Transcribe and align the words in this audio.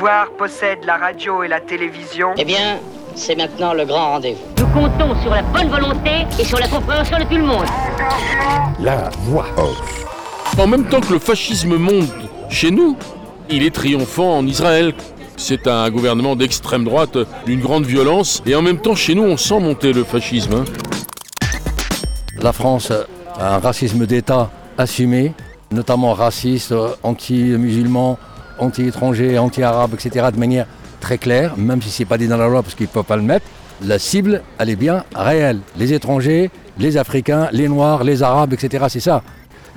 pouvoir 0.00 0.30
possède 0.30 0.78
la 0.86 0.96
radio 0.96 1.42
et 1.42 1.48
la 1.48 1.60
télévision. 1.60 2.28
Eh 2.38 2.44
bien, 2.46 2.78
c'est 3.14 3.36
maintenant 3.36 3.74
le 3.74 3.84
grand 3.84 4.12
rendez-vous. 4.12 4.40
Nous 4.56 4.66
comptons 4.68 5.14
sur 5.20 5.30
la 5.30 5.42
bonne 5.42 5.68
volonté 5.68 6.24
et 6.38 6.44
sur 6.44 6.58
la 6.58 6.68
compréhension 6.68 7.18
de 7.18 7.24
tout 7.24 7.36
le 7.36 7.42
monde. 7.42 7.66
La 8.80 9.10
voix 9.24 9.44
off. 9.58 10.06
En 10.58 10.66
même 10.66 10.86
temps 10.86 11.02
que 11.02 11.12
le 11.12 11.18
fascisme 11.18 11.76
monte 11.76 12.08
chez 12.48 12.70
nous, 12.70 12.96
il 13.50 13.62
est 13.62 13.74
triomphant 13.74 14.38
en 14.38 14.46
Israël. 14.46 14.94
C'est 15.36 15.66
un 15.66 15.90
gouvernement 15.90 16.34
d'extrême 16.34 16.84
droite 16.84 17.18
d'une 17.44 17.60
grande 17.60 17.84
violence 17.84 18.42
et 18.46 18.54
en 18.54 18.62
même 18.62 18.78
temps 18.78 18.94
chez 18.94 19.14
nous 19.14 19.24
on 19.24 19.36
sent 19.36 19.60
monter 19.60 19.92
le 19.92 20.04
fascisme. 20.04 20.54
hein. 20.54 20.64
La 22.40 22.54
France 22.54 22.90
a 23.38 23.56
un 23.56 23.58
racisme 23.58 24.06
d'État 24.06 24.50
assumé, 24.78 25.34
notamment 25.70 26.14
raciste, 26.14 26.74
anti-musulman, 27.02 28.18
anti-étranger, 28.60 29.38
anti-arabe, 29.38 29.94
etc., 29.94 30.26
de 30.32 30.38
manière 30.38 30.66
très 31.00 31.18
claire, 31.18 31.56
même 31.56 31.82
si 31.82 31.90
ce 31.90 32.02
n'est 32.02 32.06
pas 32.06 32.18
dit 32.18 32.28
dans 32.28 32.36
la 32.36 32.48
loi 32.48 32.62
parce 32.62 32.74
qu'ils 32.74 32.86
ne 32.86 32.92
peuvent 32.92 33.04
pas 33.04 33.16
le 33.16 33.22
mettre. 33.22 33.46
La 33.82 33.98
cible, 33.98 34.42
elle 34.58 34.68
est 34.68 34.76
bien 34.76 35.04
réelle. 35.14 35.60
Les 35.76 35.92
étrangers, 35.92 36.50
les 36.78 36.96
Africains, 36.96 37.48
les 37.52 37.68
Noirs, 37.68 38.04
les 38.04 38.22
Arabes, 38.22 38.52
etc., 38.52 38.84
c'est 38.88 39.00
ça. 39.00 39.22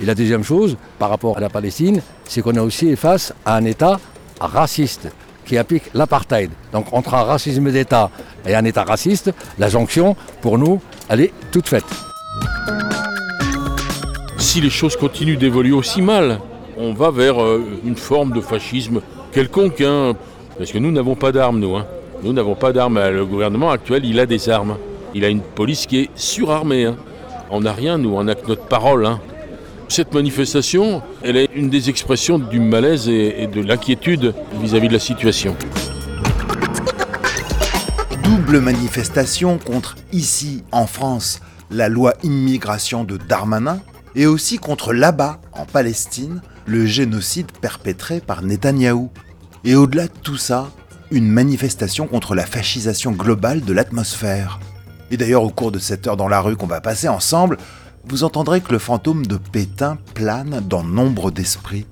Et 0.00 0.04
la 0.04 0.14
deuxième 0.14 0.42
chose, 0.42 0.76
par 0.98 1.08
rapport 1.08 1.36
à 1.38 1.40
la 1.40 1.48
Palestine, 1.48 2.02
c'est 2.24 2.42
qu'on 2.42 2.52
est 2.52 2.58
aussi 2.58 2.94
face 2.96 3.32
à 3.46 3.56
un 3.56 3.64
État 3.64 3.98
raciste 4.40 5.08
qui 5.46 5.56
applique 5.58 5.84
l'apartheid. 5.94 6.50
Donc 6.72 6.92
entre 6.92 7.14
un 7.14 7.22
racisme 7.22 7.70
d'État 7.70 8.10
et 8.46 8.54
un 8.54 8.64
État 8.64 8.84
raciste, 8.84 9.32
la 9.58 9.68
jonction, 9.68 10.16
pour 10.40 10.58
nous, 10.58 10.80
elle 11.08 11.20
est 11.20 11.32
toute 11.50 11.68
faite. 11.68 11.84
Si 14.38 14.60
les 14.60 14.70
choses 14.70 14.96
continuent 14.96 15.38
d'évoluer 15.38 15.72
aussi 15.72 16.02
mal, 16.02 16.40
on 16.76 16.92
va 16.92 17.10
vers 17.10 17.42
euh, 17.42 17.62
une 17.84 17.96
forme 17.96 18.32
de 18.32 18.40
fascisme 18.40 19.00
quelconque. 19.32 19.80
hein. 19.80 20.14
parce 20.58 20.70
que 20.72 20.78
nous 20.78 20.90
n'avons 20.92 21.14
pas 21.14 21.32
d'armes, 21.32 21.58
nous. 21.60 21.76
hein. 21.76 21.86
Nous 22.22 22.32
n'avons 22.32 22.54
pas 22.54 22.72
d'armes. 22.72 22.96
Euh, 22.96 23.10
Le 23.10 23.26
gouvernement 23.26 23.70
actuel, 23.70 24.04
il 24.04 24.18
a 24.20 24.26
des 24.26 24.48
armes. 24.48 24.76
Il 25.14 25.24
a 25.24 25.28
une 25.28 25.40
police 25.42 25.86
qui 25.86 25.98
est 26.00 26.10
surarmée. 26.14 26.86
hein. 26.86 26.96
On 27.50 27.60
n'a 27.60 27.72
rien, 27.72 27.98
nous, 27.98 28.14
on 28.16 28.24
n'a 28.24 28.34
que 28.34 28.46
notre 28.48 28.64
parole. 28.66 29.08
Cette 29.88 30.14
manifestation, 30.14 31.02
elle 31.22 31.36
est 31.36 31.50
une 31.54 31.68
des 31.68 31.90
expressions 31.90 32.38
du 32.38 32.58
malaise 32.58 33.08
et 33.08 33.46
de 33.52 33.60
l'inquiétude 33.60 34.34
vis-à-vis 34.60 34.88
de 34.88 34.94
la 34.94 34.98
situation. 34.98 35.54
Double 38.22 38.60
manifestation 38.60 39.58
contre, 39.58 39.96
ici, 40.12 40.64
en 40.72 40.86
France, 40.86 41.40
la 41.70 41.88
loi 41.88 42.14
immigration 42.22 43.04
de 43.04 43.18
Darmanin, 43.18 43.78
et 44.16 44.26
aussi 44.26 44.58
contre 44.58 44.92
là-bas, 44.92 45.40
en 45.52 45.64
Palestine, 45.64 46.40
le 46.66 46.86
génocide 46.86 47.50
perpétré 47.52 48.20
par 48.20 48.42
Netanyahou. 48.42 49.10
Et 49.64 49.76
au-delà 49.76 50.04
de 50.04 50.18
tout 50.22 50.36
ça, 50.36 50.70
une 51.10 51.28
manifestation 51.28 52.06
contre 52.06 52.34
la 52.34 52.46
fascisation 52.46 53.12
globale 53.12 53.62
de 53.62 53.72
l'atmosphère. 53.72 54.60
Et 55.10 55.16
d'ailleurs, 55.16 55.42
au 55.42 55.50
cours 55.50 55.72
de 55.72 55.78
cette 55.78 56.06
heure 56.06 56.16
dans 56.16 56.28
la 56.28 56.40
rue 56.40 56.56
qu'on 56.56 56.66
va 56.66 56.80
passer 56.80 57.08
ensemble, 57.08 57.58
vous 58.06 58.24
entendrez 58.24 58.60
que 58.60 58.72
le 58.72 58.78
fantôme 58.78 59.26
de 59.26 59.36
Pétain 59.36 59.98
plane 60.14 60.60
dans 60.68 60.82
nombre 60.82 61.30
d'esprits. 61.30 61.86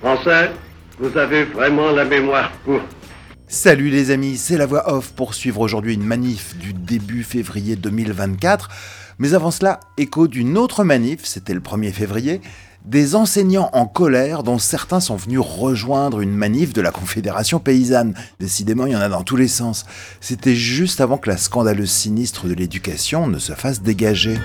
Français, 0.00 0.50
vous 0.98 1.16
avez 1.16 1.44
vraiment 1.44 1.90
la 1.90 2.04
mémoire. 2.04 2.50
Salut 3.54 3.88
les 3.88 4.10
amis, 4.10 4.36
c'est 4.36 4.58
la 4.58 4.66
voix 4.66 4.92
off 4.92 5.12
pour 5.12 5.32
suivre 5.32 5.60
aujourd'hui 5.60 5.94
une 5.94 6.02
manif 6.02 6.56
du 6.58 6.72
début 6.72 7.22
février 7.22 7.76
2024. 7.76 8.68
Mais 9.20 9.32
avant 9.32 9.52
cela, 9.52 9.78
écho 9.96 10.26
d'une 10.26 10.58
autre 10.58 10.82
manif, 10.82 11.20
c'était 11.22 11.54
le 11.54 11.60
1er 11.60 11.92
février, 11.92 12.40
des 12.84 13.14
enseignants 13.14 13.70
en 13.72 13.86
colère 13.86 14.42
dont 14.42 14.58
certains 14.58 14.98
sont 14.98 15.14
venus 15.14 15.38
rejoindre 15.38 16.20
une 16.20 16.34
manif 16.34 16.72
de 16.72 16.80
la 16.80 16.90
Confédération 16.90 17.60
paysanne. 17.60 18.14
Décidément, 18.40 18.86
il 18.86 18.92
y 18.92 18.96
en 18.96 19.00
a 19.00 19.08
dans 19.08 19.22
tous 19.22 19.36
les 19.36 19.48
sens. 19.48 19.86
C'était 20.20 20.56
juste 20.56 21.00
avant 21.00 21.16
que 21.16 21.30
la 21.30 21.36
scandaleuse 21.36 21.92
sinistre 21.92 22.48
de 22.48 22.54
l'éducation 22.54 23.28
ne 23.28 23.38
se 23.38 23.52
fasse 23.52 23.82
dégager. 23.82 24.36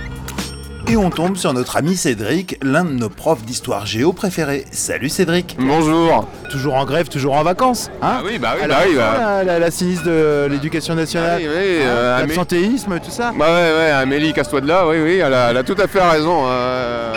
Et 0.87 0.97
on 0.97 1.11
tombe 1.11 1.37
sur 1.37 1.53
notre 1.53 1.77
ami 1.77 1.95
Cédric, 1.95 2.57
l'un 2.63 2.83
de 2.83 2.91
nos 2.91 3.09
profs 3.09 3.43
d'histoire 3.43 3.85
géo 3.85 4.11
préférés. 4.11 4.65
Salut 4.71 5.09
Cédric 5.09 5.55
Bonjour. 5.59 6.27
Toujours 6.49 6.73
en 6.75 6.85
grève, 6.85 7.09
toujours 7.09 7.35
en 7.35 7.43
vacances. 7.43 7.91
Hein 8.01 8.13
Ah 8.17 8.21
oui, 8.25 8.39
bah 8.39 8.55
oui, 8.59 8.67
bah 8.67 8.75
oui. 8.87 8.95
bah. 8.95 9.13
la, 9.19 9.43
la- 9.43 9.59
la 9.59 9.71
sinistre 9.71 10.05
de 10.05 10.47
l'éducation 10.49 10.95
nationale, 10.95 11.41
Ah 11.43 11.43
oui, 11.43 11.47
oui, 11.47 11.79
euh, 11.81 12.15
hein, 12.15 12.17
Amé- 12.23 12.27
l'absentéisme, 12.27 12.99
tout 12.99 13.11
ça. 13.11 13.31
Bah 13.37 13.45
ouais, 13.45 13.71
ouais, 13.77 13.91
Amélie, 13.91 14.33
casse-toi 14.33 14.61
de 14.61 14.67
là, 14.67 14.87
oui, 14.87 14.97
oui, 15.03 15.17
elle 15.17 15.33
a, 15.33 15.51
elle 15.51 15.57
a 15.57 15.63
tout 15.63 15.75
à 15.77 15.87
fait 15.87 16.01
raison. 16.01 16.43
euh. 16.47 17.13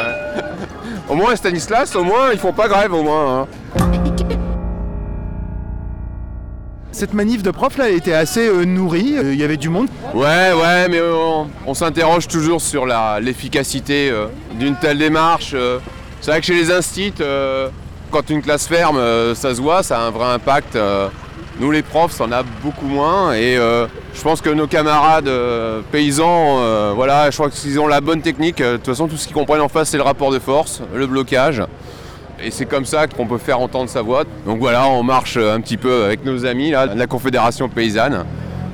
au 1.08 1.14
moins, 1.14 1.34
Stanislas, 1.34 1.96
au 1.96 2.04
moins, 2.04 2.30
ils 2.32 2.38
font 2.38 2.52
pas 2.52 2.68
grève, 2.68 2.92
au 2.92 3.02
moins. 3.02 3.42
hein. 3.42 3.46
Cette 6.92 7.14
manif 7.14 7.42
de 7.42 7.50
profs 7.50 7.78
là 7.78 7.88
était 7.88 8.12
assez 8.12 8.46
euh, 8.46 8.66
nourrie, 8.66 9.14
euh, 9.16 9.32
il 9.32 9.40
y 9.40 9.44
avait 9.44 9.56
du 9.56 9.70
monde. 9.70 9.88
Ouais, 10.12 10.52
ouais, 10.52 10.88
mais 10.90 11.00
on, 11.66 11.72
s'interroge 11.72 12.28
toujours 12.28 12.60
sur 12.60 12.84
l'efficacité 12.86 14.10
euh, 14.10 14.26
d'une 14.60 14.76
telle 14.76 14.98
démarche. 14.98 15.56
C'est 16.20 16.30
vrai 16.30 16.40
que 16.40 16.46
chez 16.46 16.54
les 16.54 16.70
instits, 16.70 17.14
quand 18.10 18.28
une 18.28 18.42
classe 18.42 18.68
ferme, 18.68 19.00
ça 19.34 19.54
se 19.54 19.60
voit, 19.60 19.82
ça 19.82 19.98
a 19.98 20.02
un 20.02 20.10
vrai 20.10 20.26
impact. 20.26 20.78
Nous, 21.58 21.70
les 21.70 21.82
profs, 21.82 22.12
ça 22.12 22.24
en 22.24 22.32
a 22.32 22.42
beaucoup 22.62 22.86
moins. 22.86 23.32
Et 23.32 23.56
je 23.56 24.22
pense 24.22 24.40
que 24.40 24.50
nos 24.50 24.68
camarades 24.68 25.30
paysans, 25.90 26.94
voilà, 26.94 27.30
je 27.30 27.36
crois 27.36 27.50
qu'ils 27.50 27.80
ont 27.80 27.88
la 27.88 28.00
bonne 28.00 28.20
technique. 28.20 28.58
De 28.58 28.76
toute 28.76 28.86
façon, 28.86 29.08
tout 29.08 29.16
ce 29.16 29.26
qu'ils 29.26 29.34
comprennent 29.34 29.62
en 29.62 29.68
face, 29.68 29.88
c'est 29.88 29.96
le 29.96 30.04
rapport 30.04 30.30
de 30.30 30.38
force, 30.38 30.82
le 30.94 31.08
blocage. 31.08 31.62
Et 32.44 32.50
c'est 32.50 32.66
comme 32.66 32.84
ça 32.84 33.06
qu'on 33.06 33.26
peut 33.26 33.38
faire 33.38 33.60
entendre 33.60 33.88
sa 33.88 34.02
voix. 34.02 34.24
Donc 34.46 34.58
voilà, 34.58 34.88
on 34.88 35.02
marche 35.02 35.36
un 35.36 35.60
petit 35.60 35.76
peu 35.76 36.04
avec 36.04 36.24
nos 36.24 36.44
amis 36.44 36.70
là, 36.72 36.88
de 36.88 36.98
la 36.98 37.06
Confédération 37.06 37.68
paysanne. 37.68 38.24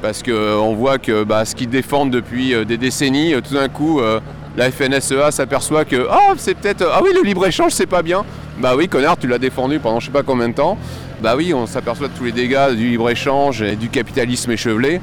Parce 0.01 0.23
qu'on 0.23 0.75
voit 0.75 0.99
que 0.99 1.25
bah, 1.25 1.45
ce 1.45 1.55
qu'ils 1.55 1.69
défendent 1.69 2.11
depuis 2.11 2.55
euh, 2.55 2.65
des 2.65 2.77
décennies, 2.77 3.35
euh, 3.35 3.41
tout 3.41 3.55
d'un 3.55 3.69
coup, 3.69 4.01
euh, 4.01 4.21
la 4.57 4.71
FNSEA 4.71 5.31
s'aperçoit 5.33 5.85
que 5.85 6.07
ah, 6.11 6.35
c'est 6.37 6.55
peut-être. 6.55 6.89
Ah 6.93 7.01
oui, 7.03 7.11
le 7.15 7.23
libre-échange, 7.27 7.73
c'est 7.73 7.87
pas 7.87 8.03
bien. 8.03 8.25
Bah 8.59 8.75
oui, 8.77 8.89
connard, 8.89 9.17
tu 9.19 9.27
l'as 9.27 9.39
défendu 9.39 9.81
pendant 9.81 10.01
je 10.01 10.07
sais 10.07 10.13
pas 10.13 10.23
combien 10.23 10.49
de 10.49 10.55
temps. 10.55 10.79
Bah 11.21 11.35
oui, 11.37 11.53
on 11.53 11.67
s'aperçoit 11.67 12.09
de 12.09 12.13
tous 12.13 12.25
les 12.25 12.33
dégâts 12.33 12.75
du 12.75 12.89
libre-échange 12.89 13.61
et 13.63 13.77
du 13.77 13.89
capitalisme 13.89 14.53
échevelé. 14.53 15.01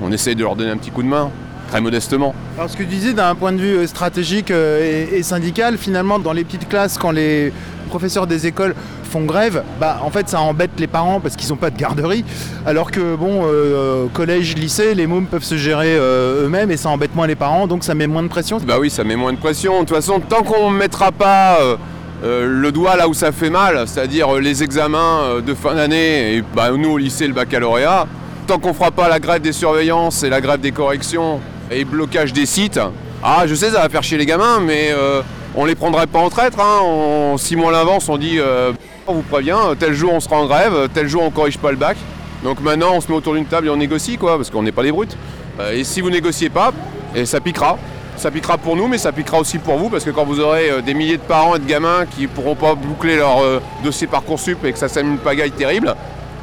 On 0.00 0.12
essaye 0.12 0.36
de 0.36 0.42
leur 0.42 0.56
donner 0.56 0.70
un 0.70 0.76
petit 0.76 0.90
coup 0.90 1.02
de 1.02 1.08
main, 1.08 1.30
très 1.70 1.80
modestement. 1.80 2.34
Alors 2.58 2.68
ce 2.68 2.76
que 2.76 2.82
tu 2.82 2.88
disais 2.88 3.12
d'un 3.12 3.34
point 3.34 3.52
de 3.52 3.58
vue 3.58 3.76
euh, 3.76 3.86
stratégique 3.86 4.50
euh, 4.50 5.06
et, 5.12 5.18
et 5.18 5.22
syndical, 5.22 5.78
finalement 5.78 6.18
dans 6.18 6.32
les 6.32 6.44
petites 6.44 6.68
classes, 6.68 6.98
quand 6.98 7.12
les 7.12 7.52
professeurs 7.88 8.26
des 8.26 8.46
écoles 8.46 8.74
font 9.10 9.24
grève, 9.24 9.64
bah 9.80 10.00
en 10.02 10.10
fait 10.10 10.28
ça 10.28 10.40
embête 10.40 10.70
les 10.78 10.86
parents 10.86 11.20
parce 11.20 11.34
qu'ils 11.36 11.50
n'ont 11.50 11.56
pas 11.56 11.70
de 11.70 11.76
garderie, 11.76 12.24
alors 12.64 12.90
que 12.90 13.16
bon, 13.16 13.42
euh, 13.44 14.06
collège, 14.14 14.54
lycée, 14.56 14.94
les 14.94 15.06
mômes 15.06 15.26
peuvent 15.26 15.44
se 15.44 15.56
gérer 15.56 15.96
euh, 15.96 16.46
eux-mêmes 16.46 16.70
et 16.70 16.76
ça 16.76 16.88
embête 16.88 17.14
moins 17.14 17.26
les 17.26 17.34
parents, 17.34 17.66
donc 17.66 17.84
ça 17.84 17.94
met 17.94 18.06
moins 18.06 18.22
de 18.22 18.28
pression. 18.28 18.58
Bah 18.64 18.76
oui, 18.80 18.90
ça 18.90 19.02
met 19.04 19.16
moins 19.16 19.32
de 19.32 19.38
pression. 19.38 19.74
De 19.74 19.86
toute 19.86 19.96
façon, 19.96 20.20
tant 20.20 20.42
qu'on 20.42 20.70
ne 20.70 20.76
mettra 20.76 21.10
pas 21.10 21.58
euh, 21.60 22.46
le 22.46 22.70
doigt 22.70 22.96
là 22.96 23.08
où 23.08 23.14
ça 23.14 23.32
fait 23.32 23.50
mal, 23.50 23.86
c'est-à-dire 23.86 24.32
les 24.34 24.62
examens 24.62 25.40
de 25.44 25.54
fin 25.54 25.74
d'année, 25.74 26.36
et 26.36 26.44
bah, 26.54 26.70
nous 26.70 26.90
au 26.90 26.98
lycée 26.98 27.26
le 27.26 27.34
baccalauréat, 27.34 28.06
tant 28.46 28.58
qu'on 28.58 28.74
fera 28.74 28.92
pas 28.92 29.08
la 29.08 29.18
grève 29.18 29.42
des 29.42 29.52
surveillances 29.52 30.22
et 30.22 30.28
la 30.28 30.40
grève 30.40 30.60
des 30.60 30.72
corrections 30.72 31.40
et 31.70 31.84
blocage 31.84 32.32
des 32.32 32.46
sites, 32.46 32.80
ah 33.22 33.46
je 33.46 33.54
sais 33.54 33.70
ça 33.70 33.82
va 33.82 33.88
faire 33.88 34.02
chier 34.02 34.18
les 34.18 34.26
gamins, 34.26 34.60
mais 34.60 34.90
euh, 34.90 35.22
on 35.54 35.64
les 35.64 35.74
prendrait 35.74 36.06
pas 36.06 36.18
en 36.18 36.28
traître. 36.28 36.58
Hein. 36.60 37.36
Six 37.38 37.56
mois 37.56 37.70
à 37.70 37.72
l'avance, 37.72 38.08
on 38.08 38.18
dit 38.18 38.38
euh, 38.38 38.72
on 39.06 39.14
vous 39.14 39.22
prévient, 39.22 39.56
tel 39.78 39.94
jour 39.94 40.12
on 40.12 40.20
sera 40.20 40.36
en 40.36 40.46
grève, 40.46 40.88
tel 40.92 41.08
jour 41.08 41.22
on 41.22 41.30
corrige 41.30 41.58
pas 41.58 41.70
le 41.70 41.76
bac. 41.76 41.96
Donc 42.42 42.60
maintenant 42.60 42.92
on 42.94 43.00
se 43.00 43.08
met 43.08 43.16
autour 43.16 43.34
d'une 43.34 43.46
table 43.46 43.68
et 43.68 43.70
on 43.70 43.76
négocie 43.76 44.16
quoi, 44.16 44.36
parce 44.36 44.50
qu'on 44.50 44.62
n'est 44.62 44.72
pas 44.72 44.82
des 44.82 44.92
brutes. 44.92 45.16
Euh, 45.60 45.72
et 45.72 45.84
si 45.84 46.00
vous 46.00 46.10
négociez 46.10 46.50
pas, 46.50 46.72
et 47.14 47.24
ça 47.26 47.40
piquera. 47.40 47.78
Ça 48.16 48.30
piquera 48.30 48.58
pour 48.58 48.76
nous, 48.76 48.86
mais 48.86 48.98
ça 48.98 49.12
piquera 49.12 49.38
aussi 49.38 49.58
pour 49.58 49.76
vous, 49.76 49.88
parce 49.88 50.04
que 50.04 50.10
quand 50.10 50.24
vous 50.24 50.40
aurez 50.40 50.82
des 50.82 50.92
milliers 50.92 51.16
de 51.16 51.22
parents 51.22 51.56
et 51.56 51.58
de 51.58 51.64
gamins 51.64 52.04
qui 52.04 52.26
pourront 52.26 52.54
pas 52.54 52.74
boucler 52.74 53.16
leur 53.16 53.38
dossier 53.82 54.06
Parcoursup 54.06 54.62
et 54.66 54.72
que 54.72 54.78
ça 54.78 54.88
s'amène 54.88 55.12
une 55.12 55.18
pagaille 55.18 55.52
terrible, 55.52 55.94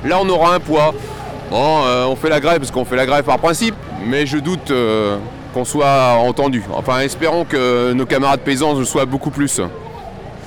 là 0.04 0.18
on 0.20 0.28
aura 0.28 0.56
un 0.56 0.60
poids. 0.60 0.96
Bon, 1.50 1.84
euh, 1.86 2.06
on 2.06 2.16
fait 2.16 2.30
la 2.30 2.40
grève 2.40 2.60
parce 2.60 2.72
qu'on 2.72 2.84
fait 2.84 2.98
la 2.98 3.06
grève 3.06 3.24
par 3.24 3.40
principe, 3.40 3.76
mais 4.06 4.26
je 4.26 4.38
doute 4.38 4.72
euh, 4.72 5.18
qu'on 5.54 5.64
soit 5.64 6.18
entendu. 6.20 6.64
Enfin, 6.74 7.00
espérons 7.00 7.46
que 7.46 7.94
nos 7.94 8.06
camarades 8.06 8.42
paysans 8.42 8.74
le 8.74 8.84
soient 8.84 9.06
beaucoup 9.06 9.32
plus. 9.32 9.62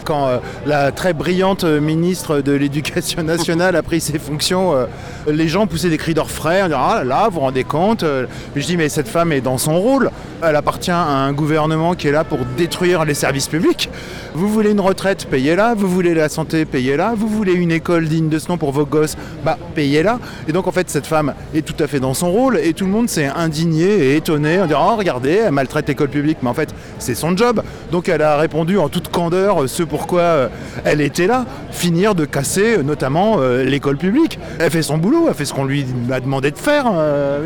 Quand 0.05 0.29
euh, 0.29 0.39
la 0.67 0.93
très 0.93 1.13
brillante 1.13 1.65
ministre 1.65 2.41
de 2.41 2.53
l'Éducation 2.53 3.23
nationale 3.23 3.77
a 3.77 3.83
pris 3.83 4.01
ses 4.01 4.19
fonctions, 4.19 4.75
euh, 4.75 4.87
les 5.29 5.49
gens 5.49 5.67
poussaient 5.67 5.91
des 5.91 5.99
cris 5.99 6.15
d'orfraie 6.15 6.63
en 6.63 6.67
disant 6.67 6.81
Ah 6.81 7.05
là 7.05 7.29
vous 7.29 7.35
vous 7.35 7.41
rendez 7.41 7.65
compte 7.65 8.03
euh, 8.03 8.27
Je 8.57 8.65
dis 8.65 8.77
Mais 8.77 8.89
cette 8.89 9.09
femme 9.09 9.33
est 9.33 9.41
dans 9.41 9.59
son 9.59 9.79
rôle. 9.81 10.11
Elle 10.43 10.57
appartient 10.57 10.91
à 10.91 11.03
un 11.03 11.33
gouvernement 11.33 11.95
qui 11.95 12.09
est 12.09 12.13
là 12.13 12.25
pour 12.25 12.39
détruire 12.57 13.05
les 13.05 13.15
services 13.15 13.47
publics. 13.47 13.91
Vous 14.35 14.49
voulez 14.49 14.71
une 14.71 14.81
retraite, 14.81 15.27
payez-la. 15.27 15.75
Vous 15.75 15.89
voulez 15.89 16.15
la 16.15 16.29
santé, 16.29 16.65
payez-la. 16.65 17.15
Vous 17.15 17.29
voulez 17.29 17.53
une 17.53 17.73
école 17.73 18.09
digne 18.09 18.29
de 18.29 18.39
ce 18.39 18.49
nom 18.49 18.57
pour 18.57 18.73
vos 18.73 18.87
gosses, 18.87 19.17
bah 19.45 19.59
payez-la. 19.75 20.19
Et 20.49 20.53
donc 20.53 20.67
en 20.67 20.73
fait, 20.73 20.89
cette 20.89 21.07
femme 21.07 21.35
est 21.55 21.63
tout 21.63 21.83
à 21.83 21.87
fait 21.87 22.01
dans 22.01 22.15
son 22.15 22.31
rôle 22.31 22.59
et 22.59 22.73
tout 22.73 22.85
le 22.85 22.91
monde 22.91 23.09
s'est 23.09 23.27
indigné 23.27 23.85
et 23.85 24.17
étonné 24.17 24.61
en 24.61 24.67
disant 24.67 24.93
Oh, 24.93 24.97
regardez, 24.97 25.43
elle 25.47 25.53
maltraite 25.53 25.89
l'école 25.89 26.09
publique. 26.09 26.39
Mais 26.43 26.49
en 26.49 26.55
fait, 26.55 26.71
c'est 26.99 27.15
son 27.15 27.37
job. 27.37 27.63
Donc 27.91 28.09
elle 28.09 28.23
a 28.23 28.37
répondu 28.37 28.79
en 28.79 28.89
toute 28.89 29.09
candeur, 29.09 29.69
ce 29.69 29.83
pourquoi 29.91 30.21
euh, 30.21 30.49
elle 30.85 31.01
était 31.01 31.27
là, 31.27 31.45
finir 31.71 32.15
de 32.15 32.25
casser 32.25 32.79
euh, 32.79 32.83
notamment 32.83 33.37
euh, 33.39 33.65
l'école 33.65 33.97
publique. 33.99 34.39
Elle 34.59 34.71
fait 34.71 34.83
son 34.83 34.97
boulot, 34.99 35.27
elle 35.29 35.35
fait 35.35 35.45
ce 35.45 35.53
qu'on 35.53 35.65
lui 35.65 35.85
a 36.13 36.21
demandé 36.21 36.51
de 36.51 36.59
faire, 36.59 36.87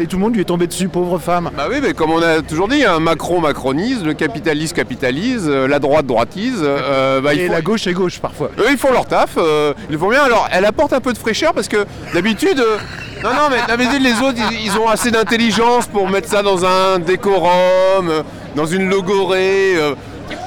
et 0.00 0.06
tout 0.06 0.17
le 0.17 0.23
monde 0.23 0.35
lui 0.35 0.43
est 0.43 0.44
tombé 0.44 0.67
dessus, 0.67 0.88
pauvre 0.88 1.19
femme. 1.19 1.50
Bah 1.56 1.64
oui, 1.70 1.76
mais 1.82 1.93
comme 1.94 2.11
on 2.11 2.23
a 2.23 2.43
toujours 2.43 2.69
dit, 2.69 2.85
hein, 2.85 3.00
Macron 3.00 3.41
macronise, 3.41 4.05
le 4.05 4.14
capitaliste 4.14 4.75
capitalise, 4.76 5.49
la 5.49 5.79
droite 5.79 6.06
droitise. 6.06 6.61
euh, 6.62 7.20
bah, 7.20 7.35
Et 7.35 7.46
faut- 7.46 7.52
la 7.52 7.62
gauche 7.62 7.87
est 7.87 7.93
gauche 7.93 8.19
parfois. 8.20 8.50
Eux, 8.58 8.67
ils 8.70 8.76
font 8.79 8.93
leur 8.93 9.06
taf, 9.06 9.31
euh, 9.38 9.73
ils 9.90 9.99
font 9.99 10.11
bien. 10.11 10.23
Alors, 10.23 10.49
elle 10.52 10.64
apporte 10.64 10.93
un 10.93 11.00
peu 11.00 11.12
de 11.12 11.19
fraîcheur 11.19 11.52
parce 11.55 11.69
que 11.69 11.85
d'habitude. 12.12 12.61
euh, 12.61 12.76
non, 13.23 13.31
non, 13.31 13.49
mais 13.50 13.56
d'habitude, 13.67 14.02
les 14.02 14.12
autres, 14.26 14.38
ils, 14.52 14.67
ils 14.67 14.79
ont 14.79 14.88
assez 14.88 15.11
d'intelligence 15.11 15.87
pour 15.87 16.08
mettre 16.11 16.29
ça 16.29 16.43
dans 16.43 16.64
un 16.67 16.99
décorum, 16.99 18.23
dans 18.55 18.67
une 18.67 18.88
logorée, 18.88 19.76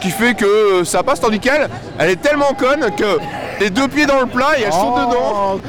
qui 0.02 0.10
fait 0.10 0.34
que 0.34 0.46
euh, 0.46 0.86
ça 0.86 1.04
passe. 1.04 1.20
Tandis 1.20 1.40
qu'elle, 1.40 1.68
elle 2.00 2.10
est 2.12 2.22
tellement 2.22 2.54
conne 2.58 2.88
que 2.96 3.18
les 3.60 3.70
deux 3.70 3.88
pieds 3.88 4.06
dans 4.06 4.20
le 4.20 4.28
plat 4.28 4.50
et 4.60 4.64
elle 4.64 4.72
saute 4.72 4.96
dedans. 4.96 5.60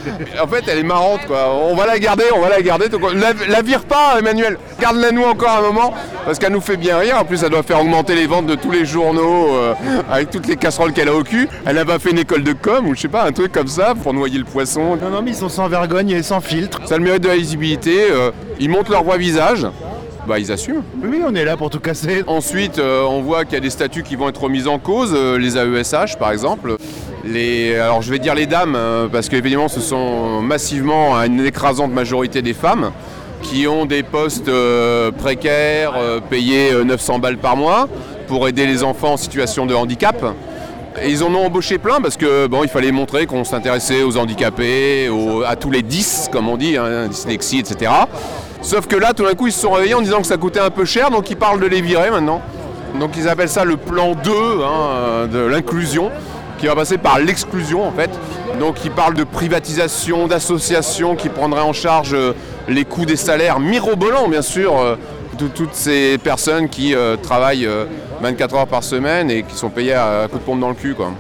En 0.43 0.47
fait, 0.47 0.65
elle 0.69 0.79
est 0.79 0.83
marrante, 0.83 1.21
quoi. 1.27 1.55
On 1.55 1.75
va 1.75 1.87
la 1.87 1.99
garder, 1.99 2.25
on 2.37 2.41
va 2.41 2.51
la 2.51 2.61
garder. 2.61 2.89
Donc, 2.89 3.01
la, 3.15 3.33
la 3.49 3.63
vire 3.63 3.85
pas, 3.85 4.17
Emmanuel. 4.19 4.59
Garde-la 4.81 5.11
nous 5.11 5.25
encore 5.25 5.57
un 5.59 5.63
moment 5.63 5.95
parce 6.25 6.39
qu'elle 6.39 6.53
nous 6.53 6.61
fait 6.61 6.77
bien 6.77 6.99
rire. 6.99 7.17
En 7.19 7.25
plus, 7.25 7.39
ça 7.39 7.49
doit 7.49 7.63
faire 7.63 7.81
augmenter 7.81 8.15
les 8.15 8.27
ventes 8.27 8.47
de 8.47 8.55
tous 8.55 8.71
les 8.71 8.85
journaux 8.85 9.49
euh, 9.55 9.75
avec 10.11 10.31
toutes 10.31 10.47
les 10.47 10.57
casseroles 10.57 10.93
qu'elle 10.93 11.09
a 11.09 11.15
au 11.15 11.23
cul. 11.23 11.49
Elle 11.65 11.79
a 11.79 11.85
pas 11.85 11.99
fait 11.99 12.11
une 12.11 12.19
école 12.19 12.43
de 12.45 12.53
com 12.53 12.87
ou 12.87 12.95
je 12.95 13.01
sais 13.01 13.09
pas, 13.09 13.25
un 13.25 13.33
truc 13.33 13.53
comme 13.53 13.69
ça 13.69 13.95
pour 14.01 14.13
noyer 14.13 14.39
le 14.39 14.45
poisson. 14.45 14.97
Non, 15.03 15.09
non, 15.11 15.23
mais 15.23 15.31
ils 15.31 15.37
sont 15.37 15.49
sans 15.49 15.69
vergogne 15.69 16.11
et 16.11 16.23
sans 16.23 16.41
filtre. 16.41 16.81
Ça 16.85 16.97
a 16.97 16.99
le 16.99 17.05
mérite 17.05 17.23
de 17.23 17.29
la 17.29 17.37
lisibilité. 17.37 18.07
euh, 18.11 18.31
ils 18.61 18.69
montrent 18.69 18.91
leur 18.91 19.05
vrai 19.05 19.19
visage. 19.19 19.67
Bah, 20.29 20.39
ils 20.39 20.53
assument. 20.53 20.83
Oui, 21.03 21.23
on 21.27 21.35
est 21.35 21.45
là 21.47 21.57
pour 21.57 21.71
tout 21.71 21.81
casser. 21.81 22.23
Ensuite, 22.27 22.79
euh, 22.79 23.03
on 23.09 23.23
voit 23.23 23.47
qu'il 23.47 23.55
y 23.55 23.57
a 23.57 23.61
des 23.61 23.71
statuts 23.71 24.03
qui 24.03 24.15
vont 24.15 24.29
être 24.29 24.43
remis 24.43 24.67
en 24.69 24.79
cause, 24.79 25.13
euh, 25.17 25.39
les 25.39 25.57
AESH 25.57 26.17
par 26.19 26.33
exemple. 26.33 26.77
Les, 27.25 27.75
alors 27.77 28.03
je 28.03 28.11
vais 28.11 28.19
dire 28.19 28.35
les 28.35 28.45
dames, 28.45 28.75
euh, 28.77 29.09
parce 29.11 29.31
qu'évidemment 29.31 29.69
ce 29.69 29.81
sont 29.81 30.43
massivement 30.43 31.15
une 31.25 31.45
écrasante 31.47 31.93
majorité 31.93 32.43
des 32.43 32.53
femmes 32.53 32.91
qui 33.43 33.67
ont 33.67 33.87
des 33.87 34.03
postes 34.03 34.51
précaires, 35.17 35.95
payés 36.29 36.73
euh, 36.73 36.85
900 36.85 37.21
balles 37.21 37.39
par 37.39 37.57
mois, 37.57 37.89
pour 38.27 38.47
aider 38.49 38.67
les 38.67 38.83
enfants 38.85 39.15
en 39.15 39.17
situation 39.17 39.65
de 39.65 39.75
handicap. 39.75 40.23
Et 41.03 41.11
ils 41.11 41.23
en 41.25 41.33
ont 41.35 41.47
embauché 41.47 41.79
plein 41.79 42.01
parce 42.03 42.17
que 42.19 42.49
bon, 42.49 42.65
il 42.65 42.69
fallait 42.69 42.93
montrer 42.93 43.25
qu'on 43.27 43.45
s'intéressait 43.45 44.03
aux 44.03 44.19
handicapés, 44.19 45.09
aux- 45.09 45.43
à 45.43 45.57
tous 45.57 45.71
les 45.71 45.81
10, 45.83 46.29
comme 46.31 46.49
on 46.49 46.57
dit, 46.59 46.77
hein, 46.77 47.07
dyslexie, 47.09 47.61
etc. 47.61 47.91
Sauf 48.61 48.87
que 48.87 48.97
là, 48.97 49.13
tout 49.15 49.25
d'un 49.25 49.35
coup, 49.35 49.47
ils 49.47 49.53
se 49.53 49.61
sont 49.61 49.71
réveillés 49.71 49.95
en 49.95 50.01
disant 50.01 50.21
que 50.21 50.27
ça 50.27 50.37
coûtait 50.37 50.61
un 50.61 50.71
peu 50.71 50.85
cher, 50.85 51.11
donc 51.11 51.31
ils 51.31 51.37
parlent 51.37 51.61
de 51.61 51.67
les 51.67 51.81
virer 51.81 52.11
maintenant. 52.11 52.43
Donc 52.99 53.17
ils 53.17 53.29
appellent 53.29 53.49
ça 53.49 53.65
le 53.65 53.77
plan 53.77 54.15
2 54.15 54.31
hein, 54.31 55.27
de 55.31 55.39
l'inclusion, 55.39 56.11
qui 56.59 56.67
va 56.67 56.75
passer 56.75 56.99
par 56.99 57.19
l'exclusion 57.19 57.87
en 57.87 57.93
fait. 57.93 58.11
Donc 58.59 58.85
ils 58.85 58.91
parlent 58.91 59.15
de 59.15 59.25
privatisation, 59.25 60.27
d'associations 60.27 61.15
qui 61.15 61.29
prendraient 61.29 61.61
en 61.61 61.73
charge 61.73 62.15
euh, 62.15 62.33
les 62.67 62.85
coûts 62.85 63.05
des 63.05 63.17
salaires 63.17 63.61
mirobolants, 63.61 64.29
bien 64.29 64.43
sûr, 64.43 64.77
euh, 64.79 64.97
de 65.39 65.47
toutes 65.47 65.75
ces 65.75 66.19
personnes 66.19 66.69
qui 66.69 66.95
euh, 66.95 67.17
travaillent 67.17 67.67
euh, 67.67 67.85
24 68.21 68.55
heures 68.57 68.67
par 68.67 68.83
semaine 68.83 69.31
et 69.31 69.45
qui 69.45 69.55
sont 69.55 69.71
payées 69.71 69.95
à, 69.95 70.23
à 70.23 70.29
coup 70.29 70.39
de 70.39 70.43
pompe 70.43 70.61
dans 70.61 70.71
le 70.71 70.75
cul. 70.75 70.95
Quoi. 70.95 71.13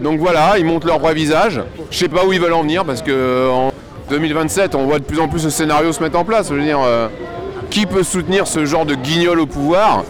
Donc 0.00 0.20
voilà, 0.20 0.54
ils 0.58 0.64
montrent 0.64 0.86
leur 0.86 0.98
vrai 0.98 1.14
visage. 1.14 1.60
Je 1.90 1.98
sais 1.98 2.08
pas 2.08 2.24
où 2.24 2.32
ils 2.32 2.40
veulent 2.40 2.52
en 2.52 2.62
venir 2.62 2.84
parce 2.84 3.02
que 3.02 3.10
euh, 3.10 3.70
2027, 4.10 4.74
on 4.74 4.86
voit 4.86 4.98
de 4.98 5.04
plus 5.04 5.20
en 5.20 5.28
plus 5.28 5.40
ce 5.40 5.50
scénario 5.50 5.92
se 5.92 6.02
mettre 6.02 6.18
en 6.18 6.24
place. 6.24 6.48
Je 6.48 6.54
veux 6.54 6.62
dire, 6.62 6.78
euh, 6.84 7.08
qui 7.70 7.86
peut 7.86 8.02
soutenir 8.02 8.46
ce 8.46 8.64
genre 8.64 8.86
de 8.86 8.94
guignol 8.94 9.40
au 9.40 9.46
pouvoir? 9.46 10.04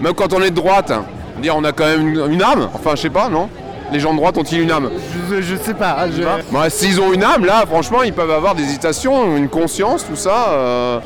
Même 0.00 0.14
quand 0.14 0.32
on 0.32 0.42
est 0.42 0.50
de 0.50 0.54
droite, 0.56 0.90
hein, 0.90 1.04
dire 1.40 1.54
on 1.56 1.64
a 1.64 1.72
quand 1.72 1.84
même 1.86 2.08
une, 2.08 2.32
une 2.32 2.42
âme. 2.42 2.68
Enfin, 2.74 2.90
je 2.96 3.02
sais 3.02 3.10
pas, 3.10 3.28
non? 3.28 3.48
Les 3.92 4.00
gens 4.00 4.12
de 4.12 4.16
droite 4.18 4.36
ont-ils 4.38 4.60
une 4.60 4.70
âme? 4.72 4.90
Je, 5.30 5.40
je 5.42 5.54
sais 5.56 5.74
pas. 5.74 6.06
je- 6.10 6.22
Bah, 6.52 6.68
S'ils 6.70 7.00
ont 7.00 7.12
une 7.12 7.22
âme, 7.22 7.44
là, 7.44 7.64
franchement, 7.66 8.02
ils 8.02 8.12
peuvent 8.12 8.30
avoir 8.30 8.54
des 8.54 8.62
hésitations, 8.64 9.36
une 9.36 9.48
conscience, 9.48 10.04
tout 10.08 10.16
ça. 10.16 10.48
euh, 10.50 10.98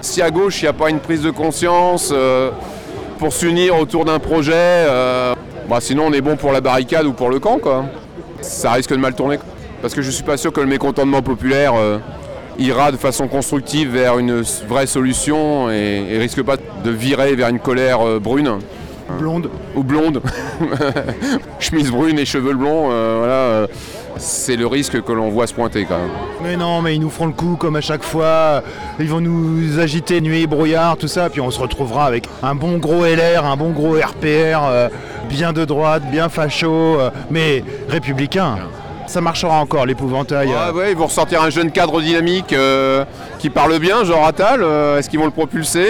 si 0.00 0.20
à 0.20 0.30
gauche, 0.30 0.60
il 0.60 0.64
n'y 0.64 0.68
a 0.68 0.72
pas 0.72 0.90
une 0.90 0.98
prise 1.00 1.22
de 1.22 1.30
conscience 1.30 2.10
euh, 2.12 2.50
pour 3.18 3.32
s'unir 3.32 3.78
autour 3.78 4.04
d'un 4.04 4.18
projet, 4.18 4.52
euh, 4.54 5.34
bah, 5.68 5.78
sinon 5.80 6.06
on 6.08 6.12
est 6.12 6.20
bon 6.20 6.36
pour 6.36 6.52
la 6.52 6.60
barricade 6.60 7.06
ou 7.06 7.12
pour 7.12 7.30
le 7.30 7.38
camp, 7.38 7.58
quoi. 7.58 7.84
Ça 8.40 8.72
risque 8.72 8.90
de 8.90 8.96
mal 8.96 9.14
tourner. 9.14 9.38
Parce 9.84 9.92
que 9.92 10.00
je 10.00 10.10
suis 10.10 10.24
pas 10.24 10.38
sûr 10.38 10.50
que 10.50 10.62
le 10.62 10.66
mécontentement 10.66 11.20
populaire 11.20 11.74
euh, 11.76 11.98
ira 12.58 12.90
de 12.90 12.96
façon 12.96 13.28
constructive 13.28 13.90
vers 13.90 14.18
une 14.18 14.40
vraie 14.66 14.86
solution 14.86 15.70
et, 15.70 16.06
et 16.08 16.16
risque 16.16 16.42
pas 16.42 16.56
de 16.56 16.90
virer 16.90 17.34
vers 17.34 17.50
une 17.50 17.58
colère 17.58 18.00
euh, 18.00 18.18
brune. 18.18 18.60
Blonde. 19.18 19.50
Ou 19.76 19.82
blonde. 19.82 20.22
Chemise 21.58 21.90
brune 21.90 22.18
et 22.18 22.24
cheveux 22.24 22.54
blonds, 22.54 22.88
euh, 22.90 23.16
voilà. 23.18 23.66
c'est 24.16 24.56
le 24.56 24.66
risque 24.66 25.02
que 25.02 25.12
l'on 25.12 25.28
voit 25.28 25.46
se 25.46 25.52
pointer 25.52 25.84
quand 25.84 25.98
même. 25.98 26.10
Mais 26.42 26.56
non, 26.56 26.80
mais 26.80 26.94
ils 26.94 27.00
nous 27.00 27.10
feront 27.10 27.26
le 27.26 27.34
coup 27.34 27.56
comme 27.56 27.76
à 27.76 27.82
chaque 27.82 28.04
fois. 28.04 28.62
Ils 28.98 29.10
vont 29.10 29.20
nous 29.20 29.78
agiter 29.78 30.22
nuit 30.22 30.44
et 30.44 30.46
brouillard, 30.46 30.96
tout 30.96 31.08
ça. 31.08 31.28
Puis 31.28 31.42
on 31.42 31.50
se 31.50 31.60
retrouvera 31.60 32.06
avec 32.06 32.24
un 32.42 32.54
bon 32.54 32.78
gros 32.78 33.04
LR, 33.04 33.44
un 33.44 33.58
bon 33.58 33.72
gros 33.72 33.96
RPR, 33.96 34.64
euh, 34.64 34.88
bien 35.28 35.52
de 35.52 35.66
droite, 35.66 36.04
bien 36.10 36.30
facho, 36.30 36.72
euh, 36.72 37.10
mais 37.30 37.62
républicain. 37.90 38.56
Ça 39.06 39.20
marchera 39.20 39.60
encore, 39.60 39.86
l'épouvantail. 39.86 40.50
euh. 40.52 40.72
Ouais, 40.72 40.90
ils 40.92 40.96
vont 40.96 41.06
ressortir 41.06 41.42
un 41.42 41.50
jeune 41.50 41.70
cadre 41.70 42.00
dynamique 42.00 42.52
euh, 42.52 43.04
qui 43.38 43.50
parle 43.50 43.78
bien, 43.78 44.04
genre 44.04 44.26
Attal. 44.26 44.62
euh, 44.62 44.98
Est-ce 44.98 45.08
qu'ils 45.10 45.18
vont 45.18 45.26
le 45.26 45.30
propulser 45.30 45.86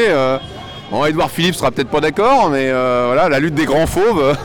Bon, 0.90 1.04
Edouard 1.06 1.30
Philippe 1.30 1.54
sera 1.54 1.70
peut-être 1.70 1.88
pas 1.88 2.00
d'accord, 2.00 2.50
mais 2.50 2.70
voilà, 2.70 3.28
la 3.28 3.40
lutte 3.40 3.54
des 3.54 3.64
grands 3.66 3.86
fauves. 3.86 4.36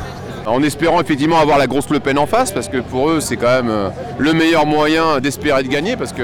en 0.45 0.63
espérant 0.63 0.99
effectivement 1.01 1.39
avoir 1.39 1.57
la 1.59 1.67
grosse 1.67 1.89
Le 1.89 1.99
Pen 1.99 2.17
en 2.17 2.25
face, 2.25 2.51
parce 2.51 2.69
que 2.69 2.77
pour 2.77 3.09
eux, 3.09 3.19
c'est 3.19 3.35
quand 3.37 3.61
même 3.61 3.71
le 4.17 4.33
meilleur 4.33 4.65
moyen 4.65 5.19
d'espérer 5.19 5.61
de 5.63 5.67
gagner. 5.67 5.95
Parce 5.97 6.13
que, 6.13 6.23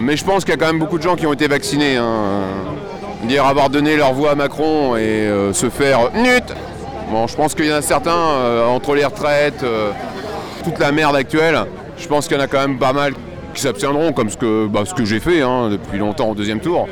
mais 0.00 0.16
je 0.16 0.24
pense 0.24 0.44
qu'il 0.44 0.52
y 0.54 0.56
a 0.56 0.58
quand 0.58 0.66
même 0.66 0.78
beaucoup 0.80 0.98
de 0.98 1.02
gens 1.02 1.14
qui 1.16 1.26
ont 1.26 1.32
été 1.32 1.46
vaccinés. 1.46 1.96
hein. 1.96 2.42
Dire 3.24 3.46
avoir 3.46 3.70
donné 3.70 3.96
leur 3.96 4.12
voix 4.12 4.32
à 4.32 4.34
Macron 4.34 4.96
et 4.96 5.00
euh, 5.00 5.52
se 5.54 5.70
faire 5.70 6.10
nut. 6.14 6.44
Bon, 7.10 7.26
je 7.26 7.34
pense 7.36 7.54
qu'il 7.54 7.64
y 7.66 7.72
en 7.72 7.76
a 7.76 7.82
certains, 7.82 8.10
euh, 8.10 8.66
entre 8.66 8.94
les 8.94 9.04
retraites, 9.04 9.62
euh, 9.62 9.90
toute 10.64 10.78
la 10.78 10.92
merde 10.92 11.14
actuelle, 11.16 11.58
je 11.98 12.06
pense 12.06 12.26
qu'il 12.26 12.36
y 12.36 12.40
en 12.40 12.42
a 12.42 12.46
quand 12.46 12.60
même 12.60 12.78
pas 12.78 12.92
mal 12.92 13.12
qui 13.54 13.60
s'abstiendront, 13.62 14.12
comme 14.12 14.30
ce 14.30 14.36
que, 14.36 14.66
bah, 14.66 14.80
ce 14.84 14.94
que 14.94 15.04
j'ai 15.04 15.20
fait 15.20 15.42
hein, 15.42 15.68
depuis 15.70 15.98
longtemps 15.98 16.30
au 16.30 16.34
deuxième 16.34 16.60
tour. 16.60 16.88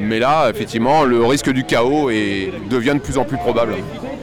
Mais 0.00 0.18
là, 0.18 0.48
effectivement, 0.50 1.04
le 1.04 1.24
risque 1.24 1.50
du 1.50 1.64
chaos 1.64 2.10
est- 2.10 2.52
devient 2.68 2.94
de 2.94 2.98
plus 2.98 3.16
en 3.16 3.24
plus 3.24 3.38
probable 3.38 3.74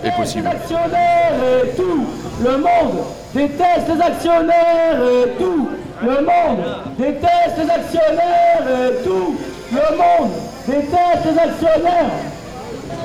et 0.03 0.11
possible. 0.11 0.47
actionnaires 0.47 1.33
et 1.65 1.69
tout 1.75 2.05
le 2.43 2.51
monde 2.57 3.03
déteste 3.33 3.88
les 3.95 4.01
actionnaires 4.01 5.00
et 5.01 5.41
tout 5.41 5.69
le 6.03 6.10
monde 6.10 6.65
déteste 7.00 7.57
les 7.57 7.69
actionnaires 7.69 8.63
et 8.67 9.03
tout 9.03 9.36
le 9.71 9.98
monde 9.98 10.31
déteste 10.67 11.25
les 11.25 11.39
actionnaires. 11.39 12.12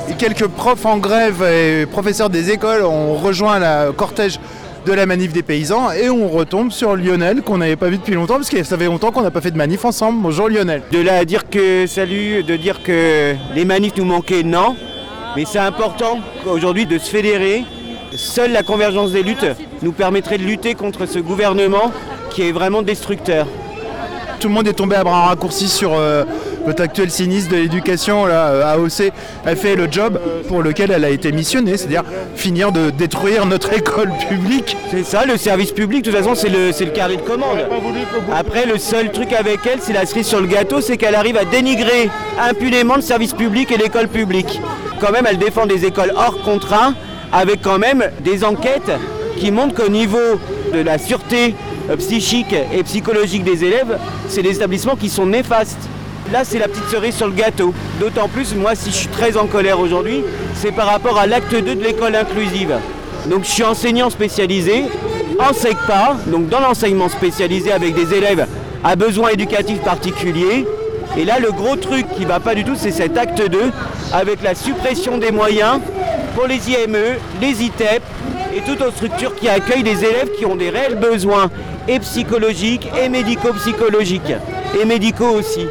Et 0.08 0.14
quelques 0.14 0.46
profs 0.48 0.84
en 0.86 0.98
grève 0.98 1.42
et 1.42 1.86
professeurs 1.86 2.30
des 2.30 2.50
écoles 2.50 2.82
ont 2.84 3.14
rejoint 3.14 3.58
le 3.58 3.92
cortège 3.92 4.38
de 4.86 4.92
la 4.92 5.04
manif 5.04 5.32
des 5.32 5.42
paysans 5.42 5.90
et 5.90 6.08
on 6.08 6.28
retombe 6.28 6.70
sur 6.70 6.94
Lionel 6.94 7.42
qu'on 7.42 7.58
n'avait 7.58 7.74
pas 7.74 7.88
vu 7.88 7.98
depuis 7.98 8.14
longtemps 8.14 8.36
parce 8.36 8.48
que 8.48 8.62
ça 8.62 8.78
fait 8.78 8.84
longtemps 8.84 9.10
qu'on 9.10 9.22
n'a 9.22 9.32
pas 9.32 9.40
fait 9.40 9.50
de 9.50 9.56
manif 9.56 9.84
ensemble. 9.84 10.22
Bonjour 10.22 10.48
Lionel. 10.48 10.82
De 10.92 11.00
là 11.00 11.16
à 11.16 11.24
dire 11.24 11.50
que 11.50 11.88
salut, 11.88 12.44
de 12.44 12.54
dire 12.54 12.84
que 12.84 13.34
les 13.52 13.64
manifs 13.64 13.96
nous 13.96 14.04
manquaient, 14.04 14.44
non. 14.44 14.76
Mais 15.34 15.44
c'est 15.44 15.58
important 15.58 16.20
aujourd'hui 16.46 16.86
de 16.86 16.98
se 16.98 17.10
fédérer. 17.10 17.64
Seule 18.14 18.52
la 18.52 18.62
convergence 18.62 19.10
des 19.10 19.24
luttes 19.24 19.46
nous 19.82 19.90
permettrait 19.90 20.38
de 20.38 20.44
lutter 20.44 20.74
contre 20.74 21.06
ce 21.06 21.18
gouvernement 21.18 21.90
qui 22.30 22.42
est 22.42 22.52
vraiment 22.52 22.82
destructeur. 22.82 23.48
Tout 24.38 24.46
le 24.46 24.54
monde 24.54 24.68
est 24.68 24.74
tombé 24.74 24.94
à 24.94 25.02
bras 25.02 25.26
raccourcis 25.26 25.68
sur 25.68 25.94
euh, 25.94 26.24
votre 26.66 26.82
actuel 26.82 27.10
sinistre 27.10 27.52
de 27.52 27.56
l'éducation, 27.56 28.26
là, 28.26 28.48
euh, 28.48 28.74
AOC. 28.74 29.12
Elle 29.46 29.56
fait 29.56 29.76
le 29.76 29.88
job 29.90 30.20
pour 30.48 30.62
lequel 30.62 30.90
elle 30.90 31.04
a 31.04 31.10
été 31.10 31.32
missionnée, 31.32 31.76
c'est-à-dire 31.76 32.02
finir 32.34 32.72
de 32.72 32.90
détruire 32.90 33.46
notre 33.46 33.72
école 33.72 34.12
publique. 34.28 34.76
C'est 34.90 35.04
ça, 35.04 35.24
le 35.24 35.36
service 35.36 35.72
public, 35.72 36.04
de 36.04 36.10
toute 36.10 36.18
façon, 36.18 36.34
c'est 36.34 36.48
le, 36.48 36.68
le 36.68 37.16
de 37.16 37.20
commande. 37.22 37.58
Après, 38.34 38.66
le 38.66 38.78
seul 38.78 39.12
truc 39.12 39.32
avec 39.32 39.60
elle, 39.66 39.78
c'est 39.80 39.92
la 39.92 40.06
cerise 40.06 40.26
sur 40.26 40.40
le 40.40 40.46
gâteau, 40.46 40.80
c'est 40.80 40.96
qu'elle 40.96 41.14
arrive 41.14 41.36
à 41.36 41.44
dénigrer 41.44 42.10
impunément 42.38 42.96
le 42.96 43.02
service 43.02 43.32
public 43.32 43.70
et 43.70 43.76
l'école 43.76 44.08
publique. 44.08 44.60
Quand 45.00 45.12
même, 45.12 45.26
elle 45.28 45.38
défend 45.38 45.66
des 45.66 45.84
écoles 45.84 46.12
hors 46.16 46.42
contrat, 46.42 46.92
avec 47.32 47.62
quand 47.62 47.78
même 47.78 48.04
des 48.20 48.44
enquêtes 48.44 48.90
qui 49.38 49.50
montrent 49.50 49.74
qu'au 49.74 49.90
niveau 49.90 50.40
de 50.72 50.80
la 50.80 50.98
sûreté 50.98 51.54
euh, 51.90 51.96
psychique 51.96 52.54
et 52.72 52.82
psychologique 52.82 53.44
des 53.44 53.64
élèves, 53.64 53.98
c'est 54.28 54.42
des 54.42 54.56
établissements 54.56 54.96
qui 54.96 55.08
sont 55.08 55.26
néfastes. 55.26 55.88
Là, 56.32 56.42
c'est 56.44 56.58
la 56.58 56.66
petite 56.66 56.88
cerise 56.88 57.14
sur 57.14 57.28
le 57.28 57.34
gâteau. 57.34 57.72
D'autant 58.00 58.28
plus, 58.28 58.54
moi, 58.54 58.74
si 58.74 58.90
je 58.90 58.96
suis 58.96 59.08
très 59.08 59.36
en 59.36 59.46
colère 59.46 59.78
aujourd'hui, 59.78 60.24
c'est 60.54 60.72
par 60.72 60.86
rapport 60.86 61.18
à 61.18 61.26
l'acte 61.26 61.54
2 61.54 61.60
de 61.62 61.82
l'école 61.82 62.16
inclusive. 62.16 62.74
Donc, 63.26 63.44
je 63.44 63.50
suis 63.50 63.62
enseignant 63.62 64.10
spécialisé 64.10 64.84
en 65.38 65.52
SECPA, 65.52 66.16
donc 66.26 66.48
dans 66.48 66.60
l'enseignement 66.60 67.08
spécialisé 67.08 67.70
avec 67.70 67.94
des 67.94 68.12
élèves 68.14 68.46
à 68.82 68.96
besoins 68.96 69.30
éducatifs 69.30 69.80
particuliers. 69.80 70.66
Et 71.16 71.24
là, 71.24 71.38
le 71.38 71.52
gros 71.52 71.76
truc 71.76 72.06
qui 72.16 72.24
va 72.24 72.40
pas 72.40 72.54
du 72.54 72.64
tout, 72.64 72.74
c'est 72.76 72.90
cet 72.90 73.16
acte 73.16 73.40
2 73.48 73.70
avec 74.12 74.42
la 74.42 74.54
suppression 74.54 75.18
des 75.18 75.30
moyens 75.30 75.80
pour 76.34 76.46
les 76.46 76.60
IME, 76.70 77.16
les 77.40 77.62
ITEP 77.62 78.02
et 78.54 78.60
toute 78.60 78.80
autre 78.80 78.96
structure 78.96 79.34
qui 79.36 79.48
accueille 79.48 79.82
des 79.82 80.04
élèves 80.04 80.30
qui 80.36 80.44
ont 80.46 80.56
des 80.56 80.70
réels 80.70 80.96
besoins, 80.96 81.50
et 81.88 82.00
psychologiques, 82.00 82.88
et 83.00 83.08
médico-psychologiques, 83.08 84.32
et 84.80 84.84
médicaux 84.84 85.28
aussi. 85.28 85.66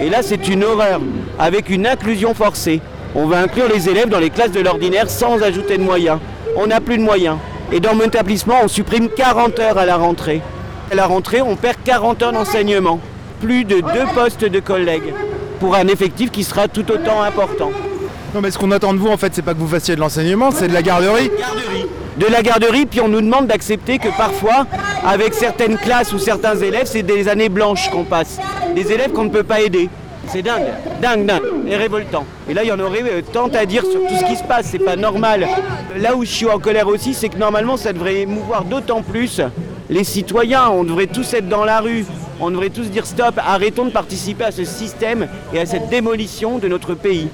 Et 0.00 0.08
là, 0.08 0.22
c'est 0.22 0.48
une 0.48 0.64
horreur, 0.64 1.00
avec 1.38 1.68
une 1.68 1.86
inclusion 1.86 2.32
forcée. 2.32 2.80
On 3.14 3.26
va 3.26 3.40
inclure 3.40 3.68
les 3.68 3.88
élèves 3.88 4.08
dans 4.08 4.18
les 4.18 4.30
classes 4.30 4.52
de 4.52 4.60
l'ordinaire 4.60 5.10
sans 5.10 5.42
ajouter 5.42 5.76
de 5.76 5.82
moyens. 5.82 6.18
On 6.56 6.68
n'a 6.68 6.80
plus 6.80 6.96
de 6.96 7.02
moyens. 7.02 7.36
Et 7.70 7.80
dans 7.80 7.94
mon 7.94 8.04
établissement, 8.04 8.56
on 8.62 8.68
supprime 8.68 9.08
40 9.08 9.58
heures 9.58 9.78
à 9.78 9.84
la 9.84 9.96
rentrée. 9.96 10.40
À 10.90 10.94
la 10.94 11.06
rentrée, 11.06 11.42
on 11.42 11.54
perd 11.54 11.76
40 11.84 12.22
heures 12.22 12.32
d'enseignement. 12.32 12.98
Plus 13.40 13.64
de 13.64 13.80
deux 13.80 14.06
postes 14.14 14.44
de 14.44 14.60
collègues 14.60 15.12
pour 15.60 15.74
un 15.74 15.86
effectif 15.88 16.30
qui 16.30 16.44
sera 16.44 16.66
tout 16.66 16.90
autant 16.90 17.22
important. 17.22 17.70
Non 18.32 18.40
mais 18.40 18.50
ce 18.52 18.58
qu'on 18.58 18.70
attend 18.70 18.92
de 18.92 18.98
vous 18.98 19.08
en 19.08 19.16
fait 19.16 19.34
c'est 19.34 19.42
pas 19.42 19.54
que 19.54 19.58
vous 19.58 19.66
fassiez 19.66 19.96
de 19.96 20.00
l'enseignement, 20.00 20.50
c'est 20.52 20.68
de 20.68 20.72
la 20.72 20.82
garderie. 20.82 21.30
De 22.16 22.26
la 22.26 22.42
garderie, 22.42 22.86
puis 22.86 23.00
on 23.00 23.08
nous 23.08 23.22
demande 23.22 23.46
d'accepter 23.46 23.98
que 23.98 24.08
parfois, 24.16 24.66
avec 25.06 25.32
certaines 25.32 25.78
classes 25.78 26.12
ou 26.12 26.18
certains 26.18 26.56
élèves, 26.56 26.86
c'est 26.86 27.02
des 27.02 27.28
années 27.28 27.48
blanches 27.48 27.88
qu'on 27.90 28.04
passe. 28.04 28.38
Des 28.74 28.92
élèves 28.92 29.12
qu'on 29.12 29.24
ne 29.24 29.30
peut 29.30 29.42
pas 29.42 29.62
aider. 29.62 29.88
C'est 30.26 30.42
dingue, 30.42 30.66
dingue, 31.00 31.24
dingue, 31.24 31.42
et 31.66 31.76
révoltant. 31.76 32.24
Et 32.48 32.54
là, 32.54 32.62
il 32.62 32.68
y 32.68 32.72
en 32.72 32.78
aurait 32.78 33.02
euh, 33.02 33.22
tant 33.32 33.48
à 33.48 33.64
dire 33.64 33.82
sur 33.82 34.00
tout 34.00 34.14
ce 34.20 34.24
qui 34.26 34.36
se 34.36 34.44
passe, 34.44 34.66
c'est 34.70 34.78
pas 34.78 34.96
normal. 34.96 35.48
Là 35.96 36.14
où 36.14 36.24
je 36.24 36.30
suis 36.30 36.46
en 36.46 36.58
colère 36.58 36.88
aussi, 36.88 37.14
c'est 37.14 37.30
que 37.30 37.38
normalement, 37.38 37.76
ça 37.76 37.92
devrait 37.92 38.20
émouvoir 38.20 38.64
d'autant 38.64 39.02
plus 39.02 39.40
les 39.88 40.04
citoyens. 40.04 40.68
On 40.68 40.84
devrait 40.84 41.06
tous 41.06 41.32
être 41.34 41.48
dans 41.48 41.64
la 41.64 41.80
rue. 41.80 42.04
On 42.38 42.50
devrait 42.50 42.70
tous 42.70 42.90
dire 42.90 43.06
stop, 43.06 43.34
arrêtons 43.38 43.86
de 43.86 43.90
participer 43.90 44.44
à 44.44 44.50
ce 44.50 44.64
système 44.64 45.26
et 45.52 45.60
à 45.60 45.66
cette 45.66 45.88
démolition 45.88 46.58
de 46.58 46.68
notre 46.68 46.94
pays. 46.94 47.28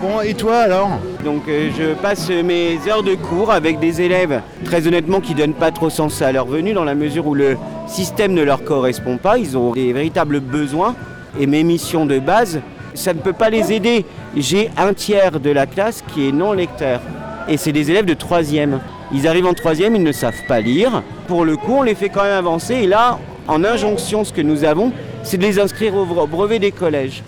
Bon, 0.00 0.20
et 0.20 0.34
toi 0.34 0.58
alors 0.58 0.90
Donc 1.24 1.48
euh, 1.48 1.70
je 1.76 1.92
passe 1.94 2.30
mes 2.30 2.78
heures 2.88 3.02
de 3.02 3.16
cours 3.16 3.50
avec 3.50 3.80
des 3.80 4.00
élèves, 4.00 4.42
très 4.64 4.86
honnêtement, 4.86 5.20
qui 5.20 5.34
donnent 5.34 5.54
pas 5.54 5.72
trop 5.72 5.90
sens 5.90 6.22
à 6.22 6.30
leur 6.30 6.46
venue, 6.46 6.72
dans 6.72 6.84
la 6.84 6.94
mesure 6.94 7.26
où 7.26 7.34
le 7.34 7.56
système 7.88 8.32
ne 8.32 8.42
leur 8.42 8.62
correspond 8.62 9.16
pas. 9.16 9.38
Ils 9.38 9.58
ont 9.58 9.72
des 9.72 9.92
véritables 9.92 10.38
besoins. 10.38 10.94
Et 11.40 11.46
mes 11.48 11.64
missions 11.64 12.06
de 12.06 12.20
base, 12.20 12.60
ça 12.94 13.12
ne 13.12 13.18
peut 13.18 13.32
pas 13.32 13.50
les 13.50 13.72
aider. 13.72 14.04
J'ai 14.36 14.70
un 14.76 14.94
tiers 14.94 15.40
de 15.40 15.50
la 15.50 15.66
classe 15.66 16.04
qui 16.14 16.28
est 16.28 16.32
non 16.32 16.52
lecteur. 16.52 17.00
Et 17.48 17.56
c'est 17.56 17.72
des 17.72 17.90
élèves 17.90 18.06
de 18.06 18.14
troisième. 18.14 18.78
Ils 19.12 19.26
arrivent 19.26 19.46
en 19.46 19.54
troisième, 19.54 19.96
ils 19.96 20.04
ne 20.04 20.12
savent 20.12 20.44
pas 20.46 20.60
lire. 20.60 21.02
Pour 21.26 21.44
le 21.44 21.56
coup, 21.56 21.74
on 21.78 21.82
les 21.82 21.96
fait 21.96 22.08
quand 22.08 22.22
même 22.22 22.38
avancer. 22.38 22.74
Et 22.74 22.86
là, 22.86 23.18
en 23.48 23.64
injonction, 23.64 24.22
ce 24.22 24.32
que 24.32 24.42
nous 24.42 24.62
avons, 24.62 24.92
c'est 25.24 25.38
de 25.38 25.42
les 25.42 25.58
inscrire 25.58 25.96
au 25.96 26.26
brevet 26.26 26.60
des 26.60 26.70
collèges. 26.70 27.24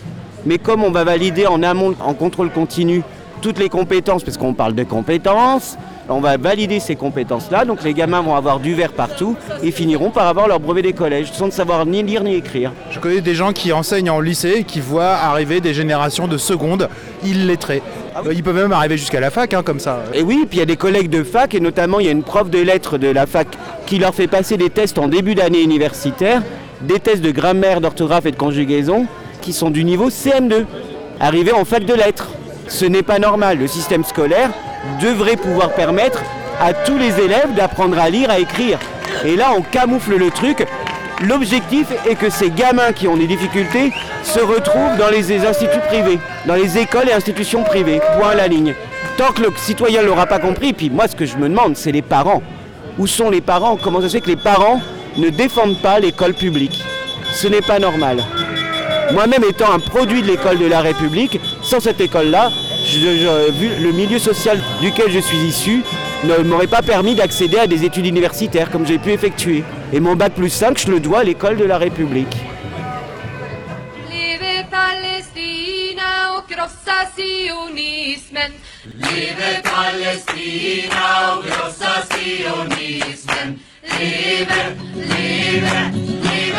Mais 0.46 0.58
comme 0.58 0.82
on 0.82 0.90
va 0.90 1.04
valider 1.04 1.46
en 1.46 1.62
amont, 1.62 1.94
en 2.00 2.14
contrôle 2.14 2.50
continu, 2.50 3.02
toutes 3.42 3.58
les 3.58 3.68
compétences, 3.68 4.22
parce 4.22 4.36
qu'on 4.36 4.52
parle 4.52 4.74
de 4.74 4.84
compétences, 4.84 5.76
on 6.08 6.20
va 6.20 6.36
valider 6.36 6.80
ces 6.80 6.96
compétences-là, 6.96 7.64
donc 7.64 7.84
les 7.84 7.94
gamins 7.94 8.20
vont 8.20 8.34
avoir 8.34 8.58
du 8.58 8.74
verre 8.74 8.92
partout 8.92 9.36
et 9.62 9.70
finiront 9.70 10.10
par 10.10 10.26
avoir 10.26 10.48
leur 10.48 10.58
brevet 10.60 10.82
des 10.82 10.92
collèges, 10.92 11.30
sans 11.32 11.46
ne 11.46 11.50
savoir 11.50 11.86
ni 11.86 12.02
lire 12.02 12.24
ni 12.24 12.34
écrire. 12.34 12.72
Je 12.90 12.98
connais 12.98 13.20
des 13.20 13.34
gens 13.34 13.52
qui 13.52 13.72
enseignent 13.72 14.10
en 14.10 14.20
lycée 14.20 14.56
et 14.58 14.64
qui 14.64 14.80
voient 14.80 15.14
arriver 15.14 15.60
des 15.60 15.72
générations 15.72 16.26
de 16.26 16.36
secondes 16.36 16.88
illettrés. 17.24 17.82
Euh, 18.26 18.32
Ils 18.34 18.42
peuvent 18.42 18.56
même 18.56 18.72
arriver 18.72 18.98
jusqu'à 18.98 19.20
la 19.20 19.30
fac, 19.30 19.54
hein, 19.54 19.62
comme 19.62 19.78
ça. 19.80 20.00
Et 20.12 20.22
oui, 20.22 20.44
puis 20.48 20.58
il 20.58 20.60
y 20.60 20.62
a 20.62 20.66
des 20.66 20.76
collègues 20.76 21.10
de 21.10 21.22
fac, 21.22 21.54
et 21.54 21.60
notamment 21.60 22.00
il 22.00 22.06
y 22.06 22.08
a 22.08 22.12
une 22.12 22.24
prof 22.24 22.50
de 22.50 22.58
lettres 22.58 22.98
de 22.98 23.08
la 23.08 23.26
fac 23.26 23.46
qui 23.86 23.98
leur 23.98 24.14
fait 24.14 24.26
passer 24.26 24.56
des 24.56 24.68
tests 24.68 24.98
en 24.98 25.06
début 25.08 25.34
d'année 25.36 25.62
universitaire, 25.62 26.42
des 26.82 26.98
tests 26.98 27.22
de 27.22 27.30
grammaire, 27.30 27.80
d'orthographe 27.80 28.26
et 28.26 28.32
de 28.32 28.36
conjugaison, 28.36 29.06
qui 29.40 29.52
sont 29.52 29.70
du 29.70 29.84
niveau 29.84 30.10
CM2, 30.10 30.64
arrivés 31.18 31.52
en 31.52 31.64
fac 31.64 31.84
de 31.84 31.94
lettres. 31.94 32.28
Ce 32.68 32.84
n'est 32.84 33.02
pas 33.02 33.18
normal. 33.18 33.58
Le 33.58 33.66
système 33.66 34.04
scolaire 34.04 34.50
devrait 35.00 35.36
pouvoir 35.36 35.70
permettre 35.72 36.22
à 36.60 36.72
tous 36.72 36.98
les 36.98 37.18
élèves 37.20 37.54
d'apprendre 37.54 37.98
à 37.98 38.10
lire, 38.10 38.30
à 38.30 38.38
écrire. 38.38 38.78
Et 39.24 39.36
là, 39.36 39.52
on 39.56 39.62
camoufle 39.62 40.16
le 40.16 40.30
truc. 40.30 40.66
L'objectif 41.22 41.86
est 42.08 42.14
que 42.14 42.30
ces 42.30 42.50
gamins 42.50 42.92
qui 42.92 43.08
ont 43.08 43.16
des 43.16 43.26
difficultés 43.26 43.92
se 44.22 44.40
retrouvent 44.40 44.96
dans 44.98 45.10
les 45.10 45.44
instituts 45.44 45.80
privés, 45.88 46.18
dans 46.46 46.54
les 46.54 46.78
écoles 46.78 47.08
et 47.08 47.12
institutions 47.12 47.62
privées. 47.62 48.00
Point 48.18 48.30
à 48.30 48.34
la 48.34 48.48
ligne. 48.48 48.74
Tant 49.18 49.32
que 49.32 49.42
le 49.42 49.50
citoyen 49.56 50.02
ne 50.02 50.06
l'aura 50.06 50.26
pas 50.26 50.38
compris, 50.38 50.72
puis 50.72 50.88
moi 50.88 51.08
ce 51.08 51.16
que 51.16 51.26
je 51.26 51.36
me 51.36 51.48
demande, 51.48 51.76
c'est 51.76 51.92
les 51.92 52.02
parents. 52.02 52.42
Où 52.98 53.06
sont 53.06 53.30
les 53.30 53.40
parents? 53.40 53.76
Comment 53.76 54.00
ça 54.00 54.08
se 54.08 54.12
fait 54.12 54.20
que 54.20 54.28
les 54.28 54.36
parents 54.36 54.80
ne 55.16 55.28
défendent 55.28 55.78
pas 55.78 55.98
l'école 55.98 56.34
publique? 56.34 56.82
Ce 57.32 57.48
n'est 57.48 57.60
pas 57.60 57.78
normal. 57.78 58.24
Moi-même 59.12 59.44
étant 59.44 59.72
un 59.72 59.78
produit 59.78 60.22
de 60.22 60.26
l'école 60.28 60.58
de 60.58 60.66
la 60.66 60.80
République, 60.80 61.40
sans 61.62 61.80
cette 61.80 62.00
école-là, 62.00 62.50
le 62.94 63.92
milieu 63.92 64.18
social 64.18 64.60
duquel 64.80 65.10
je 65.10 65.18
suis 65.18 65.38
issu, 65.38 65.82
ne 66.24 66.36
m'aurait 66.38 66.66
pas 66.66 66.82
permis 66.82 67.14
d'accéder 67.14 67.58
à 67.58 67.66
des 67.66 67.84
études 67.84 68.06
universitaires 68.06 68.70
comme 68.70 68.86
j'ai 68.86 68.98
pu 68.98 69.12
effectuer. 69.12 69.64
Et 69.92 70.00
mon 70.00 70.16
bac 70.16 70.34
plus 70.34 70.50
5, 70.50 70.78
je 70.78 70.90
le 70.90 71.00
dois 71.00 71.20
à 71.20 71.24
l'école 71.24 71.56
de 71.56 71.64
la 71.64 71.78
République. 71.78 72.36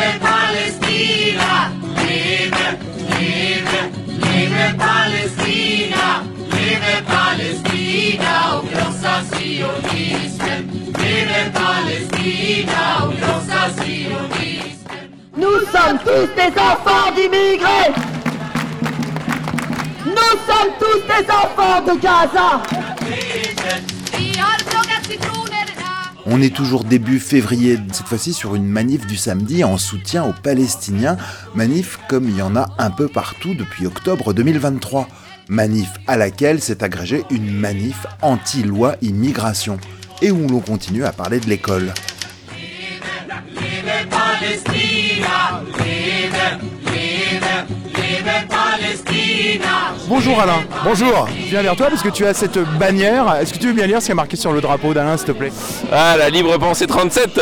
Leve 0.02 0.18
Palestina. 0.18 1.70
Leve, 1.96 2.66
leve, 3.20 3.82
leve 4.24 4.74
Palestina. 4.78 6.24
Leve 6.50 6.96
Palestina. 7.06 8.34
Krossa 8.70 9.14
sionismen. 9.30 10.62
Leve 10.98 11.52
Palestina 11.54 13.04
och 13.04 13.12
krossa 13.18 13.62
sionismen. 13.76 15.04
Nous 15.36 15.60
sommes 15.72 15.98
tous 16.04 16.28
des 16.36 16.52
enfants 16.58 17.10
d'immigrés 17.16 17.92
Nous 20.04 20.34
sommes 20.48 20.72
tous 20.80 21.02
des 21.12 21.26
enfants 21.30 21.80
de 21.86 21.94
Gaza 22.00 22.60
On 26.34 26.40
est 26.40 26.56
toujours 26.56 26.84
début 26.84 27.20
février, 27.20 27.78
cette 27.92 28.06
fois-ci 28.06 28.32
sur 28.32 28.54
une 28.54 28.64
manif 28.64 29.06
du 29.06 29.18
samedi 29.18 29.64
en 29.64 29.76
soutien 29.76 30.24
aux 30.24 30.32
Palestiniens, 30.32 31.18
manif 31.54 31.98
comme 32.08 32.26
il 32.26 32.38
y 32.38 32.40
en 32.40 32.56
a 32.56 32.70
un 32.78 32.90
peu 32.90 33.06
partout 33.06 33.52
depuis 33.52 33.86
octobre 33.86 34.32
2023. 34.32 35.08
Manif 35.48 35.90
à 36.06 36.16
laquelle 36.16 36.62
s'est 36.62 36.82
agrégée 36.82 37.24
une 37.30 37.52
manif 37.52 38.06
anti-loi 38.22 38.96
immigration, 39.02 39.76
et 40.22 40.30
où 40.30 40.48
l'on 40.48 40.60
continue 40.60 41.04
à 41.04 41.12
parler 41.12 41.38
de 41.38 41.50
l'école. 41.50 41.92
Bonjour 50.08 50.40
Alain. 50.40 50.60
Bonjour. 50.84 51.28
Je 51.44 51.50
viens 51.50 51.62
vers 51.62 51.76
toi 51.76 51.88
parce 51.88 52.02
que 52.02 52.08
tu 52.08 52.24
as 52.26 52.34
cette 52.34 52.58
bannière. 52.78 53.36
Est-ce 53.40 53.52
que 53.52 53.58
tu 53.58 53.66
veux 53.68 53.72
bien 53.72 53.86
lire 53.86 54.00
ce 54.00 54.06
qui 54.06 54.12
est 54.12 54.16
marqué 54.16 54.36
sur 54.36 54.52
le 54.52 54.60
drapeau 54.60 54.92
d'Alain, 54.94 55.16
s'il 55.16 55.26
te 55.26 55.32
plaît? 55.32 55.52
Ah, 55.92 56.16
la 56.18 56.28
libre 56.30 56.56
pensée 56.58 56.86
37 56.86 57.40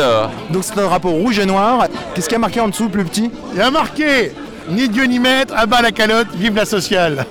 Donc 0.49 0.63
c'est 0.63 0.77
un 0.79 0.83
drapeau 0.85 1.09
rouge 1.11 1.39
et 1.39 1.45
noir. 1.45 1.87
Qu'est-ce 2.13 2.27
qu'il 2.27 2.35
y 2.35 2.37
a 2.37 2.39
marqué 2.39 2.59
en 2.59 2.67
dessous, 2.69 2.89
plus 2.89 3.03
petit? 3.05 3.29
Il 3.53 3.59
y 3.59 3.61
a 3.61 3.71
marqué 3.71 4.31
Ni 4.69 4.87
Dieu 4.89 5.03
ni 5.05 5.19
maître, 5.19 5.53
à 5.55 5.65
bas 5.65 5.81
la 5.81 5.91
calotte, 5.91 6.27
vive 6.35 6.55
la 6.55 6.65
sociale. 6.65 7.25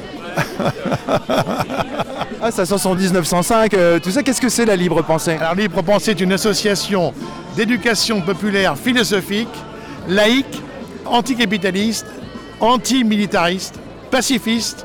Ah, 2.43 2.51
ça 2.51 2.65
sent 2.65 2.79
son 2.79 2.95
1905. 2.95 3.75
euh, 3.75 3.99
tu 3.99 4.11
sais, 4.13 4.23
qu'est-ce 4.23 4.41
que 4.41 4.49
c'est 4.49 4.65
la 4.65 4.77
libre 4.77 5.03
pensée? 5.03 5.37
Alors 5.41 5.55
Libre 5.55 5.83
Pensée 5.83 6.13
est 6.13 6.21
une 6.21 6.33
association 6.33 7.13
d'éducation 7.57 8.21
populaire 8.23 8.77
philosophique, 8.79 9.49
laïque, 10.09 10.63
anticapitaliste, 11.05 12.07
antimilitariste, 12.61 13.79
pacifiste, 14.11 14.85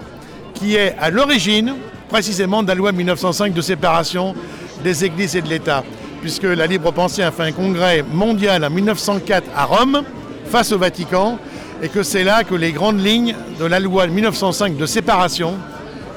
qui 0.53 0.75
est 0.75 0.95
à 0.99 1.09
l'origine 1.09 1.75
précisément 2.09 2.63
de 2.63 2.69
la 2.69 2.75
loi 2.75 2.91
1905 2.91 3.53
de 3.53 3.61
séparation 3.61 4.35
des 4.83 5.05
églises 5.05 5.35
et 5.35 5.41
de 5.41 5.49
l'État. 5.49 5.83
Puisque 6.21 6.43
la 6.43 6.65
Libre 6.67 6.91
Pensée 6.91 7.23
a 7.23 7.31
fait 7.31 7.43
un 7.43 7.51
congrès 7.51 8.03
mondial 8.03 8.63
en 8.63 8.69
1904 8.69 9.47
à 9.55 9.65
Rome, 9.65 10.03
face 10.47 10.71
au 10.71 10.77
Vatican, 10.77 11.37
et 11.81 11.89
que 11.89 12.03
c'est 12.03 12.23
là 12.23 12.43
que 12.43 12.55
les 12.55 12.71
grandes 12.71 13.03
lignes 13.03 13.35
de 13.59 13.65
la 13.65 13.79
loi 13.79 14.07
1905 14.07 14.77
de 14.77 14.85
séparation 14.85 15.55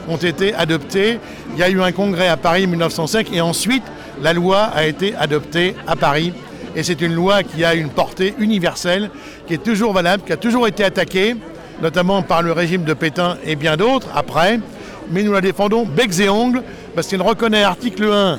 ont 0.08 0.16
été 0.16 0.54
adoptées. 0.54 1.18
Il 1.54 1.58
y 1.58 1.62
a 1.62 1.68
eu 1.68 1.82
un 1.82 1.92
congrès 1.92 2.28
à 2.28 2.36
Paris 2.36 2.64
en 2.64 2.68
1905 2.68 3.32
et 3.32 3.40
ensuite 3.40 3.82
la 4.22 4.32
loi 4.32 4.64
a 4.74 4.86
été 4.86 5.14
adoptée 5.16 5.74
à 5.86 5.96
Paris. 5.96 6.32
Et 6.78 6.84
c'est 6.84 7.00
une 7.00 7.12
loi 7.12 7.42
qui 7.42 7.64
a 7.64 7.74
une 7.74 7.88
portée 7.88 8.34
universelle, 8.38 9.10
qui 9.48 9.54
est 9.54 9.64
toujours 9.64 9.92
valable, 9.92 10.22
qui 10.24 10.32
a 10.32 10.36
toujours 10.36 10.68
été 10.68 10.84
attaquée, 10.84 11.34
notamment 11.82 12.22
par 12.22 12.40
le 12.40 12.52
régime 12.52 12.84
de 12.84 12.94
Pétain 12.94 13.36
et 13.44 13.56
bien 13.56 13.76
d'autres 13.76 14.06
après. 14.14 14.60
Mais 15.10 15.24
nous 15.24 15.32
la 15.32 15.40
défendons 15.40 15.84
becs 15.84 16.20
et 16.20 16.28
ongles 16.28 16.62
parce 16.94 17.08
qu'elle 17.08 17.20
reconnaît 17.22 17.64
article 17.64 18.04
1 18.04 18.38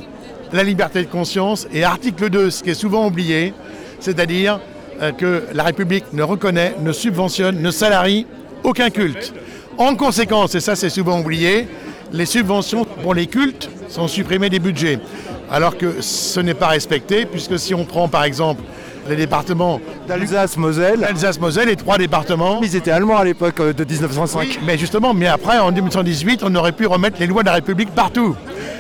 la 0.54 0.64
liberté 0.64 1.04
de 1.04 1.10
conscience 1.10 1.68
et 1.74 1.84
article 1.84 2.30
2, 2.30 2.50
ce 2.50 2.64
qui 2.64 2.70
est 2.70 2.76
souvent 2.76 3.08
oublié, 3.08 3.54
c'est-à-dire 4.00 4.62
euh, 5.02 5.12
que 5.12 5.44
la 5.54 5.64
République 5.64 6.06
ne 6.14 6.24
reconnaît, 6.24 6.76
ne 6.80 6.94
subventionne, 6.94 7.62
ne 7.62 7.72
salarie 7.72 8.26
aucun 8.64 8.90
culte. 8.90 9.34
En 9.78 9.96
conséquence, 9.96 10.56
et 10.56 10.62
ça 10.62 10.78
c'est 10.78 10.90
souvent 10.90 11.20
oublié, 11.20 11.68
les 12.14 12.26
subventions 12.26 12.86
pour 12.86 13.14
les 13.14 13.28
cultes 13.28 13.70
sont 13.90 14.08
supprimées 14.08 14.50
des 14.50 14.60
budgets. 14.60 15.00
Alors 15.52 15.78
que 15.78 16.02
ce 16.02 16.40
n'est 16.40 16.54
pas 16.54 16.68
respecté, 16.68 17.26
puisque 17.26 17.58
si 17.60 17.74
on 17.74 17.86
prend 17.86 18.08
par 18.08 18.24
exemple 18.24 18.62
les 19.08 19.16
départements 19.16 19.80
d'Alsace-Moselle, 20.08 21.04
Alsace-Moselle, 21.04 21.68
les 21.70 21.76
trois 21.76 21.98
départements. 21.98 22.60
Ils 22.62 22.76
étaient 22.76 22.92
allemands 22.92 23.18
à 23.18 23.24
l'époque 23.24 23.60
euh, 23.60 23.74
de 23.74 23.84
1905. 23.84 24.40
Oui, 24.40 24.60
mais 24.66 24.78
justement, 24.78 25.14
mais 25.16 25.28
après, 25.28 25.58
en 25.58 25.72
1918, 25.72 26.42
on 26.44 26.54
aurait 26.56 26.74
pu 26.74 26.86
remettre 26.86 27.18
les 27.20 27.26
lois 27.26 27.42
de 27.42 27.48
la 27.48 27.54
République 27.54 27.90
partout. 27.90 28.36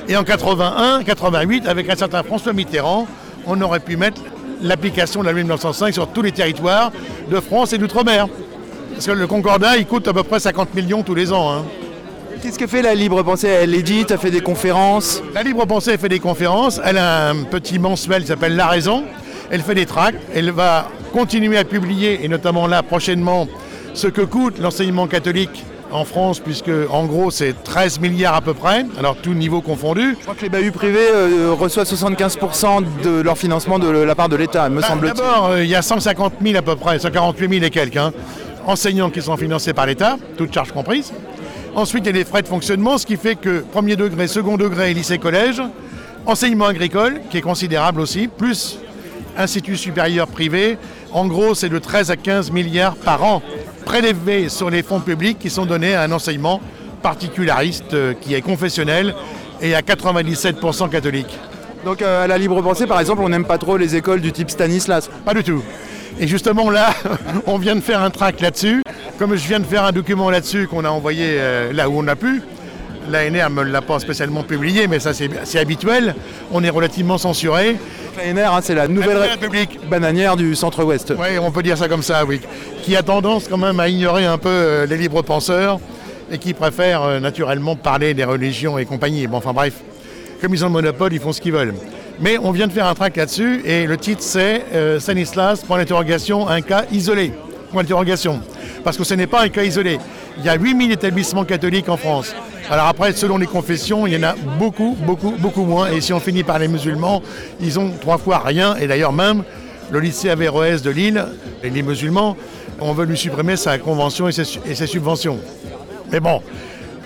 Et 0.07 0.15
en 0.15 0.23
81, 0.23 1.03
88, 1.03 1.67
avec 1.67 1.89
un 1.89 1.95
certain 1.95 2.21
François 2.21 2.53
Mitterrand, 2.53 3.07
on 3.47 3.59
aurait 3.61 3.79
pu 3.79 3.97
mettre 3.97 4.21
l'application 4.61 5.21
de 5.21 5.25
la 5.25 5.31
loi 5.31 5.39
de 5.39 5.45
1905 5.45 5.93
sur 5.93 6.07
tous 6.09 6.21
les 6.21 6.31
territoires 6.31 6.91
de 7.31 7.39
France 7.39 7.73
et 7.73 7.77
d'outre-mer. 7.79 8.27
Parce 8.93 9.07
que 9.07 9.11
le 9.11 9.25
Concordat, 9.25 9.77
il 9.77 9.85
coûte 9.87 10.07
à 10.07 10.13
peu 10.13 10.23
près 10.23 10.39
50 10.39 10.75
millions 10.75 11.01
tous 11.01 11.15
les 11.15 11.31
ans. 11.31 11.51
hein. 11.51 11.63
Qu'est-ce 12.41 12.57
que 12.57 12.67
fait 12.67 12.81
la 12.81 12.95
Libre 12.95 13.21
Pensée? 13.23 13.47
Elle 13.47 13.75
édite, 13.75 14.11
elle 14.11 14.17
fait 14.17 14.31
des 14.31 14.39
conférences? 14.41 15.21
La 15.33 15.43
Libre 15.43 15.65
Pensée 15.65 15.97
fait 15.97 16.07
des 16.09 16.19
conférences. 16.19 16.79
Elle 16.83 16.97
a 16.97 17.29
un 17.29 17.43
petit 17.43 17.79
mensuel 17.79 18.21
qui 18.21 18.27
s'appelle 18.29 18.55
La 18.55 18.67
Raison. 18.67 19.03
Elle 19.51 19.61
fait 19.61 19.75
des 19.75 19.85
tracts. 19.85 20.17
Elle 20.33 20.51
va 20.51 20.87
continuer 21.11 21.57
à 21.57 21.65
publier, 21.65 22.23
et 22.23 22.27
notamment 22.29 22.67
là 22.67 22.81
prochainement, 22.83 23.47
ce 23.93 24.07
que 24.07 24.21
coûte 24.21 24.57
l'enseignement 24.59 25.07
catholique 25.07 25.65
en 25.91 26.05
France, 26.05 26.39
puisque 26.39 26.71
en 26.91 27.05
gros 27.05 27.31
c'est 27.31 27.63
13 27.63 27.99
milliards 27.99 28.35
à 28.35 28.41
peu 28.41 28.53
près, 28.53 28.85
alors 28.99 29.15
tout 29.17 29.33
niveau 29.33 29.59
confondu. 29.61 30.15
Je 30.19 30.21
crois 30.23 30.35
que 30.35 30.43
les 30.43 30.49
bahuts 30.49 30.71
privés 30.71 31.07
euh, 31.11 31.51
reçoivent 31.59 31.87
75% 31.87 32.83
de 33.03 33.21
leur 33.21 33.39
financement 33.39 33.79
de 33.79 33.89
la 33.89 34.13
part 34.13 34.29
de 34.29 34.35
l'État, 34.35 34.69
me 34.69 34.81
Bah, 34.81 34.87
semble-t-il. 34.87 35.15
D'abord, 35.15 35.47
euh, 35.47 35.63
il 35.63 35.69
y 35.69 35.73
a 35.75 35.81
150 35.81 36.33
000 36.43 36.55
à 36.57 36.61
peu 36.61 36.75
près, 36.75 36.99
148 36.99 37.49
000 37.53 37.65
et 37.65 37.69
quelques 37.71 37.97
hein, 37.97 38.13
enseignants 38.67 39.09
qui 39.09 39.23
sont 39.23 39.35
financés 39.35 39.73
par 39.73 39.87
l'État, 39.87 40.17
toutes 40.37 40.53
charges 40.53 40.71
comprises. 40.71 41.11
Ensuite, 41.75 42.05
il 42.05 42.07
y 42.07 42.09
a 42.09 42.13
les 42.13 42.25
frais 42.25 42.41
de 42.41 42.47
fonctionnement, 42.47 42.97
ce 42.97 43.05
qui 43.05 43.15
fait 43.15 43.35
que 43.35 43.59
premier 43.59 43.95
degré, 43.95 44.27
second 44.27 44.57
degré, 44.57 44.93
lycée-collège, 44.93 45.61
enseignement 46.25 46.65
agricole, 46.65 47.21
qui 47.29 47.37
est 47.37 47.41
considérable 47.41 48.01
aussi, 48.01 48.27
plus 48.27 48.79
institut 49.37 49.77
supérieur 49.77 50.27
privé, 50.27 50.77
en 51.11 51.27
gros, 51.27 51.55
c'est 51.55 51.69
de 51.69 51.79
13 51.79 52.11
à 52.11 52.17
15 52.17 52.51
milliards 52.51 52.95
par 52.95 53.23
an 53.23 53.41
prélevés 53.85 54.49
sur 54.49 54.69
les 54.69 54.83
fonds 54.83 54.99
publics 54.99 55.39
qui 55.39 55.49
sont 55.49 55.65
donnés 55.65 55.95
à 55.95 56.03
un 56.03 56.11
enseignement 56.11 56.61
particulariste 57.01 57.93
euh, 57.93 58.13
qui 58.13 58.35
est 58.35 58.41
confessionnel 58.41 59.15
et 59.61 59.73
à 59.73 59.81
97% 59.81 60.89
catholique. 60.89 61.37
Donc 61.85 62.01
euh, 62.01 62.25
à 62.25 62.27
la 62.27 62.37
Libre 62.37 62.61
Pensée, 62.61 62.85
par 62.85 62.99
exemple, 62.99 63.21
on 63.23 63.29
n'aime 63.29 63.45
pas 63.45 63.57
trop 63.57 63.77
les 63.77 63.95
écoles 63.95 64.21
du 64.21 64.31
type 64.31 64.49
Stanislas. 64.49 65.09
Pas 65.25 65.33
du 65.33 65.43
tout. 65.43 65.63
Et 66.19 66.27
justement 66.27 66.69
là, 66.69 66.93
on 67.47 67.57
vient 67.57 67.75
de 67.75 67.81
faire 67.81 68.01
un 68.01 68.09
tract 68.09 68.41
là-dessus. 68.41 68.83
Comme 69.19 69.35
je 69.35 69.45
viens 69.45 69.59
de 69.59 69.65
faire 69.65 69.83
un 69.83 69.91
document 69.91 70.29
là-dessus 70.29 70.67
qu'on 70.67 70.85
a 70.85 70.89
envoyé 70.89 71.25
euh, 71.31 71.73
là 71.73 71.89
où 71.89 71.99
on 71.99 72.07
a 72.07 72.15
pu, 72.15 72.41
l'ANR 73.11 73.49
ne 73.49 73.55
me 73.55 73.63
l'a 73.63 73.81
pas 73.81 73.99
spécialement 73.99 74.43
publié, 74.43 74.87
mais 74.87 74.99
ça 74.99 75.11
c'est 75.13 75.59
habituel. 75.59 76.15
On 76.53 76.63
est 76.63 76.69
relativement 76.69 77.17
censuré. 77.17 77.75
L'ANR, 78.17 78.55
hein, 78.55 78.59
c'est 78.63 78.75
la 78.75 78.87
nouvelle 78.87 79.17
République 79.17 79.77
bananière 79.89 80.37
du 80.37 80.55
centre-ouest. 80.55 81.13
Oui, 81.19 81.37
on 81.37 81.51
peut 81.51 81.63
dire 81.63 81.77
ça 81.77 81.89
comme 81.89 82.01
ça, 82.01 82.23
oui. 82.23 82.39
Qui 82.81 82.95
a 82.95 83.03
tendance 83.03 83.49
quand 83.49 83.57
même 83.57 83.81
à 83.81 83.89
ignorer 83.89 84.25
un 84.25 84.37
peu 84.37 84.47
euh, 84.47 84.85
les 84.85 84.95
libres 84.95 85.21
penseurs 85.21 85.81
et 86.31 86.37
qui 86.37 86.53
préfère 86.53 87.03
euh, 87.03 87.19
naturellement 87.19 87.75
parler 87.75 88.13
des 88.13 88.23
religions 88.23 88.77
et 88.77 88.85
compagnie. 88.85 89.27
Bon, 89.27 89.37
enfin 89.39 89.51
bref, 89.51 89.73
comme 90.41 90.53
ils 90.53 90.63
ont 90.63 90.67
le 90.67 90.73
monopole, 90.73 91.11
ils 91.11 91.19
font 91.19 91.33
ce 91.33 91.41
qu'ils 91.41 91.51
veulent. 91.51 91.73
Mais 92.21 92.37
on 92.37 92.51
vient 92.51 92.67
de 92.67 92.71
faire 92.71 92.87
un 92.87 92.95
tract 92.95 93.17
là-dessus 93.17 93.63
et 93.65 93.85
le 93.85 93.97
titre 93.97 94.21
c'est 94.21 94.63
euh, 94.73 94.97
Stanislas, 94.97 95.61
point 95.63 95.77
d'interrogation, 95.77 96.47
un 96.47 96.61
cas 96.61 96.85
isolé. 96.89 97.33
Point 97.71 97.83
d'interrogation. 97.83 98.39
Parce 98.83 98.97
que 98.97 99.03
ce 99.03 99.13
n'est 99.13 99.27
pas 99.27 99.43
un 99.43 99.49
cas 99.49 99.63
isolé. 99.63 99.99
Il 100.37 100.45
y 100.45 100.49
a 100.49 100.55
8000 100.55 100.91
établissements 100.91 101.43
catholiques 101.45 101.89
en 101.89 101.97
France. 101.97 102.33
Alors 102.69 102.85
après, 102.85 103.13
selon 103.13 103.37
les 103.37 103.47
confessions, 103.47 104.05
il 104.07 104.13
y 104.13 104.17
en 104.17 104.23
a 104.23 104.35
beaucoup, 104.57 104.95
beaucoup, 105.05 105.31
beaucoup 105.37 105.63
moins. 105.65 105.89
Et 105.91 106.01
si 106.01 106.13
on 106.13 106.19
finit 106.19 106.43
par 106.43 106.59
les 106.59 106.67
musulmans, 106.67 107.21
ils 107.59 107.79
ont 107.79 107.91
trois 108.01 108.17
fois 108.17 108.39
rien. 108.45 108.75
Et 108.77 108.87
d'ailleurs 108.87 109.13
même, 109.13 109.43
le 109.91 109.99
lycée 109.99 110.29
Averroès 110.29 110.81
de 110.81 110.89
Lille, 110.91 111.23
les 111.63 111.81
musulmans, 111.81 112.37
on 112.79 112.93
veut 112.93 113.05
lui 113.05 113.17
supprimer 113.17 113.55
sa 113.55 113.77
convention 113.77 114.27
et 114.27 114.31
ses, 114.31 114.43
su- 114.45 114.59
et 114.65 114.75
ses 114.75 114.87
subventions. 114.87 115.39
Mais 116.11 116.19
bon, 116.19 116.41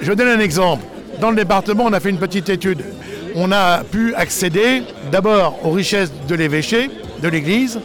je 0.01 0.11
donne 0.13 0.27
un 0.27 0.39
exemple. 0.39 0.83
Dans 1.19 1.29
le 1.29 1.35
département, 1.37 1.85
on 1.85 1.93
a 1.93 1.99
fait 1.99 2.09
une 2.09 2.17
petite 2.17 2.49
étude. 2.49 2.83
On 3.35 3.51
a 3.51 3.83
pu 3.83 4.13
accéder 4.15 4.83
d'abord 5.11 5.59
aux 5.63 5.71
richesses 5.71 6.11
de 6.27 6.35
l'évêché, 6.35 6.89
de 7.21 7.27
l'Église. 7.29 7.79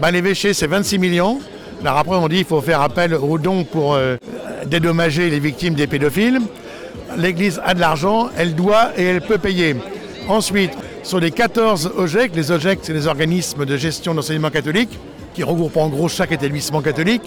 Ben, 0.00 0.10
l'évêché, 0.10 0.54
c'est 0.54 0.66
26 0.66 0.98
millions. 0.98 1.40
Alors 1.82 1.98
après, 1.98 2.16
on 2.16 2.28
dit 2.28 2.36
qu'il 2.38 2.46
faut 2.46 2.60
faire 2.60 2.80
appel 2.80 3.14
aux 3.14 3.38
dons 3.38 3.64
pour 3.64 3.94
euh, 3.94 4.16
dédommager 4.66 5.30
les 5.30 5.38
victimes 5.38 5.74
des 5.74 5.86
pédophiles. 5.86 6.40
L'Église 7.16 7.60
a 7.64 7.74
de 7.74 7.80
l'argent, 7.80 8.28
elle 8.36 8.54
doit 8.54 8.90
et 8.96 9.04
elle 9.04 9.20
peut 9.20 9.38
payer. 9.38 9.76
Ensuite, 10.28 10.72
sur 11.02 11.20
les 11.20 11.30
14 11.30 11.92
OGEC, 11.96 12.34
les 12.34 12.50
OGEC, 12.50 12.80
c'est 12.82 12.92
les 12.92 13.06
organismes 13.06 13.64
de 13.64 13.76
gestion 13.76 14.14
d'enseignement 14.14 14.50
catholique, 14.50 14.98
qui 15.34 15.42
regroupent 15.44 15.76
en 15.76 15.88
gros 15.88 16.08
chaque 16.08 16.32
établissement 16.32 16.80
catholique. 16.80 17.22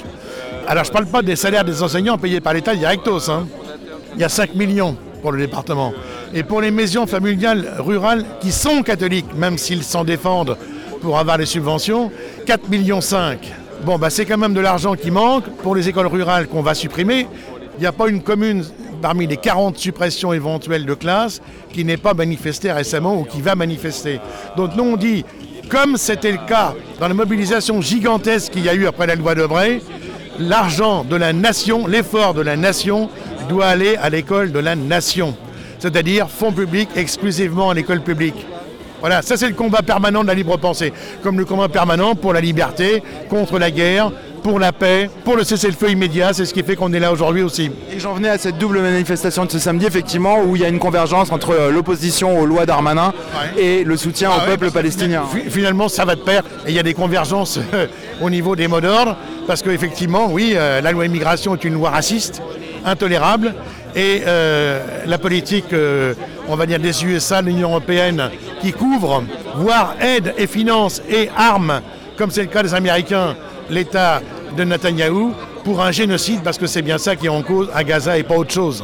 Alors, 0.68 0.84
je 0.84 0.90
ne 0.90 0.94
parle 0.94 1.06
pas 1.06 1.22
des 1.22 1.36
salaires 1.36 1.64
des 1.64 1.82
enseignants 1.82 2.18
payés 2.18 2.42
par 2.42 2.54
l'État 2.54 2.76
directos. 2.76 3.30
hein. 3.30 3.48
Il 4.16 4.22
y 4.22 4.24
a 4.24 4.30
5 4.30 4.56
millions 4.56 4.98
pour 5.22 5.32
le 5.32 5.40
département. 5.40 5.94
Et 6.34 6.44
pour 6.44 6.62
les 6.62 6.72
maisons 6.72 7.08
familiales 7.08 7.72
rurales 7.80 8.26
qui 8.42 8.52
sont 8.52 8.84
catholiques, 8.84 9.34
même 9.36 9.58
s'ils 9.58 9.84
s'en 9.84 10.04
défendent 10.04 10.58
pour 11.02 11.18
avoir 11.18 11.38
les 11.38 11.46
subventions, 11.46 12.12
4 12.46 12.70
millions 12.70 13.02
5. 13.02 13.40
Bon, 13.86 13.98
bah, 13.98 14.10
c'est 14.10 14.26
quand 14.26 14.38
même 14.38 14.54
de 14.54 14.60
l'argent 14.60 14.96
qui 14.96 15.10
manque 15.10 15.46
pour 15.64 15.74
les 15.74 15.88
écoles 15.88 16.08
rurales 16.08 16.48
qu'on 16.48 16.62
va 16.62 16.74
supprimer. 16.74 17.28
Il 17.78 17.82
n'y 17.82 17.88
a 17.88 17.94
pas 17.94 18.10
une 18.10 18.22
commune 18.22 18.66
parmi 19.02 19.26
les 19.26 19.38
40 19.38 19.78
suppressions 19.78 20.34
éventuelles 20.34 20.86
de 20.86 20.94
classes 20.94 21.42
qui 21.72 21.86
n'est 21.86 21.96
pas 21.96 22.14
manifestée 22.14 22.74
récemment 22.74 23.18
ou 23.18 23.24
qui 23.24 23.42
va 23.42 23.56
manifester. 23.56 24.20
Donc 24.58 24.76
nous 24.76 24.84
on 24.84 24.98
dit, 24.98 25.24
comme 25.70 25.96
c'était 25.96 26.34
le 26.34 26.46
cas 26.46 26.74
dans 27.00 27.08
la 27.08 27.14
mobilisation 27.14 27.80
gigantesque 27.80 28.52
qu'il 28.52 28.66
y 28.66 28.70
a 28.70 28.74
eu 28.74 28.86
après 28.86 29.08
la 29.08 29.16
loi 29.16 29.34
Debray, 29.34 29.82
l'argent 30.40 31.06
de 31.06 31.16
la 31.16 31.32
nation, 31.32 31.88
l'effort 31.88 32.34
de 32.34 32.42
la 32.42 32.58
nation 32.58 33.10
doit 33.48 33.68
aller 33.68 33.96
à 33.96 34.10
l'école 34.10 34.52
de 34.52 34.60
la 34.60 34.76
nation. 34.76 35.38
C'est-à-dire 35.80 36.30
fonds 36.30 36.52
publics 36.52 36.90
exclusivement 36.98 37.70
à 37.70 37.74
l'école 37.74 38.02
publique. 38.02 38.46
Voilà, 39.00 39.22
ça 39.22 39.38
c'est 39.38 39.48
le 39.48 39.54
combat 39.54 39.82
permanent 39.82 40.22
de 40.24 40.28
la 40.28 40.34
libre 40.34 40.58
pensée, 40.58 40.92
comme 41.24 41.38
le 41.38 41.46
combat 41.46 41.70
permanent 41.70 42.16
pour 42.16 42.34
la 42.34 42.42
liberté, 42.42 43.02
contre 43.30 43.58
la 43.60 43.72
guerre, 43.72 44.12
pour 44.44 44.58
la 44.60 44.72
paix, 44.72 45.10
pour 45.26 45.36
le 45.36 45.44
cessez-le-feu 45.44 45.90
immédiat, 45.92 46.32
c'est 46.34 46.46
ce 46.46 46.54
qui 46.54 46.64
fait 46.64 46.76
qu'on 46.78 46.94
est 46.94 47.00
là 47.00 47.12
aujourd'hui 47.12 47.42
aussi. 47.42 47.72
Et 47.94 48.00
j'en 48.00 48.14
venais 48.14 48.30
à 48.30 48.38
cette 48.38 48.58
double 48.58 48.80
manifestation 48.82 49.44
de 49.46 49.52
ce 49.52 49.60
samedi, 49.60 49.86
effectivement, 49.86 50.42
où 50.44 50.56
il 50.56 50.62
y 50.62 50.66
a 50.66 50.70
une 50.70 50.80
convergence 50.80 51.32
entre 51.32 51.52
euh, 51.52 51.72
l'opposition 51.72 52.40
aux 52.40 52.46
lois 52.46 52.66
d'Armanin 52.66 53.14
et 53.58 53.84
le 53.84 53.98
soutien 53.98 54.30
Ah 54.34 54.38
au 54.38 54.42
ouais, 54.42 54.58
peuple 54.58 54.72
palestinien. 54.72 55.24
fi- 55.32 55.50
Finalement, 55.50 55.90
ça 55.90 56.06
va 56.06 56.16
de 56.16 56.22
pair. 56.22 56.44
Et 56.66 56.70
il 56.70 56.76
y 56.76 56.80
a 56.80 56.84
des 56.84 56.94
convergences 56.94 57.60
au 58.22 58.30
niveau 58.30 58.56
des 58.56 58.68
mots 58.70 58.80
d'ordre, 58.82 59.18
parce 59.46 59.62
qu'effectivement, 59.62 60.28
oui, 60.32 60.54
euh, 60.56 60.80
la 60.80 60.92
loi 60.94 61.06
immigration 61.06 61.54
est 61.56 61.64
une 61.66 61.74
loi 61.74 61.90
raciste, 61.90 62.42
intolérable, 62.86 63.54
et 63.96 64.22
euh, 64.26 65.06
la 65.06 65.18
politique, 65.18 65.74
euh, 65.74 66.14
on 66.48 66.56
va 66.56 66.66
dire, 66.66 66.80
des 66.80 67.04
USA, 67.04 67.42
de 67.42 67.48
l'Union 67.48 67.70
européenne, 67.70 68.30
qui 68.62 68.72
couvre, 68.72 69.24
voire 69.56 69.96
aide 70.02 70.34
et 70.38 70.48
finance 70.48 71.02
et 71.10 71.30
arme, 71.36 71.82
comme 72.18 72.32
c'est 72.32 72.42
le 72.42 72.48
cas 72.48 72.64
des 72.64 72.74
Américains, 72.74 73.36
l'État 73.70 74.22
de 74.56 74.64
Netanyahou, 74.64 75.34
pour 75.64 75.82
un 75.82 75.92
génocide, 75.92 76.42
parce 76.44 76.58
que 76.58 76.68
c'est 76.68 76.82
bien 76.82 76.98
ça 76.98 77.16
qui 77.16 77.26
est 77.26 77.30
en 77.30 77.42
cause 77.42 77.70
à 77.74 77.84
Gaza 77.84 78.18
et 78.18 78.24
pas 78.24 78.36
autre 78.36 78.54
chose. 78.54 78.84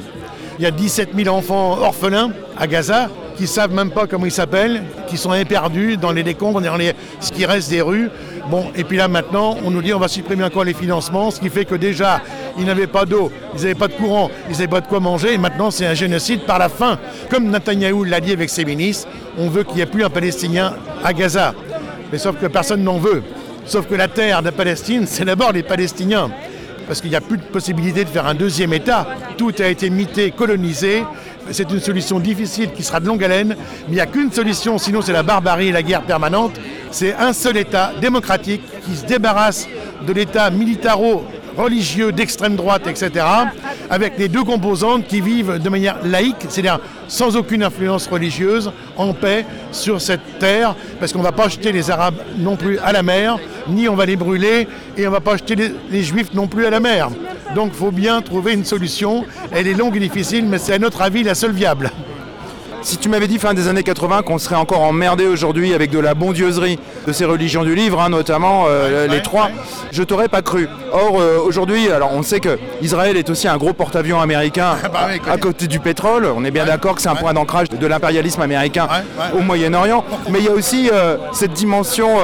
Il 0.58 0.64
y 0.64 0.68
a 0.68 0.72
17 0.72 1.10
000 1.16 1.36
enfants 1.36 1.78
orphelins 1.82 2.32
à 2.58 2.68
Gaza 2.68 3.10
qui 3.36 3.48
savent 3.48 3.74
même 3.74 3.92
pas 3.92 4.08
comment 4.08 4.26
ils 4.26 4.32
s'appellent, 4.32 4.84
qui 5.08 5.18
sont 5.18 5.34
éperdus 5.34 5.98
dans 5.98 6.12
les 6.12 6.24
décombres, 6.24 6.62
dans 6.62 6.78
les, 6.78 6.94
ce 7.20 7.32
qui 7.32 7.46
reste 7.46 7.70
des 7.70 7.82
rues. 7.82 8.10
Bon, 8.50 8.72
et 8.76 8.84
puis 8.84 8.98
là 8.98 9.08
maintenant, 9.08 9.58
on 9.66 9.72
nous 9.72 9.82
dit 9.82 9.94
on 9.94 10.00
va 10.00 10.08
supprimer 10.08 10.44
encore 10.44 10.64
les 10.64 10.74
financements, 10.74 11.32
ce 11.32 11.40
qui 11.40 11.50
fait 11.50 11.66
que 11.66 11.76
déjà, 11.76 12.22
ils 12.60 12.66
n'avaient 12.66 12.86
pas 12.86 13.06
d'eau, 13.06 13.32
ils 13.56 13.62
n'avaient 13.62 13.76
pas 13.76 13.88
de 13.88 13.94
courant, 13.94 14.30
ils 14.48 14.54
n'avaient 14.54 14.68
pas 14.68 14.82
de 14.82 14.88
quoi 14.88 15.00
manger, 15.00 15.34
et 15.34 15.38
maintenant 15.38 15.72
c'est 15.72 15.88
un 15.88 15.96
génocide 15.96 16.42
par 16.42 16.60
la 16.60 16.70
faim. 16.70 17.00
Comme 17.30 17.50
Netanyahou 17.50 18.04
l'a 18.04 18.20
dit 18.20 18.32
avec 18.32 18.50
ses 18.52 18.64
ministres, 18.64 19.08
on 19.38 19.50
veut 19.50 19.64
qu'il 19.64 19.76
n'y 19.76 19.82
ait 19.82 19.88
plus 19.88 20.04
un 20.04 20.12
Palestinien 20.12 20.76
à 21.04 21.12
Gaza. 21.14 21.56
Mais 22.12 22.20
sauf 22.20 22.40
que 22.40 22.46
personne 22.46 22.84
n'en 22.84 23.00
veut. 23.00 23.24
Sauf 23.66 23.88
que 23.88 23.96
la 23.96 24.08
terre 24.08 24.44
de 24.44 24.52
Palestine, 24.52 25.08
c'est 25.08 25.26
d'abord 25.26 25.52
les 25.52 25.64
Palestiniens 25.64 26.30
parce 26.88 27.02
qu'il 27.02 27.10
n'y 27.10 27.16
a 27.16 27.22
plus 27.22 27.38
de 27.38 27.44
possibilité 27.44 28.04
de 28.04 28.10
faire 28.10 28.28
un 28.28 28.36
deuxième 28.36 28.74
État. 28.74 29.08
Tout 29.38 29.54
a 29.60 29.68
été 29.68 29.90
mité, 29.90 30.32
colonisé. 30.32 31.04
C'est 31.52 31.72
une 31.72 31.80
solution 31.80 32.20
difficile 32.20 32.72
qui 32.72 32.84
sera 32.84 33.00
de 33.00 33.06
longue 33.06 33.24
haleine, 33.24 33.50
mais 33.50 33.90
il 33.90 33.94
n'y 33.96 34.00
a 34.00 34.06
qu'une 34.06 34.32
solution, 34.32 34.78
sinon 34.78 35.02
c'est 35.02 35.14
la 35.14 35.24
barbarie 35.24 35.68
et 35.68 35.72
la 35.72 35.84
guerre 35.84 36.02
permanente. 36.02 36.54
C'est 36.98 37.14
un 37.14 37.34
seul 37.34 37.58
État 37.58 37.92
démocratique 38.00 38.62
qui 38.86 38.96
se 38.96 39.06
débarrasse 39.06 39.68
de 40.08 40.14
l'État 40.14 40.50
militaro-religieux 40.50 42.14
d'extrême 42.14 42.56
droite, 42.56 42.88
etc., 42.88 43.26
avec 43.90 44.18
les 44.18 44.30
deux 44.30 44.46
composantes 44.46 45.06
qui 45.06 45.20
vivent 45.20 45.60
de 45.62 45.68
manière 45.68 45.98
laïque, 46.06 46.46
c'est-à-dire 46.48 46.80
sans 47.10 47.36
aucune 47.36 47.64
influence 47.64 48.08
religieuse, 48.08 48.72
en 48.96 49.12
paix 49.12 49.46
sur 49.74 50.00
cette 50.00 50.40
terre, 50.40 50.74
parce 50.98 51.12
qu'on 51.12 51.20
ne 51.20 51.26
va 51.26 51.34
pas 51.34 51.50
jeter 51.50 51.74
les 51.74 51.92
Arabes 51.92 52.16
non 52.38 52.56
plus 52.56 52.80
à 52.80 52.94
la 52.94 53.04
mer, 53.04 53.40
ni 53.68 53.90
on 53.90 53.96
va 53.96 54.06
les 54.06 54.16
brûler, 54.16 54.66
et 54.96 55.06
on 55.06 55.10
ne 55.10 55.16
va 55.16 55.20
pas 55.20 55.36
jeter 55.36 55.56
les, 55.56 55.74
les 55.92 56.02
Juifs 56.02 56.34
non 56.34 56.48
plus 56.48 56.66
à 56.66 56.70
la 56.70 56.80
mer. 56.80 57.10
Donc 57.56 57.72
il 57.74 57.78
faut 57.78 57.92
bien 57.92 58.22
trouver 58.22 58.54
une 58.54 58.64
solution. 58.64 59.26
Elle 59.52 59.68
est 59.68 59.74
longue 59.74 59.98
et 59.98 60.00
difficile, 60.00 60.46
mais 60.46 60.60
c'est 60.60 60.76
à 60.76 60.80
notre 60.80 61.02
avis 61.02 61.24
la 61.24 61.36
seule 61.36 61.52
viable. 61.52 61.92
Si 62.86 62.98
tu 62.98 63.10
m'avais 63.10 63.28
dit 63.28 63.40
fin 63.40 63.56
des 63.56 63.68
années 63.68 63.82
80 63.82 64.22
qu'on 64.22 64.38
serait 64.38 64.56
encore 64.56 64.82
emmerdé 64.82 65.26
aujourd'hui 65.26 65.74
avec 65.74 65.90
de 65.90 65.98
la 65.98 66.14
bondieuserie 66.14 66.78
de 67.08 67.12
ces 67.14 67.26
religions 67.26 67.64
du 67.64 67.74
livre, 67.74 68.00
hein, 68.00 68.10
notamment 68.10 68.66
euh, 68.68 69.08
les 69.08 69.24
trois, 69.24 69.50
je 69.92 70.04
t'aurais 70.04 70.28
pas 70.28 70.44
cru. 70.44 70.70
Or 70.94 71.20
euh, 71.20 71.40
aujourd'hui, 71.44 71.90
alors 71.90 72.12
on 72.14 72.22
sait 72.22 72.40
que 72.40 72.60
Israël 72.84 73.18
est 73.18 73.32
aussi 73.32 73.48
un 73.48 73.58
gros 73.58 73.74
porte-avions 73.74 74.22
américain 74.22 74.76
Bah 74.94 75.08
à 75.28 75.38
côté 75.40 75.66
du 75.66 75.80
pétrole. 75.80 76.28
On 76.28 76.46
est 76.46 76.52
bien 76.52 76.66
d'accord 76.66 76.94
que 76.94 77.02
c'est 77.02 77.10
un 77.10 77.16
point 77.16 77.34
d'ancrage 77.34 77.70
de 77.70 77.88
l'impérialisme 77.88 78.44
américain 78.44 78.88
au 79.36 79.42
Moyen-Orient. 79.42 80.06
Mais 80.30 80.38
il 80.38 80.46
y 80.46 80.50
a 80.50 80.54
aussi 80.54 80.92
euh, 80.94 81.18
cette 81.34 81.54
dimension 81.54 82.20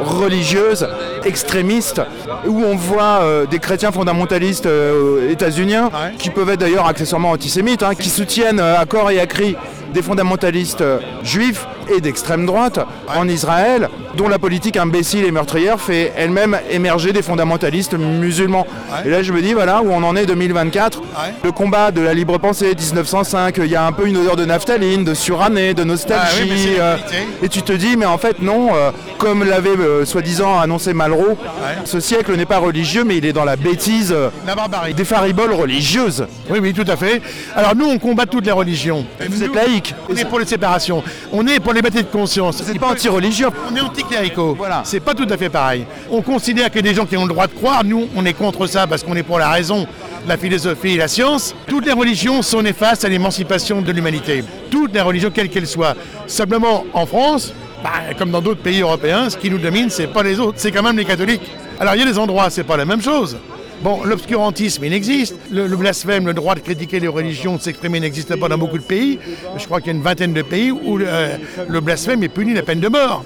religieuse, 0.00 0.86
extrémiste, 1.24 2.00
où 2.46 2.62
on 2.62 2.76
voit 2.76 3.20
euh, 3.22 3.46
des 3.46 3.58
chrétiens 3.58 3.92
fondamentalistes 3.92 4.66
euh, 4.66 5.30
états-uniens, 5.30 5.90
qui 6.18 6.30
peuvent 6.30 6.48
être 6.50 6.60
d'ailleurs 6.60 6.86
accessoirement 6.86 7.30
antisémites, 7.30 7.82
hein, 7.82 7.94
qui 7.94 8.08
soutiennent 8.08 8.60
euh, 8.60 8.78
à 8.78 8.86
corps 8.86 9.10
et 9.10 9.20
à 9.20 9.26
cri 9.26 9.56
des 9.92 10.02
fondamentalistes 10.02 10.80
euh, 10.80 10.98
juifs 11.22 11.66
et 11.94 12.00
d'extrême 12.00 12.46
droite 12.46 12.78
en 13.14 13.28
Israël, 13.28 13.88
dont 14.16 14.28
la 14.28 14.38
politique 14.38 14.76
imbécile 14.76 15.24
et 15.24 15.30
meurtrière 15.30 15.80
fait 15.80 16.12
elle-même 16.16 16.58
émerger 16.70 17.12
des 17.12 17.22
fondamentalistes 17.22 17.94
musulmans. 17.94 18.66
Et 19.04 19.10
là, 19.10 19.22
je 19.22 19.32
me 19.32 19.42
dis, 19.42 19.52
voilà, 19.52 19.82
où 19.82 19.90
on 19.90 20.02
en 20.02 20.16
est 20.16 20.26
2024, 20.26 21.02
le 21.44 21.52
combat 21.52 21.90
de 21.90 22.00
la 22.00 22.14
libre 22.14 22.38
pensée, 22.38 22.74
1905, 22.74 23.56
il 23.58 23.66
y 23.70 23.76
a 23.76 23.84
un 23.86 23.92
peu 23.92 24.06
une 24.06 24.16
odeur 24.16 24.36
de 24.36 24.44
naphtaline, 24.44 25.04
de 25.04 25.14
surannée, 25.14 25.74
de 25.74 25.84
nostalgie. 25.84 26.22
Ah 26.38 26.42
oui, 26.42 26.48
mais 26.50 26.56
c'est 26.56 26.80
euh, 26.80 26.96
et 27.42 27.48
tu 27.48 27.62
te 27.62 27.72
dis, 27.72 27.96
mais 27.96 28.06
en 28.06 28.18
fait, 28.18 28.40
non, 28.40 28.74
euh, 28.74 28.90
comme 29.18 29.44
l'avait 29.44 29.70
euh, 29.70 30.04
soi-disant 30.04 30.58
annoncé 30.58 30.92
Malraux, 30.94 31.36
ce 31.84 32.00
siècle 32.00 32.36
n'est 32.36 32.46
pas 32.46 32.58
religieux, 32.58 33.04
mais 33.04 33.16
il 33.18 33.26
est 33.26 33.32
dans 33.32 33.44
la 33.44 33.56
bêtise 33.56 34.12
euh, 34.12 34.28
La 34.46 34.54
barbarie. 34.54 34.94
des 34.94 35.04
fariboles 35.04 35.52
religieuses. 35.52 36.26
Oui, 36.50 36.58
oui, 36.62 36.72
tout 36.72 36.84
à 36.90 36.96
fait. 36.96 37.20
Alors 37.54 37.74
nous, 37.76 37.86
on 37.86 37.98
combat 37.98 38.26
toutes 38.26 38.46
les 38.46 38.52
religions. 38.52 39.04
Vous 39.28 39.42
êtes 39.42 39.54
laïque. 39.54 39.94
On 40.10 40.16
est 40.16 40.24
pour 40.24 40.38
les 40.38 40.46
séparations. 40.46 41.02
On 41.32 41.46
est 41.46 41.60
pour 41.60 41.72
les 41.76 41.82
libertés 41.82 42.02
de 42.02 42.10
conscience. 42.10 42.62
Vous 42.62 42.72
n'êtes 42.72 42.80
pas 42.80 42.90
anti-religieux. 42.90 43.48
On 43.70 43.76
est 43.76 43.80
anticléricaux. 43.80 44.54
Voilà. 44.56 44.80
C'est 44.84 45.00
pas 45.00 45.14
tout 45.14 45.26
à 45.28 45.36
fait 45.36 45.50
pareil. 45.50 45.84
On 46.10 46.22
considère 46.22 46.66
a 46.66 46.80
des 46.80 46.94
gens 46.94 47.04
qui 47.04 47.16
ont 47.16 47.24
le 47.26 47.32
droit 47.32 47.46
de 47.46 47.52
croire. 47.52 47.84
Nous, 47.84 48.08
on 48.16 48.24
est 48.24 48.32
contre 48.32 48.66
ça 48.66 48.86
parce 48.86 49.02
qu'on 49.02 49.14
est 49.14 49.22
pour 49.22 49.38
la 49.38 49.50
raison, 49.50 49.86
la 50.26 50.38
philosophie 50.38 50.94
et 50.94 50.96
la 50.96 51.08
science. 51.08 51.54
Toutes 51.66 51.84
les 51.84 51.92
religions 51.92 52.40
sont 52.40 52.62
néfastes 52.62 53.04
à 53.04 53.08
l'émancipation 53.08 53.82
de 53.82 53.92
l'humanité. 53.92 54.42
Toutes 54.70 54.94
les 54.94 55.02
religions, 55.02 55.30
quelles 55.30 55.50
qu'elles 55.50 55.66
soient. 55.66 55.94
Simplement, 56.26 56.84
en 56.94 57.04
France, 57.04 57.52
bah, 57.84 58.14
comme 58.18 58.30
dans 58.30 58.40
d'autres 58.40 58.62
pays 58.62 58.80
européens, 58.80 59.28
ce 59.28 59.36
qui 59.36 59.50
nous 59.50 59.58
domine, 59.58 59.90
c'est 59.90 60.06
pas 60.06 60.22
les 60.22 60.40
autres, 60.40 60.54
c'est 60.56 60.72
quand 60.72 60.82
même 60.82 60.96
les 60.96 61.04
catholiques. 61.04 61.42
Alors 61.78 61.94
il 61.94 62.00
y 62.00 62.02
a 62.02 62.06
des 62.06 62.18
endroits, 62.18 62.48
c'est 62.48 62.64
pas 62.64 62.78
la 62.78 62.86
même 62.86 63.02
chose. 63.02 63.36
Bon, 63.82 64.02
l'obscurantisme, 64.04 64.84
il 64.84 64.92
existe. 64.92 65.36
Le, 65.50 65.68
blasphème, 65.76 66.26
le 66.26 66.34
droit 66.34 66.54
de 66.54 66.60
critiquer 66.60 66.98
les 66.98 67.08
religions, 67.08 67.56
de 67.56 67.60
s'exprimer, 67.60 68.00
n'existe 68.00 68.34
pas 68.36 68.48
dans 68.48 68.58
beaucoup 68.58 68.78
de 68.78 68.82
pays. 68.82 69.18
Je 69.56 69.64
crois 69.64 69.80
qu'il 69.80 69.92
y 69.92 69.94
a 69.94 69.98
une 69.98 70.02
vingtaine 70.02 70.32
de 70.32 70.42
pays 70.42 70.70
où 70.70 70.96
le, 70.96 71.06
euh, 71.08 71.36
le 71.68 71.80
blasphème 71.80 72.22
est 72.22 72.28
puni 72.28 72.52
de 72.52 72.56
la 72.56 72.62
peine 72.62 72.80
de 72.80 72.88
mort. 72.88 73.24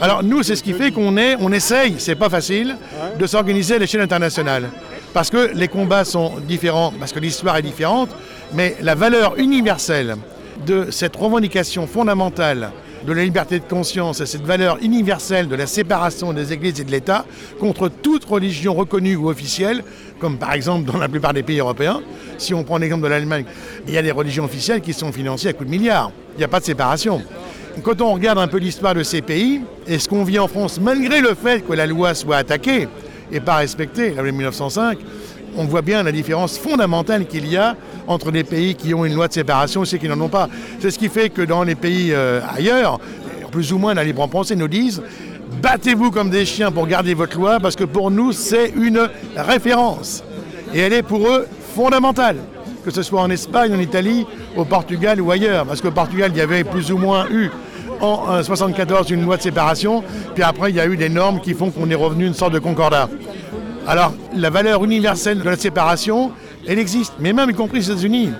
Alors 0.00 0.22
nous, 0.22 0.42
c'est 0.42 0.56
ce 0.56 0.62
qui 0.62 0.72
fait 0.72 0.90
qu'on 0.90 1.16
est, 1.16 1.36
on 1.38 1.52
essaye, 1.52 1.96
c'est 1.98 2.14
pas 2.16 2.30
facile, 2.30 2.76
de 3.18 3.26
s'organiser 3.26 3.74
à 3.74 3.78
l'échelle 3.78 4.00
internationale. 4.00 4.70
Parce 5.12 5.30
que 5.30 5.50
les 5.54 5.68
combats 5.68 6.04
sont 6.04 6.32
différents, 6.48 6.92
parce 6.98 7.12
que 7.12 7.20
l'histoire 7.20 7.56
est 7.56 7.62
différente, 7.62 8.08
mais 8.54 8.76
la 8.80 8.94
valeur 8.94 9.38
universelle 9.38 10.16
de 10.66 10.90
cette 10.90 11.16
revendication 11.16 11.86
fondamentale 11.86 12.70
de 13.06 13.12
la 13.12 13.24
liberté 13.24 13.58
de 13.58 13.64
conscience 13.64 14.20
et 14.20 14.26
cette 14.26 14.44
valeur 14.44 14.78
universelle 14.82 15.48
de 15.48 15.56
la 15.56 15.66
séparation 15.66 16.32
des 16.32 16.52
églises 16.52 16.80
et 16.80 16.84
de 16.84 16.90
l'État 16.90 17.24
contre 17.58 17.88
toute 17.88 18.24
religion 18.24 18.74
reconnue 18.74 19.16
ou 19.16 19.28
officielle, 19.28 19.82
comme 20.18 20.38
par 20.38 20.52
exemple 20.52 20.90
dans 20.90 20.98
la 20.98 21.08
plupart 21.08 21.32
des 21.32 21.42
pays 21.42 21.58
européens. 21.58 22.00
Si 22.38 22.54
on 22.54 22.64
prend 22.64 22.78
l'exemple 22.78 23.02
de 23.02 23.08
l'Allemagne, 23.08 23.44
il 23.86 23.94
y 23.94 23.98
a 23.98 24.02
des 24.02 24.10
religions 24.10 24.44
officielles 24.44 24.80
qui 24.80 24.92
sont 24.92 25.12
financées 25.12 25.48
à 25.48 25.52
coups 25.52 25.70
de 25.70 25.76
milliards. 25.76 26.12
Il 26.36 26.38
n'y 26.38 26.44
a 26.44 26.48
pas 26.48 26.60
de 26.60 26.64
séparation. 26.64 27.22
Quand 27.82 28.00
on 28.00 28.12
regarde 28.12 28.38
un 28.38 28.48
peu 28.48 28.58
l'histoire 28.58 28.94
de 28.94 29.02
ces 29.02 29.22
pays, 29.22 29.62
et 29.86 29.98
ce 29.98 30.08
qu'on 30.08 30.24
vit 30.24 30.38
en 30.38 30.48
France, 30.48 30.78
malgré 30.80 31.20
le 31.20 31.34
fait 31.34 31.66
que 31.66 31.72
la 31.72 31.86
loi 31.86 32.14
soit 32.14 32.36
attaquée 32.36 32.86
et 33.32 33.40
pas 33.40 33.56
respectée, 33.56 34.10
la 34.10 34.22
loi 34.22 34.30
de 34.30 34.36
1905, 34.36 34.98
on 35.56 35.64
voit 35.64 35.82
bien 35.82 36.02
la 36.02 36.12
différence 36.12 36.58
fondamentale 36.58 37.26
qu'il 37.26 37.46
y 37.48 37.56
a 37.56 37.76
entre 38.06 38.30
les 38.30 38.44
pays 38.44 38.74
qui 38.74 38.94
ont 38.94 39.04
une 39.04 39.14
loi 39.14 39.28
de 39.28 39.32
séparation 39.32 39.82
et 39.82 39.86
ceux 39.86 39.98
qui 39.98 40.08
n'en 40.08 40.20
ont 40.20 40.28
pas. 40.28 40.48
C'est 40.80 40.90
ce 40.90 40.98
qui 40.98 41.08
fait 41.08 41.30
que 41.30 41.42
dans 41.42 41.62
les 41.62 41.74
pays 41.74 42.12
euh, 42.12 42.40
ailleurs, 42.56 42.98
plus 43.50 43.72
ou 43.72 43.78
moins 43.78 43.94
la 43.94 44.04
libre 44.04 44.26
pensée 44.28 44.56
nous 44.56 44.68
disent 44.68 45.02
battez-vous 45.60 46.10
comme 46.10 46.30
des 46.30 46.44
chiens 46.46 46.72
pour 46.72 46.86
garder 46.86 47.14
votre 47.14 47.38
loi 47.38 47.60
parce 47.60 47.76
que 47.76 47.84
pour 47.84 48.10
nous 48.10 48.32
c'est 48.32 48.70
une 48.70 49.08
référence. 49.36 50.24
Et 50.74 50.80
elle 50.80 50.92
est 50.92 51.02
pour 51.02 51.28
eux 51.28 51.46
fondamentale, 51.74 52.36
que 52.84 52.90
ce 52.90 53.02
soit 53.02 53.20
en 53.20 53.30
Espagne, 53.30 53.74
en 53.74 53.78
Italie, 53.78 54.26
au 54.56 54.64
Portugal 54.64 55.20
ou 55.20 55.30
ailleurs. 55.30 55.66
Parce 55.66 55.80
qu'au 55.80 55.90
Portugal, 55.90 56.30
il 56.34 56.38
y 56.38 56.40
avait 56.40 56.64
plus 56.64 56.90
ou 56.90 56.96
moins 56.96 57.28
eu 57.30 57.50
en 58.00 58.22
1974 58.22 59.10
une 59.10 59.24
loi 59.24 59.36
de 59.36 59.42
séparation, 59.42 60.02
puis 60.34 60.42
après 60.42 60.70
il 60.70 60.76
y 60.76 60.80
a 60.80 60.86
eu 60.86 60.96
des 60.96 61.08
normes 61.08 61.40
qui 61.40 61.54
font 61.54 61.70
qu'on 61.70 61.88
est 61.88 61.94
revenu 61.94 62.26
une 62.26 62.34
sorte 62.34 62.52
de 62.52 62.58
concordat. 62.58 63.08
Alors, 63.86 64.14
la 64.36 64.50
valeur 64.50 64.84
universelle 64.84 65.40
de 65.40 65.44
la 65.44 65.56
séparation, 65.56 66.30
elle 66.68 66.78
existe, 66.78 67.14
mais 67.18 67.32
même 67.32 67.50
y 67.50 67.54
compris 67.54 67.80
aux 67.80 67.92
États-Unis. 67.92 68.30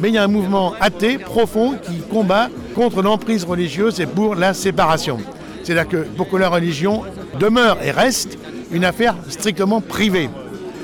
Mais 0.00 0.08
il 0.08 0.14
y 0.14 0.18
a 0.18 0.24
un 0.24 0.28
mouvement 0.28 0.74
athée 0.80 1.18
profond 1.18 1.74
qui 1.82 2.00
combat 2.10 2.48
contre 2.74 3.02
l'emprise 3.02 3.44
religieuse 3.44 4.00
et 4.00 4.06
pour 4.06 4.34
la 4.34 4.52
séparation. 4.52 5.18
C'est-à-dire 5.62 5.88
que 5.88 5.96
pour 6.16 6.28
que 6.28 6.36
la 6.36 6.48
religion 6.48 7.02
demeure 7.38 7.78
et 7.82 7.90
reste 7.90 8.36
une 8.70 8.84
affaire 8.84 9.14
strictement 9.28 9.80
privée. 9.80 10.28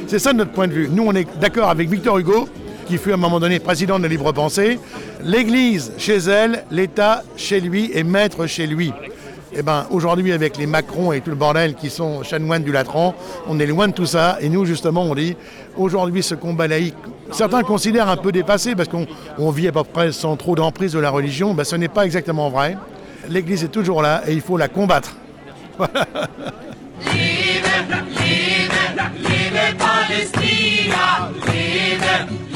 C'est 0.07 0.19
ça 0.19 0.33
notre 0.33 0.53
point 0.53 0.69
de 0.69 0.73
vue. 0.73 0.89
Nous, 0.91 1.05
on 1.05 1.13
est 1.15 1.29
d'accord 1.39 1.69
avec 1.69 1.91
Victor 1.91 2.19
Hugo, 2.19 2.49
qui 2.87 2.97
fut 2.97 3.11
à 3.11 3.15
un 3.15 3.19
moment 3.19 3.41
donné 3.41 3.59
président 3.59 3.99
de 3.99 4.05
la 4.05 4.09
libre 4.09 4.33
pensée. 4.33 4.79
L'Église 5.23 5.93
chez 5.99 6.17
elle, 6.17 6.65
l'État 6.71 7.23
chez 7.37 7.61
lui 7.61 7.91
et 7.93 8.05
maître 8.05 8.47
chez 8.47 8.67
lui. 8.67 8.93
Eh 9.53 9.63
ben, 9.63 9.87
aujourd'hui, 9.91 10.33
avec 10.33 10.57
les 10.59 10.67
Macron 10.67 11.13
et 11.13 11.21
tout 11.21 11.31
le 11.31 11.37
bordel 11.37 11.75
qui 11.75 11.89
sont 11.89 12.23
chanoines 12.23 12.63
du 12.63 12.73
Latran, 12.73 13.15
on 13.49 13.59
est 13.59 13.67
loin 13.67 13.89
de 13.89 13.93
tout 13.93 14.07
ça. 14.07 14.37
Et 14.41 14.49
nous, 14.49 14.65
justement, 14.65 15.05
on 15.05 15.15
dit, 15.15 15.37
aujourd'hui, 15.77 16.23
ce 16.23 16.35
combat 16.35 16.67
laïque, 16.69 16.95
certains 17.33 17.63
considèrent 17.63 18.09
un 18.09 18.17
peu 18.17 18.31
dépassé 18.31 18.75
parce 18.75 18.89
qu'on 18.89 19.07
on 19.39 19.51
vit 19.51 19.69
à 19.69 19.73
peu 19.73 19.85
près 19.85 20.13
sans 20.13 20.37
trop 20.37 20.55
d'emprise 20.55 20.93
de 20.93 20.99
la 20.99 21.11
religion. 21.11 21.55
Ben, 21.55 21.65
ce 21.65 21.77
n'est 21.77 21.89
pas 21.89 22.05
exactement 22.05 22.51
vrai. 22.51 22.77
L'Église 23.29 23.65
est 23.65 23.69
toujours 23.69 24.03
là 24.03 24.23
et 24.27 24.33
il 24.33 24.41
faut 24.41 24.57
la 24.57 24.69
combattre. 24.69 25.17
Lebe 31.79 32.48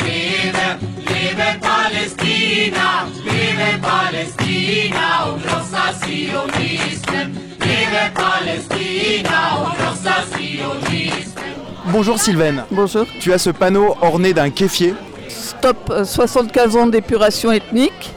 Bonjour 11.87 12.19
Sylvaine. 12.19 12.65
Bonjour. 12.71 13.07
Tu 13.21 13.33
as 13.33 13.39
ce 13.39 13.51
panneau 13.51 13.95
orné 14.01 14.33
d'un 14.33 14.51
kéfier. 14.51 14.95
Stop 15.29 15.77
euh, 15.91 16.05
75 16.05 16.77
ans 16.77 16.87
d'épuration 16.87 17.53
ethnique. 17.53 18.11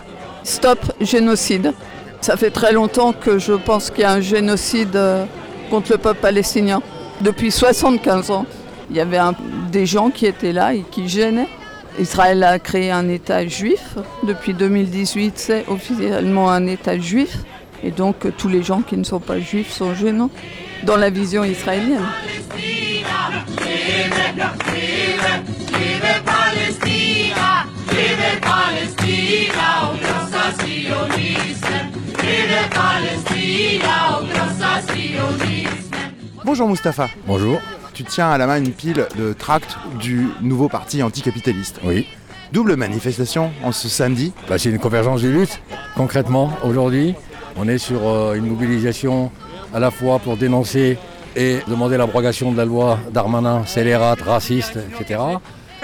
Stop 0.44 0.80
génocide. 1.02 1.74
Ça 2.22 2.38
fait 2.38 2.50
très 2.52 2.72
longtemps 2.72 3.14
que 3.14 3.38
je 3.38 3.54
pense 3.54 3.90
qu'il 3.92 4.02
y 4.02 4.04
a 4.06 4.12
un 4.12 4.22
génocide 4.22 4.96
euh, 4.96 5.26
contre 5.70 5.92
le 5.92 5.98
peuple 5.98 6.20
palestinien. 6.22 6.82
Depuis 7.22 7.52
75 7.52 8.32
ans, 8.32 8.46
il 8.90 8.96
y 8.98 9.00
avait 9.00 9.18
un- 9.18 9.36
des 9.72 9.86
gens 9.86 10.10
qui 10.10 10.26
étaient 10.26 10.54
là 10.54 10.74
et 10.74 10.82
qui 10.90 11.08
gênaient. 11.08 11.48
Israël 12.00 12.44
a 12.44 12.60
créé 12.60 12.92
un 12.92 13.08
État 13.10 13.46
juif. 13.48 13.98
Depuis 14.24 14.54
2018, 14.54 15.34
c'est 15.38 15.68
officiellement 15.68 16.52
un 16.52 16.68
État 16.68 16.98
juif. 16.98 17.38
Et 17.84 17.92
donc, 17.92 18.16
tous 18.38 18.48
les 18.48 18.64
gens 18.64 18.82
qui 18.82 18.98
ne 18.98 19.04
sont 19.04 19.20
pas 19.20 19.40
juifs 19.40 19.72
sont 19.72 19.94
gênants 19.94 20.30
dans 20.84 20.98
la 20.98 21.10
vision 21.10 21.44
israélienne. 21.44 22.04
Bonjour 36.44 36.70
Mustapha. 36.70 37.10
Bonjour. 37.28 37.60
Tu 37.96 38.04
tiens 38.04 38.30
à 38.30 38.38
la 38.38 38.46
main 38.46 38.58
une 38.58 38.74
pile 38.74 39.08
de 39.18 39.32
tracts 39.32 39.78
du 40.02 40.28
nouveau 40.42 40.68
parti 40.68 41.02
anticapitaliste. 41.02 41.80
Oui. 41.86 42.06
Double 42.52 42.76
manifestation 42.76 43.52
en 43.64 43.72
ce 43.72 43.88
samedi. 43.88 44.34
Bah, 44.50 44.58
c'est 44.58 44.70
une 44.70 44.80
convergence 44.80 45.22
de 45.22 45.30
lutte. 45.30 45.62
Concrètement, 45.96 46.52
aujourd'hui, 46.66 47.16
on 47.56 47.70
est 47.70 47.78
sur 47.78 48.06
euh, 48.06 48.34
une 48.34 48.48
mobilisation 48.48 49.32
à 49.74 49.80
la 49.80 49.92
fois 49.92 50.20
pour 50.20 50.36
dénoncer 50.36 50.98
et 51.38 51.60
demander 51.70 51.96
l'abrogation 51.96 52.52
de 52.52 52.58
la 52.58 52.66
loi 52.66 53.00
Darmanin, 53.14 53.66
scélérate, 53.66 54.22
raciste, 54.24 54.78
etc. 55.00 55.22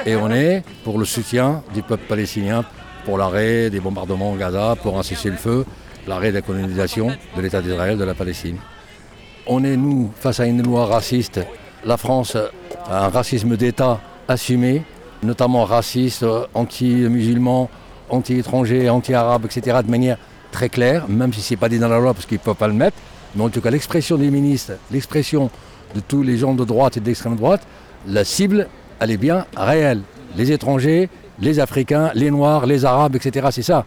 Et 0.05 0.17
on 0.17 0.29
est 0.31 0.63
pour 0.83 0.99
le 0.99 1.05
soutien 1.05 1.63
du 1.73 1.81
peuple 1.81 2.03
palestinien, 2.09 2.65
pour 3.05 3.17
l'arrêt 3.17 3.69
des 3.69 3.79
bombardements 3.79 4.33
au 4.33 4.35
Gaza, 4.35 4.75
pour 4.83 4.99
un 4.99 5.03
cessez-le-feu, 5.03 5.65
l'arrêt 6.07 6.31
de 6.31 6.35
la 6.35 6.41
colonisation 6.41 7.07
de 7.37 7.41
l'État 7.41 7.61
d'Israël 7.61 7.97
de 7.97 8.03
la 8.03 8.15
Palestine. 8.15 8.57
On 9.47 9.63
est, 9.63 9.77
nous, 9.77 10.11
face 10.19 10.41
à 10.41 10.45
une 10.45 10.61
loi 10.61 10.87
raciste. 10.87 11.39
La 11.83 11.97
France 11.97 12.37
a 12.89 13.05
un 13.05 13.09
racisme 13.09 13.57
d'État 13.57 13.99
assumé, 14.27 14.83
notamment 15.23 15.65
raciste, 15.65 16.23
anti-musulman, 16.53 17.69
anti-étrangers, 18.09 18.87
anti-arabes, 18.87 19.45
etc. 19.45 19.79
de 19.83 19.89
manière 19.89 20.17
très 20.51 20.69
claire, 20.69 21.09
même 21.09 21.33
si 21.33 21.41
ce 21.41 21.53
n'est 21.53 21.57
pas 21.57 21.69
dit 21.69 21.79
dans 21.79 21.87
la 21.87 21.99
loi 21.99 22.13
parce 22.13 22.27
qu'ils 22.27 22.37
ne 22.37 22.43
peuvent 22.43 22.55
pas 22.55 22.67
le 22.67 22.75
mettre. 22.75 22.97
Mais 23.35 23.43
en 23.43 23.49
tout 23.49 23.61
cas, 23.61 23.71
l'expression 23.71 24.17
des 24.17 24.29
ministres, 24.29 24.73
l'expression 24.91 25.49
de 25.95 26.01
tous 26.01 26.21
les 26.21 26.37
gens 26.37 26.53
de 26.53 26.63
droite 26.65 26.97
et 26.97 26.99
d'extrême 26.99 27.35
droite, 27.35 27.61
la 28.05 28.23
cible, 28.25 28.67
elle 28.99 29.09
est 29.09 29.17
bien 29.17 29.47
réelle. 29.57 30.01
Les 30.37 30.51
étrangers, 30.51 31.09
les 31.39 31.59
Africains, 31.59 32.11
les 32.13 32.29
Noirs, 32.29 32.67
les 32.67 32.85
Arabes, 32.85 33.15
etc. 33.15 33.47
C'est 33.51 33.63
ça. 33.63 33.85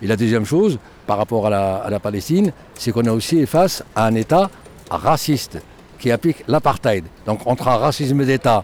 Et 0.00 0.06
la 0.06 0.16
deuxième 0.16 0.46
chose, 0.46 0.78
par 1.06 1.18
rapport 1.18 1.48
à 1.48 1.50
la, 1.50 1.76
à 1.76 1.90
la 1.90 2.00
Palestine, 2.00 2.52
c'est 2.74 2.90
qu'on 2.90 3.02
est 3.02 3.10
aussi 3.10 3.44
face 3.44 3.84
à 3.94 4.06
un 4.06 4.14
État 4.14 4.48
raciste 4.90 5.58
qui 6.04 6.10
applique 6.10 6.44
l'apartheid. 6.48 7.02
Donc 7.24 7.46
entre 7.46 7.66
un 7.68 7.78
racisme 7.78 8.26
d'État 8.26 8.62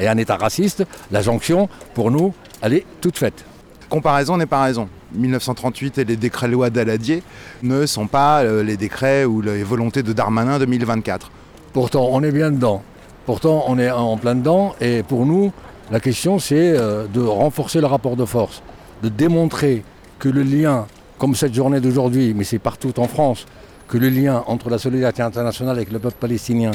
et 0.00 0.08
un 0.08 0.16
État 0.16 0.36
raciste, 0.36 0.84
la 1.12 1.22
jonction, 1.22 1.68
pour 1.94 2.10
nous, 2.10 2.34
elle 2.62 2.74
est 2.74 2.84
toute 3.00 3.16
faite. 3.16 3.44
Comparaison 3.88 4.36
n'est 4.36 4.46
pas 4.46 4.64
raison. 4.64 4.88
1938 5.14 5.98
et 5.98 6.04
les 6.04 6.16
décrets 6.16 6.48
loi 6.48 6.68
d'Aladier 6.68 7.22
ne 7.62 7.86
sont 7.86 8.08
pas 8.08 8.42
euh, 8.42 8.64
les 8.64 8.76
décrets 8.76 9.24
ou 9.24 9.40
les 9.40 9.62
volontés 9.62 10.02
de 10.02 10.12
Darmanin 10.12 10.58
2024. 10.58 11.30
Pourtant, 11.72 12.08
on 12.10 12.24
est 12.24 12.32
bien 12.32 12.50
dedans. 12.50 12.82
Pourtant, 13.24 13.62
on 13.68 13.78
est 13.78 13.92
en 13.92 14.16
plein 14.16 14.34
dedans. 14.34 14.74
Et 14.80 15.04
pour 15.04 15.26
nous, 15.26 15.52
la 15.92 16.00
question, 16.00 16.40
c'est 16.40 16.76
euh, 16.76 17.06
de 17.06 17.20
renforcer 17.20 17.80
le 17.80 17.86
rapport 17.86 18.16
de 18.16 18.24
force, 18.24 18.64
de 19.04 19.08
démontrer 19.08 19.84
que 20.18 20.28
le 20.28 20.42
lien, 20.42 20.88
comme 21.18 21.36
cette 21.36 21.54
journée 21.54 21.78
d'aujourd'hui, 21.78 22.34
mais 22.34 22.42
c'est 22.42 22.58
partout 22.58 22.98
en 22.98 23.06
France, 23.06 23.46
que 23.90 23.98
le 23.98 24.08
lien 24.08 24.44
entre 24.46 24.70
la 24.70 24.78
solidarité 24.78 25.20
internationale 25.20 25.76
avec 25.76 25.90
le 25.90 25.98
peuple 25.98 26.16
palestinien 26.18 26.70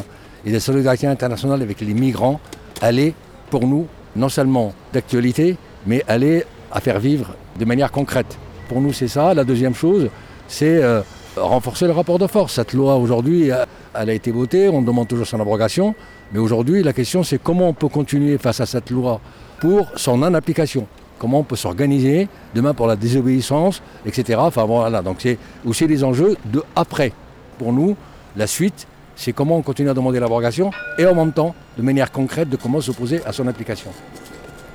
et 0.45 0.51
la 0.51 0.59
solidarité 0.59 1.07
internationale 1.07 1.61
avec 1.61 1.79
les 1.79 1.93
migrants, 1.93 2.39
est 2.83 3.13
pour 3.49 3.65
nous 3.65 3.87
non 4.15 4.29
seulement 4.29 4.73
d'actualité, 4.93 5.57
mais 5.87 6.03
est 6.07 6.45
à 6.71 6.81
faire 6.81 6.99
vivre 6.99 7.33
de 7.57 7.65
manière 7.65 7.91
concrète. 7.91 8.37
Pour 8.67 8.81
nous, 8.81 8.91
c'est 8.91 9.07
ça. 9.07 9.33
La 9.33 9.45
deuxième 9.45 9.73
chose, 9.73 10.09
c'est 10.47 10.83
euh, 10.83 11.01
renforcer 11.37 11.85
le 11.85 11.93
rapport 11.93 12.19
de 12.19 12.27
force. 12.27 12.53
Cette 12.53 12.73
loi, 12.73 12.97
aujourd'hui, 12.97 13.49
euh, 13.49 13.65
elle 13.93 14.09
a 14.09 14.13
été 14.13 14.31
votée, 14.31 14.67
on 14.67 14.81
demande 14.81 15.07
toujours 15.07 15.25
son 15.25 15.39
abrogation, 15.39 15.95
mais 16.33 16.39
aujourd'hui, 16.39 16.83
la 16.83 16.91
question, 16.91 17.23
c'est 17.23 17.41
comment 17.41 17.69
on 17.69 17.73
peut 17.73 17.87
continuer 17.87 18.37
face 18.37 18.59
à 18.59 18.65
cette 18.65 18.89
loi 18.89 19.21
pour 19.61 19.87
son 19.95 20.17
non-application. 20.17 20.85
Comment 21.17 21.39
on 21.39 21.43
peut 21.43 21.55
s'organiser 21.55 22.27
demain 22.53 22.73
pour 22.73 22.87
la 22.87 22.95
désobéissance, 22.95 23.81
etc. 24.05 24.39
Enfin 24.41 24.65
voilà, 24.65 25.01
donc 25.01 25.17
c'est 25.19 25.37
aussi 25.65 25.87
les 25.87 26.03
enjeux 26.03 26.35
de 26.45 26.63
après. 26.75 27.13
Pour 27.57 27.71
nous, 27.71 27.95
la 28.35 28.47
suite, 28.47 28.87
c'est 29.15 29.31
comment 29.31 29.57
on 29.57 29.61
continue 29.61 29.89
à 29.89 29.93
demander 29.93 30.19
l'abrogation 30.19 30.71
et 30.97 31.05
en 31.05 31.15
même 31.15 31.31
temps, 31.31 31.55
de 31.77 31.81
manière 31.81 32.11
concrète, 32.11 32.49
de 32.49 32.57
comment 32.57 32.81
s'opposer 32.81 33.21
à 33.25 33.31
son 33.31 33.47
application. 33.47 33.91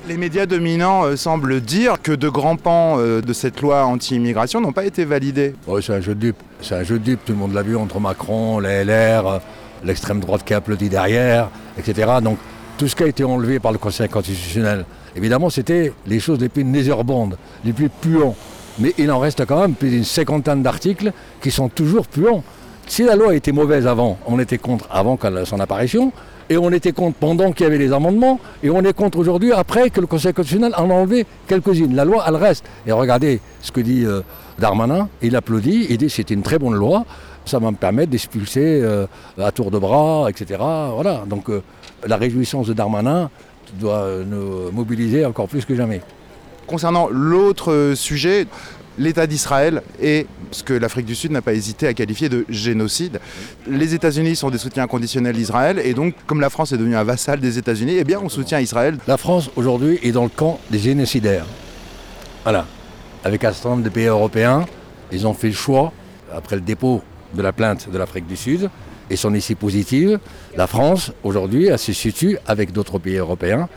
Les 0.07 0.17
médias 0.17 0.47
dominants 0.47 1.03
euh, 1.03 1.15
semblent 1.15 1.61
dire 1.61 2.01
que 2.01 2.11
de 2.11 2.27
grands 2.27 2.55
pans 2.55 2.95
euh, 2.97 3.21
de 3.21 3.33
cette 3.33 3.61
loi 3.61 3.85
anti-immigration 3.85 4.59
n'ont 4.59 4.71
pas 4.71 4.85
été 4.85 5.05
validés. 5.05 5.53
Oui, 5.67 5.83
c'est 5.85 5.93
un 5.93 6.01
jeu 6.01 6.15
de 6.15 6.19
dupe. 6.19 6.37
C'est 6.59 6.73
un 6.73 6.83
jeu 6.83 6.97
de 6.97 7.03
dupe. 7.03 7.23
Tout 7.23 7.33
le 7.33 7.37
monde 7.37 7.53
l'a 7.53 7.61
vu 7.61 7.77
entre 7.77 7.99
Macron, 7.99 8.57
les 8.57 8.83
LR, 8.83 9.27
euh, 9.27 9.39
l'extrême 9.83 10.19
droite 10.19 10.43
qui 10.43 10.55
a 10.55 10.57
applaudi 10.57 10.89
derrière, 10.89 11.49
etc. 11.77 12.13
Donc 12.23 12.39
tout 12.81 12.87
ce 12.87 12.95
qui 12.95 13.03
a 13.03 13.07
été 13.07 13.23
enlevé 13.23 13.59
par 13.59 13.71
le 13.71 13.77
Conseil 13.77 14.09
constitutionnel, 14.09 14.85
évidemment, 15.15 15.51
c'était 15.51 15.93
les 16.07 16.19
choses 16.19 16.39
les 16.39 16.49
plus 16.49 16.63
néserbandes, 16.63 17.37
les 17.63 17.73
plus 17.73 17.89
puants. 17.89 18.35
Mais 18.79 18.95
il 18.97 19.11
en 19.11 19.19
reste 19.19 19.45
quand 19.45 19.61
même 19.61 19.75
plus 19.75 19.91
d'une 19.91 20.03
cinquantaine 20.03 20.63
d'articles 20.63 21.13
qui 21.43 21.51
sont 21.51 21.69
toujours 21.69 22.07
puants. 22.07 22.43
Si 22.87 23.03
la 23.03 23.15
loi 23.15 23.35
était 23.35 23.51
mauvaise 23.51 23.85
avant, 23.85 24.17
on 24.25 24.39
était 24.39 24.57
contre 24.57 24.87
avant 24.89 25.19
son 25.45 25.59
apparition, 25.59 26.11
et 26.49 26.57
on 26.57 26.71
était 26.71 26.91
contre 26.91 27.17
pendant 27.19 27.51
qu'il 27.51 27.65
y 27.65 27.67
avait 27.67 27.77
les 27.77 27.93
amendements, 27.93 28.39
et 28.63 28.71
on 28.71 28.81
est 28.81 28.93
contre 28.93 29.19
aujourd'hui 29.19 29.51
après 29.51 29.91
que 29.91 30.01
le 30.01 30.07
Conseil 30.07 30.33
constitutionnel 30.33 30.73
en 30.75 30.89
a 30.89 30.93
enlevé 30.95 31.27
quelques-unes. 31.45 31.95
La 31.95 32.03
loi, 32.03 32.25
elle 32.27 32.35
reste. 32.35 32.65
Et 32.87 32.91
regardez 32.91 33.41
ce 33.61 33.71
que 33.71 33.81
dit 33.81 34.07
euh, 34.07 34.21
Darmanin, 34.57 35.07
il 35.21 35.35
applaudit, 35.35 35.85
il 35.87 35.97
dit 35.99 36.09
c'est 36.09 36.31
une 36.31 36.41
très 36.41 36.57
bonne 36.57 36.73
loi, 36.73 37.05
ça 37.45 37.59
va 37.59 37.69
me 37.69 37.75
permettre 37.75 38.09
d'expulser 38.09 38.81
euh, 38.81 39.05
à 39.39 39.51
tour 39.51 39.69
de 39.69 39.77
bras, 39.77 40.27
etc. 40.29 40.59
Voilà, 40.59 41.23
donc 41.27 41.49
euh, 41.49 41.61
la 42.07 42.17
réjouissance 42.17 42.67
de 42.67 42.73
Darmanin 42.73 43.29
doit 43.79 44.07
nous 44.25 44.71
mobiliser 44.71 45.25
encore 45.25 45.47
plus 45.47 45.65
que 45.65 45.75
jamais. 45.75 46.01
Concernant 46.67 47.09
l'autre 47.09 47.93
sujet, 47.95 48.47
l'État 48.97 49.27
d'Israël 49.27 49.81
et 50.01 50.27
ce 50.51 50.63
que 50.63 50.73
l'Afrique 50.73 51.05
du 51.05 51.15
Sud 51.15 51.31
n'a 51.31 51.41
pas 51.41 51.53
hésité 51.53 51.87
à 51.87 51.93
qualifier 51.93 52.29
de 52.29 52.45
génocide. 52.49 53.19
Les 53.67 53.93
États-Unis 53.93 54.35
sont 54.35 54.49
des 54.49 54.57
soutiens 54.57 54.83
inconditionnels 54.83 55.35
d'Israël 55.35 55.79
et 55.83 55.93
donc 55.93 56.13
comme 56.27 56.41
la 56.41 56.49
France 56.49 56.71
est 56.71 56.77
devenue 56.77 56.95
un 56.95 57.03
vassal 57.03 57.39
des 57.39 57.57
États-Unis, 57.57 57.95
eh 57.97 58.03
bien 58.03 58.19
on 58.21 58.29
soutient 58.29 58.59
Israël. 58.59 58.97
La 59.07 59.17
France 59.17 59.49
aujourd'hui 59.55 59.99
est 60.03 60.11
dans 60.11 60.23
le 60.23 60.29
camp 60.29 60.59
des 60.69 60.79
génocidaires. 60.79 61.45
Voilà. 62.43 62.65
Avec 63.23 63.43
un 63.43 63.53
certain 63.53 63.69
nombre 63.69 63.83
de 63.83 63.89
pays 63.89 64.05
européens, 64.05 64.65
ils 65.11 65.27
ont 65.27 65.33
fait 65.33 65.47
le 65.47 65.53
choix, 65.53 65.93
après 66.33 66.55
le 66.55 66.61
dépôt 66.61 67.01
de 67.33 67.41
la 67.41 67.53
plainte 67.53 67.89
de 67.91 67.97
l'Afrique 67.97 68.27
du 68.27 68.35
Sud, 68.35 68.69
et 69.11 69.17
son 69.17 69.33
issue 69.33 69.55
positive, 69.55 70.19
la 70.55 70.67
France 70.67 71.11
aujourd'hui 71.23 71.67
elle 71.67 71.77
se 71.77 71.93
situe 71.93 72.37
avec 72.47 72.71
d'autres 72.71 72.97
pays 72.97 73.17
européens 73.17 73.67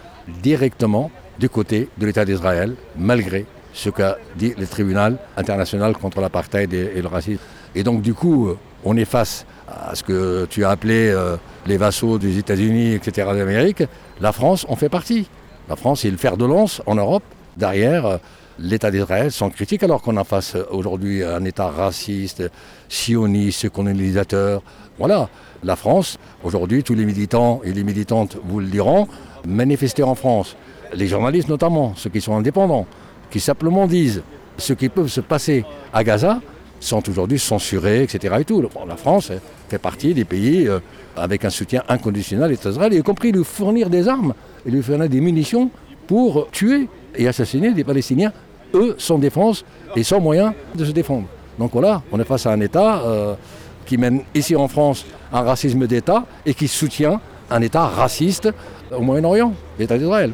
directement 0.43 1.11
du 1.39 1.49
côté 1.49 1.89
de 1.99 2.07
l'État 2.07 2.25
d'Israël, 2.25 2.75
malgré 2.97 3.45
ce 3.73 3.91
qu'a 3.91 4.17
dit 4.37 4.55
le 4.57 4.67
tribunal 4.67 5.19
international 5.37 5.95
contre 5.97 6.21
l'apartheid 6.21 6.73
et, 6.73 7.03
le 7.03 7.09
racisme. 7.09 7.43
Et 7.75 7.83
donc 7.83 8.01
du 8.01 8.15
coup, 8.15 8.55
on 8.85 8.97
est 8.97 9.05
face 9.05 9.45
à 9.69 9.97
ce 9.97 10.05
que 10.05 10.47
tu 10.49 10.65
as 10.65 10.71
appelé 10.71 11.09
euh, 11.09 11.37
les 11.67 11.77
vassaux 11.77 12.19
des 12.19 12.39
États-Unis, 12.39 12.95
etc., 12.95 13.29
d'Amérique. 13.35 13.83
La 14.21 14.31
France 14.31 14.65
en 14.69 14.77
fait 14.77 14.89
partie. 14.89 15.29
La 15.69 15.75
France 15.75 16.05
est 16.05 16.11
le 16.11 16.17
fer 16.17 16.37
de 16.37 16.45
lance 16.45 16.81
en 16.87 16.95
Europe, 16.95 17.25
derrière 17.57 18.07
euh, 18.07 18.17
l'État 18.59 18.93
d'Israël, 18.93 19.33
sans 19.33 19.51
critique, 19.51 19.83
alors 19.83 20.03
qu'on 20.03 20.17
a 20.17 20.25
face 20.25 20.57
aujourd'hui 20.71 21.25
un 21.25 21.45
État 21.45 21.69
raciste, 21.69 22.45
sioniste, 22.89 23.69
colonisateur. 23.71 24.63
Voilà, 24.99 25.29
la 25.65 25.75
France, 25.75 26.19
aujourd'hui, 26.45 26.83
tous 26.85 26.95
les 26.95 27.05
militants 27.05 27.61
et 27.65 27.73
les 27.73 27.83
militantes 27.83 28.37
vous 28.45 28.61
le 28.61 28.67
diront, 28.67 29.09
manifester 29.47 30.03
en 30.03 30.15
France. 30.15 30.57
Les 30.95 31.09
journalistes 31.09 31.49
notamment, 31.49 31.95
ceux 31.97 32.11
qui 32.11 32.21
sont 32.21 32.37
indépendants, 32.37 32.87
qui 33.31 33.41
simplement 33.41 33.87
disent 33.87 34.23
ce 34.57 34.73
qui 34.73 34.89
peut 34.89 35.09
se 35.09 35.21
passer 35.21 35.65
à 35.93 36.05
Gaza 36.05 36.41
sont 36.79 37.09
aujourd'hui 37.09 37.39
censurés, 37.39 38.03
etc. 38.03 38.37
Et 38.41 38.45
tout. 38.45 38.63
La 38.87 38.97
France 38.97 39.33
fait 39.69 39.79
partie 39.79 40.15
des 40.15 40.25
pays 40.25 40.69
euh, 40.69 40.79
avec 41.17 41.45
un 41.45 41.51
soutien 41.51 41.83
inconditionnel 41.89 42.51
à 42.51 42.53
Israël, 42.53 42.93
y 42.93 43.03
compris 43.03 43.33
lui 43.33 43.43
fournir 43.43 43.91
des 43.91 44.07
armes 44.07 44.35
et 44.67 44.71
lui 44.71 44.83
fournir 44.83 45.09
des 45.09 45.21
munitions 45.21 45.71
pour 46.07 46.49
tuer 46.51 46.89
et 47.17 47.27
assassiner 47.27 47.73
des 47.73 47.85
Palestiniens, 47.85 48.33
eux, 48.75 48.95
sans 48.99 49.19
défense 49.19 49.65
et 49.97 50.03
sans 50.03 50.21
moyen 50.21 50.55
de 50.75 50.85
se 50.85 50.93
défendre. 50.93 51.27
Donc 51.59 51.73
voilà, 51.73 52.03
on 52.13 52.21
est 52.21 52.25
face 52.25 52.47
à 52.47 52.53
un 52.53 52.61
État 52.61 53.03
euh, 53.05 53.35
qui 53.87 53.99
mène 53.99 54.23
ici 54.35 54.57
en 54.57 54.69
France 54.69 55.07
un 55.33 55.43
racisme 55.43 55.87
d'État 55.87 56.25
et 56.47 56.55
qui 56.55 56.69
soutient 56.69 57.21
un 57.51 57.61
État 57.63 57.87
raciste 57.87 58.49
au 58.91 59.01
Moyen-Orient, 59.01 59.53
l'État 59.79 59.99
d'Israël 59.99 60.33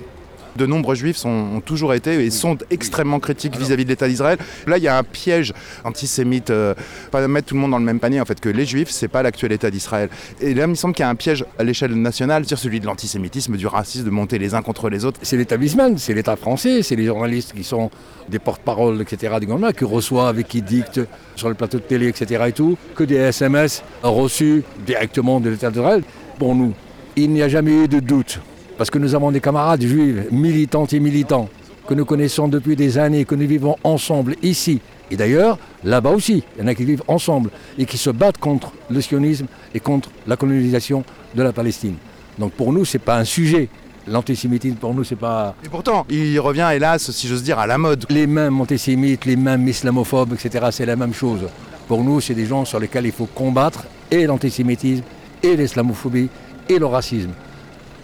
de 0.61 0.67
nombreux 0.67 0.95
juifs 0.95 1.17
sont, 1.17 1.29
ont 1.29 1.61
toujours 1.61 1.95
été 1.95 2.25
et 2.25 2.31
sont 2.31 2.59
extrêmement 2.71 3.19
critiques 3.19 3.57
vis-à-vis 3.57 3.83
-vis 3.83 3.87
de 3.87 3.91
l'État 3.91 4.09
d'Israël. 4.09 4.39
Là, 4.67 4.77
il 4.77 4.85
y 4.85 4.89
a 4.89 4.97
un 4.99 5.03
piège 5.03 5.53
antisémite, 5.85 6.51
euh, 6.51 6.75
pas 7.11 7.27
mettre 7.27 7.49
tout 7.49 7.55
le 7.55 7.61
monde 7.61 7.71
dans 7.71 7.79
le 7.79 7.85
même 7.85 8.01
panier, 8.01 8.21
en 8.21 8.25
fait, 8.25 8.41
que 8.41 8.49
les 8.49 8.67
juifs, 8.67 8.91
c'est 8.91 9.09
pas 9.09 9.23
l'actuel 9.23 9.53
État 9.53 9.71
d'Israël. 9.71 10.09
Et 10.41 10.53
là, 10.55 10.65
il 10.65 10.71
me 10.71 10.75
semble 10.75 10.95
qu'il 10.95 11.05
y 11.05 11.07
a 11.07 11.09
un 11.09 11.15
piège 11.15 11.45
à 11.59 11.65
l'échelle 11.65 11.95
nationale 11.95 12.45
sur 12.47 12.59
celui 12.59 12.79
de 12.81 12.87
l'antisémitisme, 12.87 13.57
du 13.57 13.67
racisme, 13.67 14.05
de 14.05 14.11
monter 14.11 14.39
les 14.39 14.55
uns 14.55 14.63
contre 14.63 14.89
les 14.91 15.05
autres. 15.05 15.19
C'est 15.23 15.37
l'établissement, 15.37 15.97
c'est 15.97 16.15
l'État 16.15 16.37
français, 16.37 16.83
c'est 16.83 16.97
les 16.97 17.07
journalistes 17.07 17.53
qui 17.55 17.65
sont 17.65 17.91
des 18.29 18.39
porte-paroles, 18.39 19.01
etc., 19.01 19.35
du 19.41 19.47
gouvernement, 19.47 19.73
qui 19.73 19.85
reçoivent 19.85 20.39
et 20.39 20.45
qui 20.45 20.61
dictent 20.63 21.01
sur 21.37 21.49
le 21.49 21.55
plateau 21.55 21.79
de 21.79 21.85
télé, 21.85 22.09
etc., 22.09 22.45
et 22.49 22.53
tout, 22.53 22.77
que 22.95 23.05
des 23.05 23.17
SMS 23.17 23.83
reçus 24.03 24.63
directement 24.87 25.41
de 25.41 25.51
l'État 25.51 25.71
d'Israël. 25.71 26.03
Pour 26.39 26.55
nous, 26.55 26.73
il 27.17 27.31
n'y 27.31 27.43
a 27.43 27.49
jamais 27.49 27.73
eu 27.85 27.89
de 27.89 28.01
doute 28.01 28.41
parce 28.81 28.89
que 28.89 28.99
nous 28.99 29.15
avons 29.15 29.31
des 29.31 29.43
camarades 29.43 29.83
juifs, 29.83 30.31
militantes 30.31 30.95
et 30.95 31.01
militants, 31.01 31.51
que 31.87 31.93
nous 31.93 32.07
connaissons 32.07 32.49
depuis 32.49 32.77
des 32.77 32.97
années, 32.97 33.27
que 33.27 33.35
nous 33.35 33.47
vivons 33.47 33.77
ensemble 33.85 34.37
ici. 34.43 34.81
Et 35.11 35.19
d'ailleurs, 35.19 35.59
là-bas 35.85 36.09
aussi, 36.09 36.43
il 36.57 36.63
y 36.63 36.65
en 36.65 36.67
a 36.67 36.75
qui 36.75 36.87
vivent 36.87 37.03
ensemble 37.07 37.51
et 37.77 37.85
qui 37.85 37.99
se 37.99 38.09
battent 38.09 38.39
contre 38.39 38.73
le 38.89 39.03
sionisme 39.03 39.49
et 39.75 39.81
contre 39.81 40.09
la 40.27 40.39
colonisation 40.39 41.05
de 41.35 41.43
la 41.43 41.53
Palestine. 41.53 41.97
Donc 42.39 42.53
pour 42.53 42.73
nous, 42.73 42.87
ce 42.87 42.97
n'est 42.97 43.05
pas 43.05 43.19
un 43.19 43.25
sujet. 43.25 43.69
L'antisémitisme, 44.07 44.77
pour 44.77 44.95
nous, 44.95 45.05
c'est 45.05 45.15
pas. 45.15 45.55
Et 45.63 45.69
pourtant, 45.69 46.07
il 46.09 46.41
revient, 46.41 46.71
hélas, 46.73 47.11
si 47.11 47.29
j'ose 47.29 47.43
dire, 47.43 47.59
à 47.59 47.67
la 47.67 47.77
mode. 47.77 48.07
Les 48.09 48.27
mêmes 48.27 48.59
antisémites, 48.63 49.27
les 49.27 49.37
mêmes 49.37 49.69
islamophobes, 49.69 50.33
etc., 50.33 50.69
c'est 50.71 50.87
la 50.87 50.97
même 50.97 51.13
chose. 51.13 51.41
Pour 51.87 52.03
nous, 52.03 52.23
c'est 52.23 52.33
des 52.33 52.47
gens 52.47 52.65
sur 52.65 52.81
lesquels 52.81 53.05
il 53.05 53.13
faut 53.13 53.27
combattre 53.27 53.85
et 54.11 54.25
l'antisémitisme, 54.25 55.05
et 55.43 55.55
l'islamophobie, 55.55 56.31
et 56.67 56.79
le 56.79 56.87
racisme. 56.87 57.33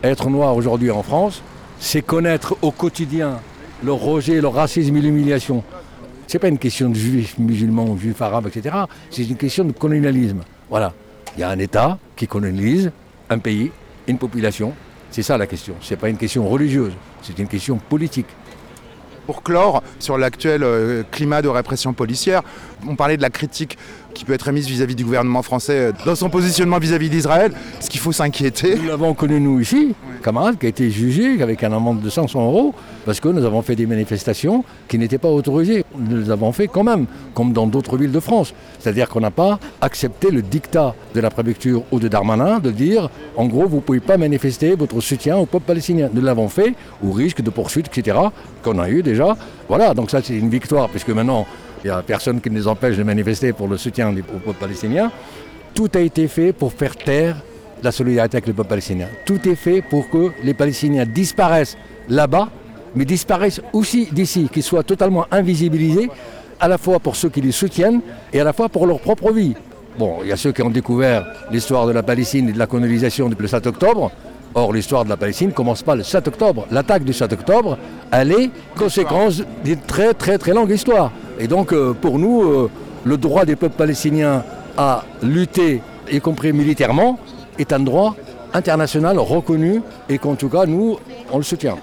Être 0.02 0.28
noir 0.30 0.54
aujourd'hui 0.56 0.90
en 0.90 1.02
France, 1.02 1.42
c'est 1.78 2.02
connaître 2.02 2.56
au 2.62 2.70
quotidien 2.70 3.40
le 3.82 3.92
rejet, 3.92 4.40
le 4.40 4.48
racisme 4.48 4.96
et 4.96 5.00
l'humiliation. 5.00 5.62
Ce 6.26 6.34
n'est 6.34 6.40
pas 6.40 6.48
une 6.48 6.58
question 6.58 6.88
de 6.88 6.94
juifs 6.94 7.38
musulmans, 7.38 7.96
juifs 7.96 8.20
arabes, 8.20 8.48
etc. 8.48 8.74
C'est 9.10 9.24
une 9.24 9.36
question 9.36 9.64
de 9.64 9.72
colonialisme. 9.72 10.40
Voilà. 10.68 10.92
Il 11.36 11.40
y 11.40 11.44
a 11.44 11.50
un 11.50 11.58
État 11.58 11.98
qui 12.16 12.26
colonise 12.26 12.90
un 13.30 13.38
pays, 13.38 13.70
une 14.06 14.18
population. 14.18 14.72
C'est 15.10 15.22
ça 15.22 15.38
la 15.38 15.46
question. 15.46 15.74
Ce 15.80 15.94
n'est 15.94 16.00
pas 16.00 16.08
une 16.08 16.16
question 16.16 16.48
religieuse, 16.48 16.92
c'est 17.22 17.38
une 17.38 17.48
question 17.48 17.76
politique. 17.76 18.26
Pour 19.26 19.42
clore 19.42 19.82
sur 19.98 20.18
l'actuel 20.18 20.62
euh, 20.62 21.02
climat 21.10 21.42
de 21.42 21.48
répression 21.48 21.92
policière, 21.92 22.42
on 22.86 22.94
parlait 22.94 23.16
de 23.16 23.22
la 23.22 23.30
critique 23.30 23.76
qui 24.16 24.24
peut 24.24 24.32
être 24.32 24.48
émise 24.48 24.66
vis-à-vis 24.66 24.94
du 24.94 25.04
gouvernement 25.04 25.42
français 25.42 25.78
euh, 25.78 25.92
dans 26.04 26.14
son 26.16 26.30
positionnement 26.30 26.78
vis-à-vis 26.78 27.10
d'Israël. 27.10 27.52
Est-ce 27.78 27.90
qu'il 27.90 28.00
faut 28.00 28.12
s'inquiéter 28.12 28.74
Nous 28.76 28.88
l'avons 28.88 29.14
connu 29.14 29.38
nous 29.40 29.60
ici, 29.60 29.94
camarade, 30.22 30.58
qui 30.58 30.66
a 30.66 30.68
été 30.68 30.90
jugé 30.90 31.42
avec 31.42 31.62
un 31.62 31.72
amende 31.72 32.00
de 32.00 32.08
500 32.08 32.44
euros 32.44 32.74
parce 33.04 33.20
que 33.20 33.28
nous 33.28 33.44
avons 33.44 33.62
fait 33.62 33.76
des 33.76 33.86
manifestations 33.86 34.64
qui 34.88 34.98
n'étaient 34.98 35.18
pas 35.18 35.28
autorisées. 35.28 35.84
Nous 35.98 36.16
les 36.16 36.30
avons 36.30 36.50
fait 36.50 36.66
quand 36.66 36.82
même, 36.82 37.06
comme 37.34 37.52
dans 37.52 37.66
d'autres 37.66 37.96
villes 37.98 38.10
de 38.10 38.20
France. 38.20 38.54
C'est-à-dire 38.78 39.08
qu'on 39.08 39.20
n'a 39.20 39.30
pas 39.30 39.58
accepté 39.80 40.30
le 40.30 40.42
dictat 40.42 40.94
de 41.14 41.20
la 41.20 41.30
préfecture 41.30 41.82
ou 41.92 42.00
de 42.00 42.08
Darmanin 42.08 42.58
de 42.58 42.70
dire, 42.70 43.10
en 43.36 43.46
gros, 43.46 43.66
vous 43.68 43.76
ne 43.76 43.80
pouvez 43.82 44.00
pas 44.00 44.16
manifester 44.16 44.74
votre 44.74 45.00
soutien 45.00 45.36
au 45.36 45.46
peuple 45.46 45.66
palestinien. 45.66 46.08
Nous 46.12 46.22
l'avons 46.22 46.48
fait, 46.48 46.74
au 47.06 47.12
risque 47.12 47.42
de 47.42 47.50
poursuites, 47.50 47.88
etc., 47.88 48.18
qu'on 48.62 48.78
a 48.78 48.88
eu 48.88 49.02
déjà. 49.02 49.36
Voilà, 49.68 49.94
donc 49.94 50.10
ça 50.10 50.20
c'est 50.22 50.36
une 50.36 50.48
victoire, 50.48 50.88
puisque 50.88 51.10
maintenant, 51.10 51.46
il 51.84 51.88
n'y 51.88 51.90
a 51.90 52.02
personne 52.02 52.40
qui 52.40 52.50
nous 52.50 52.66
empêche 52.68 52.96
de 52.96 53.02
manifester 53.02 53.52
pour 53.52 53.68
le 53.68 53.76
soutien 53.76 54.10
au 54.10 54.38
peuple 54.38 54.58
palestinien. 54.58 55.10
Tout 55.74 55.90
a 55.94 56.00
été 56.00 56.26
fait 56.28 56.52
pour 56.52 56.72
faire 56.72 56.96
taire 56.96 57.36
la 57.82 57.92
solidarité 57.92 58.38
avec 58.38 58.46
le 58.46 58.54
peuple 58.54 58.70
palestinien. 58.70 59.08
Tout 59.24 59.46
est 59.48 59.54
fait 59.54 59.82
pour 59.82 60.08
que 60.08 60.32
les 60.42 60.54
Palestiniens 60.54 61.04
disparaissent 61.04 61.76
là-bas, 62.08 62.48
mais 62.94 63.04
disparaissent 63.04 63.60
aussi 63.72 64.08
d'ici, 64.10 64.48
qu'ils 64.50 64.62
soient 64.62 64.82
totalement 64.82 65.26
invisibilisés, 65.30 66.08
à 66.58 66.68
la 66.68 66.78
fois 66.78 66.98
pour 66.98 67.16
ceux 67.16 67.28
qui 67.28 67.40
les 67.40 67.52
soutiennent 67.52 68.00
et 68.32 68.40
à 68.40 68.44
la 68.44 68.52
fois 68.52 68.68
pour 68.68 68.86
leur 68.86 69.00
propre 69.00 69.32
vie. 69.32 69.54
Bon, 69.98 70.18
il 70.22 70.28
y 70.28 70.32
a 70.32 70.36
ceux 70.36 70.52
qui 70.52 70.62
ont 70.62 70.70
découvert 70.70 71.26
l'histoire 71.50 71.86
de 71.86 71.92
la 71.92 72.02
Palestine 72.02 72.48
et 72.48 72.52
de 72.52 72.58
la 72.58 72.66
colonisation 72.66 73.28
depuis 73.28 73.42
le 73.42 73.48
7 73.48 73.66
octobre. 73.66 74.10
Or, 74.58 74.72
l'histoire 74.72 75.04
de 75.04 75.10
la 75.10 75.18
Palestine 75.18 75.48
ne 75.48 75.52
commence 75.52 75.82
pas 75.82 75.94
le 75.94 76.02
7 76.02 76.28
octobre. 76.28 76.66
L'attaque 76.70 77.04
du 77.04 77.12
7 77.12 77.30
octobre, 77.34 77.76
elle 78.10 78.32
est 78.32 78.50
conséquence 78.74 79.42
d'une 79.62 79.80
très 79.80 80.14
très 80.14 80.38
très 80.38 80.54
longue 80.54 80.70
histoire. 80.70 81.12
Et 81.38 81.46
donc, 81.46 81.74
euh, 81.74 81.92
pour 81.92 82.18
nous, 82.18 82.42
euh, 82.42 82.70
le 83.04 83.18
droit 83.18 83.44
des 83.44 83.54
peuples 83.54 83.76
palestiniens 83.76 84.44
à 84.78 85.04
lutter, 85.22 85.82
y 86.10 86.20
compris 86.22 86.54
militairement, 86.54 87.18
est 87.58 87.70
un 87.74 87.80
droit 87.80 88.16
international 88.54 89.18
reconnu 89.18 89.82
et 90.08 90.16
qu'en 90.16 90.36
tout 90.36 90.48
cas, 90.48 90.64
nous, 90.64 90.96
on 91.30 91.36
le 91.36 91.44
soutient. 91.44 91.76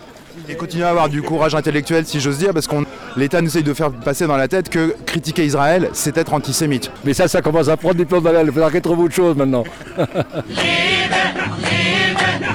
Et 0.50 0.56
continuer 0.56 0.86
à 0.86 0.90
avoir 0.90 1.10
du 1.10 1.22
courage 1.22 1.54
intellectuel, 1.54 2.08
si 2.08 2.20
j'ose 2.20 2.40
dire, 2.40 2.54
parce 2.54 2.66
que 2.66 2.76
l'État 3.16 3.40
nous 3.40 3.50
essaye 3.50 3.62
de 3.62 3.76
faire 3.76 3.92
passer 3.92 4.26
dans 4.26 4.36
la 4.36 4.48
tête 4.48 4.70
que 4.70 4.96
critiquer 5.06 5.46
Israël, 5.46 5.90
c'est 5.94 6.18
être 6.18 6.34
antisémite. 6.34 6.90
Mais 7.06 7.14
ça, 7.14 7.28
ça 7.28 7.44
commence 7.44 7.70
à 7.70 7.78
prendre 7.78 7.98
du 7.98 8.08
plomb 8.08 8.20
dans 8.20 8.32
l'aile. 8.32 8.48
Il 8.48 8.52
faudra 8.52 8.72
qu'il 8.72 8.82
trouve 8.82 9.02
autre 9.02 9.14
chose 9.14 9.36
maintenant. 9.38 9.64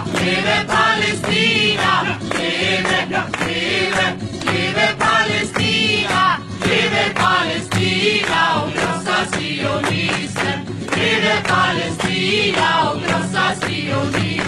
Vive 0.07 0.67
Palestina! 0.67 2.19
Vive, 2.31 3.09
vive, 3.47 4.17
vive 4.45 4.95
Palestina! 4.99 6.39
Vive 6.63 7.15
Palestina, 7.15 8.41
o 8.57 8.71
grossa 8.71 9.27
sionista! 9.33 10.51
Vive 10.95 11.43
Palestina, 11.47 12.93
o 12.93 12.99
grossa 12.99 13.55
sionista! 13.61 14.45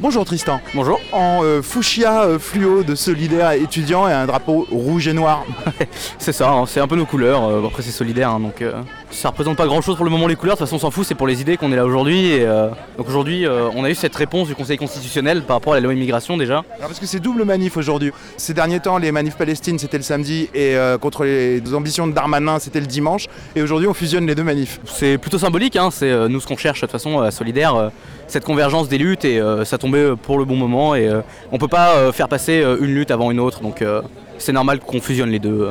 Bonjour 0.00 0.24
Tristan. 0.24 0.60
Bonjour. 0.74 0.98
En 1.12 1.40
euh, 1.42 1.60
fuchsia 1.62 2.22
euh, 2.22 2.38
fluo 2.38 2.82
de 2.82 2.94
solidaire 2.94 3.52
étudiant 3.52 4.08
et 4.08 4.12
un 4.12 4.26
drapeau 4.26 4.66
rouge 4.70 5.06
et 5.08 5.12
noir. 5.12 5.44
C'est 6.18 6.32
ça, 6.32 6.50
hein, 6.50 6.64
c'est 6.66 6.80
un 6.80 6.86
peu 6.88 6.96
nos 6.96 7.04
couleurs. 7.06 7.44
euh, 7.44 7.66
après, 7.66 7.82
c'est 7.82 7.90
solidaire, 7.90 8.30
hein, 8.30 8.40
donc 8.40 8.62
euh, 8.62 8.72
ça 9.10 9.28
représente 9.28 9.56
pas 9.56 9.66
grand 9.66 9.80
chose 9.80 9.96
pour 9.96 10.04
le 10.04 10.10
moment 10.10 10.26
les 10.26 10.36
couleurs. 10.36 10.54
De 10.54 10.58
toute 10.58 10.66
façon, 10.68 10.76
on 10.76 10.78
s'en 10.78 10.90
fout, 10.90 11.04
c'est 11.06 11.14
pour 11.14 11.26
les 11.26 11.40
idées 11.40 11.56
qu'on 11.56 11.72
est 11.72 11.76
là 11.76 11.84
aujourd'hui. 11.84 12.30
Et 12.30 12.44
euh, 12.44 12.68
donc 12.96 13.08
aujourd'hui, 13.08 13.46
euh, 13.46 13.68
on 13.74 13.84
a 13.84 13.90
eu 13.90 13.94
cette 13.94 14.14
réponse 14.14 14.48
du 14.48 14.54
Conseil 14.54 14.78
constitutionnel 14.78 15.42
par 15.42 15.56
rapport 15.56 15.72
à 15.72 15.76
la 15.76 15.82
loi 15.82 15.92
immigration 15.92 16.36
déjà. 16.36 16.64
Alors 16.76 16.88
parce 16.88 17.00
que 17.00 17.06
c'est 17.06 17.20
double 17.20 17.44
manif 17.44 17.76
aujourd'hui. 17.76 18.12
Ces 18.36 18.54
derniers 18.54 18.80
temps, 18.80 18.98
les 18.98 19.12
manifs 19.12 19.36
palestines 19.36 19.78
c'était 19.78 19.96
le 19.96 20.02
samedi 20.02 20.48
et 20.54 20.76
euh, 20.76 20.98
contre 20.98 21.24
les 21.24 21.74
ambitions 21.74 22.06
de 22.06 22.12
Darmanin 22.12 22.58
c'était 22.58 22.80
le 22.80 22.86
dimanche. 22.86 23.26
Et 23.56 23.62
aujourd'hui, 23.62 23.88
on 23.88 23.94
fusionne 23.94 24.26
les 24.26 24.34
deux 24.34 24.44
manifs. 24.44 24.80
C'est 24.84 25.18
plutôt 25.18 25.38
symbolique, 25.38 25.76
hein, 25.76 25.90
c'est 25.90 26.28
nous 26.28 26.40
ce 26.40 26.46
qu'on 26.46 26.56
cherche 26.56 26.80
de 26.80 26.86
toute 26.86 26.92
façon 26.92 27.20
à 27.20 27.30
Solidaire, 27.30 27.90
cette 28.28 28.44
convergence 28.44 28.88
des 28.88 28.98
luttes 28.98 29.24
et 29.24 29.40
ça 29.64 29.78
tombait 29.78 30.14
pour 30.16 30.38
le 30.38 30.44
bon 30.44 30.56
moment 30.56 30.94
et 30.94 31.08
on 31.52 31.58
peut 31.58 31.68
pas 31.68 32.12
faire 32.12 32.28
passer 32.28 32.64
une 32.80 32.94
lutte 32.94 33.10
avant 33.10 33.30
une 33.30 33.40
autre 33.40 33.60
donc 33.60 33.84
c'est 34.38 34.52
normal 34.52 34.80
qu'on 34.80 35.00
fusionne 35.00 35.30
les 35.30 35.38
deux. 35.38 35.68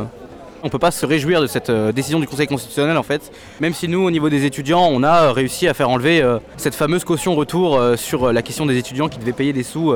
On 0.62 0.70
peut 0.70 0.80
pas 0.80 0.92
se 0.92 1.06
réjouir 1.06 1.42
de 1.42 1.48
cette 1.48 1.70
euh, 1.70 1.94
décision 1.94 2.20
du 2.20 2.28
Conseil 2.28 2.48
constitutionnel 2.48 2.98
en 2.98 3.04
fait, 3.04 3.32
même 3.62 3.74
si 3.74 3.88
nous 3.88 4.02
au 4.02 4.12
niveau 4.12 4.30
des 4.30 4.46
étudiants 4.46 4.90
on 4.92 5.04
a 5.04 5.24
euh, 5.24 5.32
réussi 5.32 5.70
à 5.70 5.74
faire 5.74 5.90
enlever 5.90 6.22
euh, 6.22 6.38
cette 6.58 6.76
fameuse 6.76 7.06
caution 7.06 7.34
retour 7.36 7.80
sur 7.96 8.34
la 8.34 8.42
question 8.42 8.66
des 8.66 8.78
étudiants 8.78 9.08
qui 9.08 9.20
devaient 9.20 9.32
payer 9.32 9.54
des 9.54 9.64
sous 9.64 9.94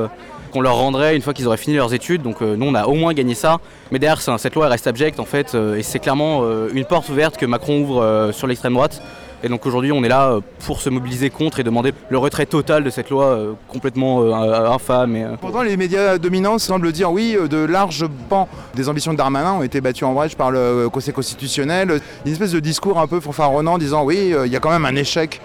qu'on 0.52 0.60
leur 0.60 0.76
rendrait 0.76 1.16
une 1.16 1.22
fois 1.22 1.34
qu'ils 1.34 1.46
auraient 1.46 1.56
fini 1.58 1.76
leurs 1.76 1.92
études. 1.92 2.22
Donc 2.22 2.40
nous 2.40 2.66
on 2.66 2.74
a 2.74 2.86
au 2.86 2.94
moins 2.94 3.12
gagné 3.12 3.34
ça. 3.34 3.58
Mais 3.90 3.98
derrière 3.98 4.20
cette 4.20 4.54
loi 4.54 4.66
elle 4.66 4.72
reste 4.72 4.86
abjecte 4.86 5.20
en 5.20 5.24
fait 5.24 5.54
et 5.54 5.82
c'est 5.82 5.98
clairement 5.98 6.42
une 6.72 6.84
porte 6.84 7.08
ouverte 7.08 7.36
que 7.36 7.46
Macron 7.46 7.80
ouvre 7.80 8.30
sur 8.32 8.46
l'extrême 8.46 8.74
droite. 8.74 9.02
Et 9.44 9.48
donc 9.50 9.66
aujourd'hui 9.66 9.92
on 9.92 10.02
est 10.02 10.08
là 10.08 10.30
euh, 10.30 10.40
pour 10.64 10.80
se 10.80 10.88
mobiliser 10.88 11.28
contre 11.28 11.60
et 11.60 11.62
demander 11.62 11.92
le 12.08 12.16
retrait 12.16 12.46
total 12.46 12.82
de 12.82 12.88
cette 12.88 13.10
loi 13.10 13.26
euh, 13.26 13.52
complètement 13.68 14.22
euh, 14.22 14.70
infâme. 14.70 15.16
Et, 15.16 15.26
Pourtant, 15.38 15.62
les 15.62 15.76
médias 15.76 16.16
dominants 16.16 16.58
semblent 16.58 16.90
dire 16.92 17.12
oui, 17.12 17.36
de 17.50 17.58
larges 17.58 18.06
pans 18.30 18.48
des 18.74 18.88
ambitions 18.88 19.12
de 19.12 19.18
Darmanin 19.18 19.52
ont 19.52 19.62
été 19.62 19.82
battus 19.82 20.04
en 20.04 20.14
brèche 20.14 20.34
par 20.34 20.50
le 20.50 20.88
Conseil 20.90 21.12
constitutionnel. 21.12 22.00
Une 22.24 22.32
espèce 22.32 22.52
de 22.52 22.60
discours 22.60 22.98
un 22.98 23.06
peu 23.06 23.20
fanfaronnant 23.20 23.76
disant 23.76 24.02
oui, 24.02 24.32
il 24.46 24.50
y 24.50 24.56
a 24.56 24.60
quand 24.60 24.70
même 24.70 24.86
un 24.86 24.96
échec 24.96 25.42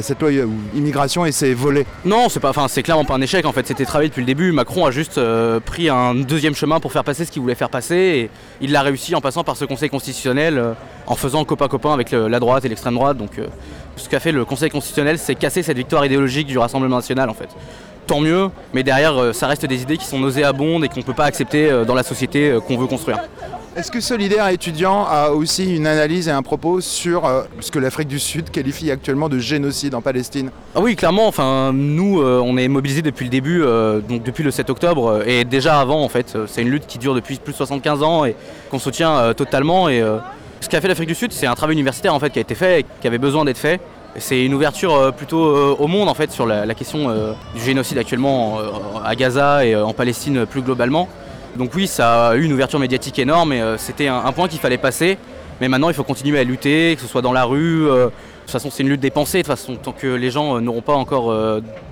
cette 0.00 0.20
loi 0.20 0.30
euh, 0.30 0.46
immigration 0.74 1.24
et 1.26 1.32
c'est 1.32 1.54
volé. 1.54 1.86
Non, 2.04 2.28
c'est 2.28 2.40
pas, 2.40 2.52
clairement 2.52 3.04
pas 3.04 3.14
un 3.14 3.20
échec. 3.20 3.44
En 3.44 3.52
fait, 3.52 3.66
c'était 3.66 3.84
travaillé 3.84 4.08
depuis 4.08 4.20
le 4.20 4.26
début. 4.26 4.52
Macron 4.52 4.86
a 4.86 4.90
juste 4.90 5.18
euh, 5.18 5.60
pris 5.60 5.88
un 5.88 6.14
deuxième 6.14 6.54
chemin 6.54 6.80
pour 6.80 6.92
faire 6.92 7.04
passer 7.04 7.24
ce 7.24 7.32
qu'il 7.32 7.42
voulait 7.42 7.54
faire 7.54 7.70
passer, 7.70 7.94
et 7.94 8.30
il 8.60 8.72
l'a 8.72 8.82
réussi 8.82 9.14
en 9.14 9.20
passant 9.20 9.44
par 9.44 9.56
ce 9.56 9.64
Conseil 9.64 9.90
constitutionnel, 9.90 10.58
euh, 10.58 10.72
en 11.06 11.16
faisant 11.16 11.44
copain 11.44 11.68
copain 11.68 11.92
avec 11.92 12.12
la 12.12 12.40
droite 12.40 12.64
et 12.64 12.68
l'extrême 12.68 12.94
droite. 12.94 13.16
Donc, 13.16 13.38
euh, 13.38 13.46
ce 13.96 14.08
qu'a 14.08 14.20
fait 14.20 14.32
le 14.32 14.44
Conseil 14.44 14.70
constitutionnel, 14.70 15.18
c'est 15.18 15.34
casser 15.34 15.62
cette 15.62 15.76
victoire 15.76 16.04
idéologique 16.06 16.46
du 16.46 16.58
Rassemblement 16.58 16.96
national, 16.96 17.28
en 17.28 17.34
fait. 17.34 17.48
Tant 18.06 18.20
mieux, 18.20 18.50
mais 18.74 18.82
derrière, 18.82 19.16
euh, 19.16 19.32
ça 19.32 19.46
reste 19.46 19.64
des 19.64 19.82
idées 19.82 19.96
qui 19.96 20.06
sont 20.06 20.18
nauséabondes 20.18 20.84
et 20.84 20.88
qu'on 20.88 21.02
peut 21.02 21.14
pas 21.14 21.24
accepter 21.24 21.70
euh, 21.70 21.84
dans 21.84 21.94
la 21.94 22.02
société 22.02 22.50
euh, 22.50 22.60
qu'on 22.60 22.76
veut 22.76 22.88
construire. 22.88 23.18
Est-ce 23.74 23.90
que 23.90 24.02
Solidaire 24.02 24.46
étudiant 24.48 25.06
a 25.06 25.30
aussi 25.30 25.74
une 25.74 25.86
analyse 25.86 26.28
et 26.28 26.30
un 26.30 26.42
propos 26.42 26.82
sur 26.82 27.24
euh, 27.24 27.44
ce 27.60 27.70
que 27.70 27.78
l'Afrique 27.78 28.08
du 28.08 28.18
Sud 28.18 28.50
qualifie 28.50 28.90
actuellement 28.90 29.30
de 29.30 29.38
génocide 29.38 29.94
en 29.94 30.02
Palestine? 30.02 30.50
Ah 30.74 30.80
oui, 30.80 30.94
clairement. 30.94 31.26
Enfin, 31.26 31.72
nous, 31.72 32.20
euh, 32.20 32.42
on 32.44 32.58
est 32.58 32.68
mobilisés 32.68 33.00
depuis 33.00 33.24
le 33.24 33.30
début, 33.30 33.62
euh, 33.62 34.00
donc 34.00 34.24
depuis 34.24 34.44
le 34.44 34.50
7 34.50 34.68
octobre, 34.68 35.22
et 35.26 35.44
déjà 35.44 35.80
avant, 35.80 36.04
en 36.04 36.10
fait. 36.10 36.36
C'est 36.48 36.60
une 36.60 36.68
lutte 36.68 36.86
qui 36.86 36.98
dure 36.98 37.14
depuis 37.14 37.36
plus 37.36 37.52
de 37.52 37.56
75 37.56 38.02
ans 38.02 38.26
et 38.26 38.36
qu'on 38.70 38.78
soutient 38.78 39.32
totalement. 39.32 39.88
Et 39.88 40.04
ce 40.60 40.68
qu'a 40.68 40.82
fait 40.82 40.88
l'Afrique 40.88 41.08
du 41.08 41.14
Sud, 41.14 41.32
c'est 41.32 41.46
un 41.46 41.54
travail 41.54 41.74
universitaire 41.74 42.14
en 42.14 42.20
fait 42.20 42.28
qui 42.28 42.40
a 42.40 42.42
été 42.42 42.54
fait, 42.54 42.80
et 42.80 42.86
qui 43.00 43.06
avait 43.06 43.16
besoin 43.16 43.46
d'être 43.46 43.56
fait. 43.56 43.80
C'est 44.18 44.44
une 44.44 44.52
ouverture 44.52 45.14
plutôt 45.14 45.40
au 45.76 45.86
monde 45.86 46.10
en 46.10 46.14
fait 46.14 46.30
sur 46.30 46.46
la, 46.46 46.74
question 46.74 47.34
du 47.54 47.62
génocide 47.64 47.96
actuellement 47.96 48.58
à 49.02 49.14
Gaza 49.16 49.64
et 49.64 49.74
en 49.74 49.94
Palestine 49.94 50.44
plus 50.44 50.60
globalement. 50.60 51.08
Donc 51.56 51.72
oui, 51.74 51.86
ça 51.86 52.28
a 52.28 52.36
eu 52.36 52.44
une 52.44 52.52
ouverture 52.52 52.78
médiatique 52.78 53.18
énorme 53.18 53.52
et 53.52 53.60
euh, 53.60 53.76
c'était 53.76 54.08
un, 54.08 54.32
point 54.32 54.48
qu'il 54.48 54.60
fallait 54.60 54.78
passer. 54.78 55.18
Mais 55.60 55.68
maintenant, 55.68 55.90
il 55.90 55.94
faut 55.94 56.04
continuer 56.04 56.38
à 56.38 56.44
lutter, 56.44 56.94
que 56.96 57.02
ce 57.02 57.06
soit 57.08 57.22
dans 57.22 57.32
la 57.32 57.44
rue. 57.44 57.88
euh, 57.88 58.06
de 58.06 58.10
toute 58.46 58.50
façon, 58.50 58.70
c'est 58.70 58.82
une 58.82 58.88
lutte 58.88 59.00
des 59.00 59.10
pensées. 59.10 59.38
De 59.38 59.42
toute 59.42 59.56
façon, 59.56 59.76
tant 59.76 59.92
que 59.92 60.06
les 60.06 60.30
gens 60.30 60.56
euh, 60.56 60.60
n'auront 60.60 60.80
pas 60.80 60.94
encore 60.94 61.32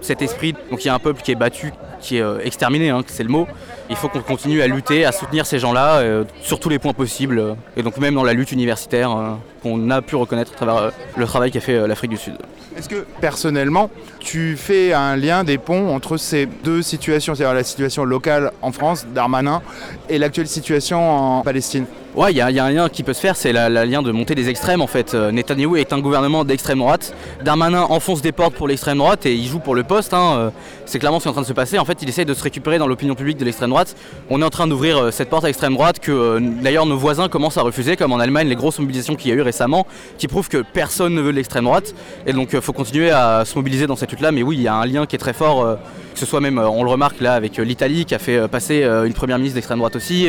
cet 0.03 0.23
esprit, 0.23 0.55
donc 0.71 0.85
il 0.85 0.89
y 0.89 0.91
a 0.91 0.95
un 0.95 0.99
peuple 0.99 1.23
qui 1.23 1.33
est 1.33 1.37
battu, 1.37 1.73
qui 2.01 2.17
est 2.19 2.23
euh, 2.23 2.39
exterminé, 2.45 2.91
hein, 2.91 3.03
c'est 3.07 3.23
le 3.23 3.29
mot. 3.29 3.47
Il 3.89 3.97
faut 3.97 4.09
qu'on 4.09 4.21
continue 4.21 4.63
à 4.63 4.67
lutter, 4.69 5.05
à 5.05 5.13
soutenir 5.13 5.47
ces 5.47 5.59
gens-là 5.59 5.97
euh, 5.97 6.25
sur 6.43 6.61
tous 6.61 6.69
les 6.69 6.79
points 6.79 6.93
possibles. 6.93 7.57
et 7.77 7.83
donc 7.83 7.99
même 7.99 8.15
dans 8.15 8.23
la 8.25 8.33
lutte 8.33 8.53
universitaire 8.53 9.11
euh, 9.11 9.31
qu'on 9.63 9.91
a 9.91 10.01
pu 10.01 10.15
reconnaître 10.17 10.53
à 10.53 10.57
travers 10.57 10.77
euh, 10.77 10.91
le 11.17 11.27
travail 11.27 11.51
qu'a 11.51 11.61
fait 11.61 11.87
l'Afrique 11.89 12.11
du 12.13 12.17
Sud. 12.17 12.35
Est-ce 12.79 12.89
que 12.89 13.05
personnellement, 13.21 13.91
tu 14.21 14.57
fais 14.57 14.93
un 14.93 15.17
lien 15.17 15.43
des 15.43 15.59
ponts 15.59 15.93
entre 15.95 16.17
ces 16.17 16.47
deux 16.47 16.83
situations, 16.83 17.35
c'est-à-dire 17.35 17.55
la 17.55 17.65
situation 17.65 18.05
locale 18.05 18.53
en 18.63 18.71
France, 18.71 19.07
Darmanin, 19.13 19.61
et 20.09 20.19
l'actuelle 20.19 20.47
situation 20.47 21.39
en 21.39 21.43
Palestine? 21.43 21.85
Ouais, 22.15 22.33
il 22.33 22.37
y, 22.37 22.41
a- 22.41 22.51
il 22.51 22.57
y 22.57 22.59
a 22.61 22.65
un 22.65 22.71
lien 22.71 22.89
qui 22.89 23.03
peut 23.05 23.13
se 23.13 23.21
faire, 23.21 23.37
c'est 23.37 23.53
la 23.53 23.69
lien 23.87 24.03
de 24.03 24.11
montée 24.13 24.35
des 24.35 24.49
extrêmes 24.49 24.81
en 24.83 24.87
fait. 24.89 25.15
Netanyahou 25.15 25.77
est 25.77 25.93
un 25.93 25.99
gouvernement 26.01 26.45
d'extrême 26.45 26.79
droite. 26.79 27.13
Darmanin 27.45 27.83
enfonce 27.83 28.21
des 28.23 28.33
portes 28.33 28.55
pour 28.55 28.67
l'extrême 28.67 28.99
droite 28.99 29.27
et 29.27 29.35
il 29.35 29.47
joue 29.47 29.61
pour 29.61 29.75
le 29.77 29.85
hein. 29.91 30.37
Euh, 30.39 30.51
C'est 30.87 30.99
clairement 30.99 31.19
ce 31.19 31.25
qui 31.25 31.29
est 31.29 31.31
en 31.31 31.35
train 31.35 31.43
de 31.43 31.47
se 31.47 31.53
passer. 31.53 31.79
En 31.79 31.85
fait, 31.85 31.99
il 32.03 32.09
essaie 32.09 32.25
de 32.25 32.35
se 32.35 32.43
récupérer 32.43 32.79
dans 32.79 32.87
l'opinion 32.87 33.15
publique 33.15 33.39
de 33.39 33.45
l'extrême 33.45 33.71
droite. 33.71 33.97
On 34.29 34.41
est 34.43 34.45
en 34.45 34.51
train 34.51 34.67
d'ouvrir 34.67 34.99
euh, 34.99 35.11
cette 35.11 35.31
porte 35.31 35.45
à 35.45 35.47
l'extrême 35.47 35.75
droite 35.75 36.01
que 36.01 36.13
euh, 36.13 36.41
d'ailleurs 36.41 36.87
nos 36.87 36.97
voisins 36.97 37.29
commencent 37.29 37.59
à 37.59 37.63
refuser, 37.63 37.97
comme 37.97 38.13
en 38.13 38.19
Allemagne, 38.19 38.49
les 38.49 38.57
grosses 38.57 38.79
mobilisations 38.79 39.15
qu'il 39.15 39.31
y 39.31 39.33
a 39.33 39.37
eu 39.37 39.43
récemment, 39.43 39.87
qui 40.19 40.29
prouvent 40.29 40.49
que 40.49 40.59
personne 40.59 41.15
ne 41.15 41.21
veut 41.21 41.33
l'extrême 41.33 41.65
droite. 41.65 41.95
Et 42.27 42.33
donc, 42.33 42.51
il 42.53 42.61
faut 42.61 42.73
continuer 42.73 43.11
à 43.11 43.45
se 43.45 43.55
mobiliser 43.57 43.87
dans 43.87 43.97
cette 43.97 44.11
lutte-là. 44.11 44.33
Mais 44.33 44.43
oui, 44.43 44.57
il 44.57 44.63
y 44.63 44.69
a 44.69 44.75
un 44.75 44.87
lien 44.87 45.07
qui 45.07 45.17
est 45.17 45.19
très 45.19 45.33
fort. 45.33 45.79
que 46.13 46.19
ce 46.19 46.27
soit 46.27 46.41
même, 46.41 46.59
on 46.59 46.83
le 46.85 46.91
remarque 46.91 47.21
là 47.21 47.35
avec 47.35 47.57
l'Italie 47.59 48.05
qui 48.05 48.15
a 48.15 48.19
fait 48.19 48.49
passer 48.49 48.83
une 48.83 49.13
première 49.13 49.39
ministre 49.39 49.55
d'extrême 49.55 49.79
droite 49.79 49.97
aussi. 49.97 50.29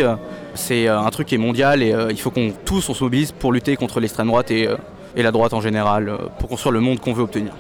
c'est 0.54 0.88
un 0.88 1.10
truc 1.10 1.28
qui 1.28 1.36
est 1.36 1.40
mondial 1.40 1.82
et 1.82 1.94
il 2.10 2.20
faut 2.20 2.32
qu'on 2.32 2.52
tous 2.66 2.90
on 2.90 2.94
se 2.94 3.04
mobilise 3.04 3.32
pour 3.32 3.52
lutter 3.52 3.76
contre 3.76 4.00
l'extrême 4.00 4.28
droite 4.28 4.52
et, 4.52 4.68
la 5.16 5.32
droite 5.32 5.54
en 5.54 5.62
général, 5.62 6.18
pour 6.40 6.50
construire 6.50 6.74
le 6.74 6.80
monde 6.80 7.00
qu'on 7.00 7.14
veut 7.14 7.24
obtenir. 7.24 7.52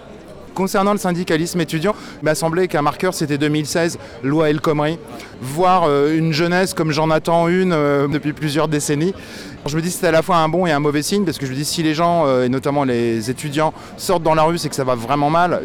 Concernant 0.53 0.91
le 0.91 0.97
syndicalisme 0.97 1.61
étudiant, 1.61 1.95
il 2.21 2.25
m'a 2.25 2.35
semblé 2.35 2.67
qu'un 2.67 2.81
marqueur 2.81 3.13
c'était 3.13 3.37
2016, 3.37 3.97
loi 4.23 4.49
El 4.49 4.59
Khomri. 4.59 4.99
Voir 5.41 5.85
euh, 5.85 6.17
une 6.17 6.33
jeunesse 6.33 6.73
comme 6.73 6.91
j'en 6.91 7.09
attends 7.09 7.47
une 7.47 7.71
euh, 7.73 8.07
depuis 8.07 8.33
plusieurs 8.33 8.67
décennies. 8.67 9.13
Je 9.65 9.75
me 9.77 9.81
dis 9.81 9.89
que 9.89 9.95
c'est 9.95 10.07
à 10.07 10.11
la 10.11 10.21
fois 10.21 10.37
un 10.37 10.49
bon 10.49 10.65
et 10.65 10.71
un 10.71 10.79
mauvais 10.79 11.03
signe 11.03 11.23
parce 11.23 11.37
que 11.37 11.45
je 11.45 11.51
me 11.51 11.55
dis 11.55 11.65
si 11.65 11.83
les 11.83 11.93
gens, 11.93 12.25
euh, 12.25 12.45
et 12.45 12.49
notamment 12.49 12.83
les 12.83 13.29
étudiants, 13.29 13.73
sortent 13.95 14.23
dans 14.23 14.35
la 14.35 14.43
rue, 14.43 14.57
c'est 14.57 14.69
que 14.69 14.75
ça 14.75 14.83
va 14.83 14.95
vraiment 14.95 15.29
mal. 15.29 15.61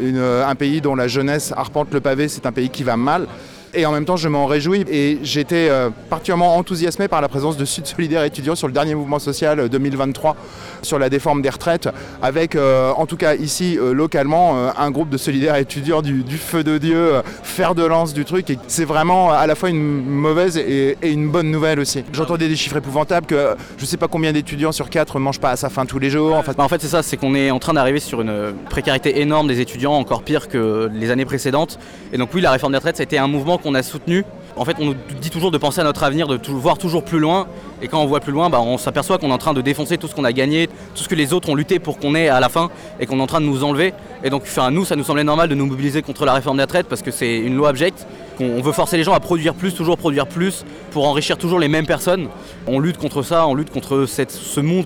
Un 0.47 0.55
pays 0.55 0.79
dont 0.79 0.95
la 0.95 1.07
jeunesse 1.07 1.53
arpente 1.55 1.93
le 1.93 1.99
pavé, 1.99 2.27
c'est 2.27 2.45
un 2.45 2.51
pays 2.51 2.69
qui 2.69 2.83
va 2.83 2.95
mal. 2.95 3.27
Et 3.73 3.85
en 3.85 3.91
même 3.91 4.05
temps, 4.05 4.17
je 4.17 4.27
m'en 4.29 4.45
réjouis 4.45 4.85
et 4.89 5.19
j'étais 5.23 5.67
euh, 5.69 5.89
particulièrement 6.09 6.55
enthousiasmé 6.55 7.07
par 7.07 7.21
la 7.21 7.27
présence 7.27 7.57
de 7.57 7.65
Sud 7.65 7.85
Solidaire 7.85 8.23
étudiants 8.23 8.55
sur 8.55 8.67
le 8.67 8.73
dernier 8.73 8.95
mouvement 8.95 9.19
social 9.19 9.59
euh, 9.59 9.67
2023 9.67 10.35
sur 10.81 10.99
la 10.99 11.09
déforme 11.09 11.41
des 11.41 11.49
retraites, 11.49 11.89
avec 12.21 12.55
euh, 12.55 12.91
en 12.95 13.05
tout 13.05 13.17
cas 13.17 13.35
ici 13.35 13.77
euh, 13.77 13.93
localement 13.93 14.57
euh, 14.57 14.69
un 14.77 14.91
groupe 14.91 15.09
de 15.09 15.17
solidaires 15.17 15.55
étudiants 15.55 16.01
du, 16.01 16.23
feu 16.37 16.63
de 16.63 16.77
Dieu, 16.77 17.15
euh, 17.15 17.21
fer 17.43 17.75
de 17.75 17.83
lance 17.83 18.13
du 18.13 18.25
truc. 18.25 18.49
Et 18.49 18.57
c'est 18.67 18.85
vraiment 18.85 19.31
à 19.31 19.47
la 19.47 19.55
fois 19.55 19.69
une 19.69 20.03
mauvaise 20.05 20.57
et, 20.57 20.97
une 21.03 21.29
bonne 21.29 21.51
nouvelle 21.51 21.79
aussi. 21.79 22.03
J'entendais 22.13 22.47
des 22.47 22.55
chiffres 22.55 22.77
épouvantables 22.77 23.27
que 23.27 23.35
euh, 23.35 23.55
je 23.77 23.85
sais 23.85 23.97
pas 23.97 24.07
combien 24.07 24.31
d'étudiants 24.31 24.71
sur 24.71 24.89
quatre 24.89 25.19
mangent 25.19 25.39
pas 25.39 25.51
à 25.51 25.55
sa 25.55 25.69
faim 25.69 25.85
tous 25.85 25.99
les 25.99 26.09
jours. 26.09 26.43
Bah, 26.45 26.63
en 26.63 26.67
fait, 26.67 26.81
c'est 26.81 26.87
ça, 26.87 27.03
c'est 27.03 27.17
qu'on 27.17 27.35
est 27.35 27.51
en 27.51 27.59
train 27.59 27.73
d'arriver 27.73 27.99
sur 27.99 28.21
une 28.21 28.53
précarité 28.69 29.19
énorme 29.19 29.47
des 29.47 29.59
étudiants, 29.59 29.93
encore 29.93 30.23
pire 30.23 30.47
que 30.47 30.89
les 30.93 31.11
années 31.11 31.25
précédentes. 31.25 31.79
Et 32.13 32.17
donc, 32.17 32.29
oui, 32.33 32.41
la 32.41 32.51
réforme 32.51 32.73
des 32.73 32.77
retraites, 32.77 32.97
ça 32.97 33.03
a 33.03 33.05
été 33.05 33.17
un 33.17 33.27
mouvement 33.27 33.56
qu'on 33.61 33.75
a 33.75 33.83
soutenu. 33.83 34.23
En 34.55 34.65
fait, 34.65 34.75
on 34.79 34.85
nous 34.85 34.95
dit 35.21 35.29
toujours 35.29 35.51
de 35.51 35.57
penser 35.57 35.81
à 35.81 35.83
notre 35.83 36.03
avenir, 36.03 36.27
de 36.27 36.39
voir 36.49 36.77
toujours 36.77 37.03
plus 37.03 37.19
loin. 37.19 37.47
Et 37.81 37.87
quand 37.87 38.01
on 38.01 38.07
voit 38.07 38.19
plus 38.19 38.31
loin, 38.31 38.49
bah, 38.49 38.59
on 38.59 38.77
s'aperçoit 38.77 39.19
qu'on 39.19 39.29
est 39.29 39.33
en 39.33 39.37
train 39.37 39.53
de 39.53 39.61
défoncer 39.61 39.97
tout 39.97 40.07
ce 40.07 40.15
qu'on 40.15 40.23
a 40.23 40.33
gagné, 40.33 40.67
tout 40.95 41.03
ce 41.03 41.07
que 41.07 41.15
les 41.15 41.31
autres 41.33 41.49
ont 41.49 41.55
lutté 41.55 41.77
pour 41.77 41.99
qu'on 41.99 42.15
ait 42.15 42.27
à 42.27 42.39
la 42.39 42.49
fin, 42.49 42.69
et 42.99 43.05
qu'on 43.05 43.19
est 43.19 43.21
en 43.21 43.27
train 43.27 43.41
de 43.41 43.45
nous 43.45 43.63
enlever. 43.63 43.93
Et 44.23 44.31
donc, 44.31 44.43
enfin, 44.43 44.71
nous, 44.71 44.83
ça 44.83 44.95
nous 44.95 45.03
semblait 45.03 45.23
normal 45.23 45.47
de 45.47 45.55
nous 45.55 45.67
mobiliser 45.67 46.01
contre 46.01 46.25
la 46.25 46.33
réforme 46.33 46.57
des 46.57 46.63
retraites 46.63 46.87
parce 46.87 47.03
que 47.03 47.11
c'est 47.11 47.37
une 47.37 47.55
loi 47.55 47.69
abjecte. 47.69 48.07
On 48.39 48.61
veut 48.61 48.71
forcer 48.71 48.97
les 48.97 49.03
gens 49.03 49.13
à 49.13 49.19
produire 49.19 49.53
plus, 49.53 49.73
toujours 49.75 49.97
produire 49.97 50.27
plus, 50.27 50.65
pour 50.91 51.07
enrichir 51.07 51.37
toujours 51.37 51.59
les 51.59 51.67
mêmes 51.67 51.85
personnes. 51.85 52.27
On 52.65 52.79
lutte 52.79 52.97
contre 52.97 53.21
ça, 53.21 53.47
on 53.47 53.53
lutte 53.53 53.71
contre 53.71 54.05
ce 54.07 54.59
monde 54.59 54.85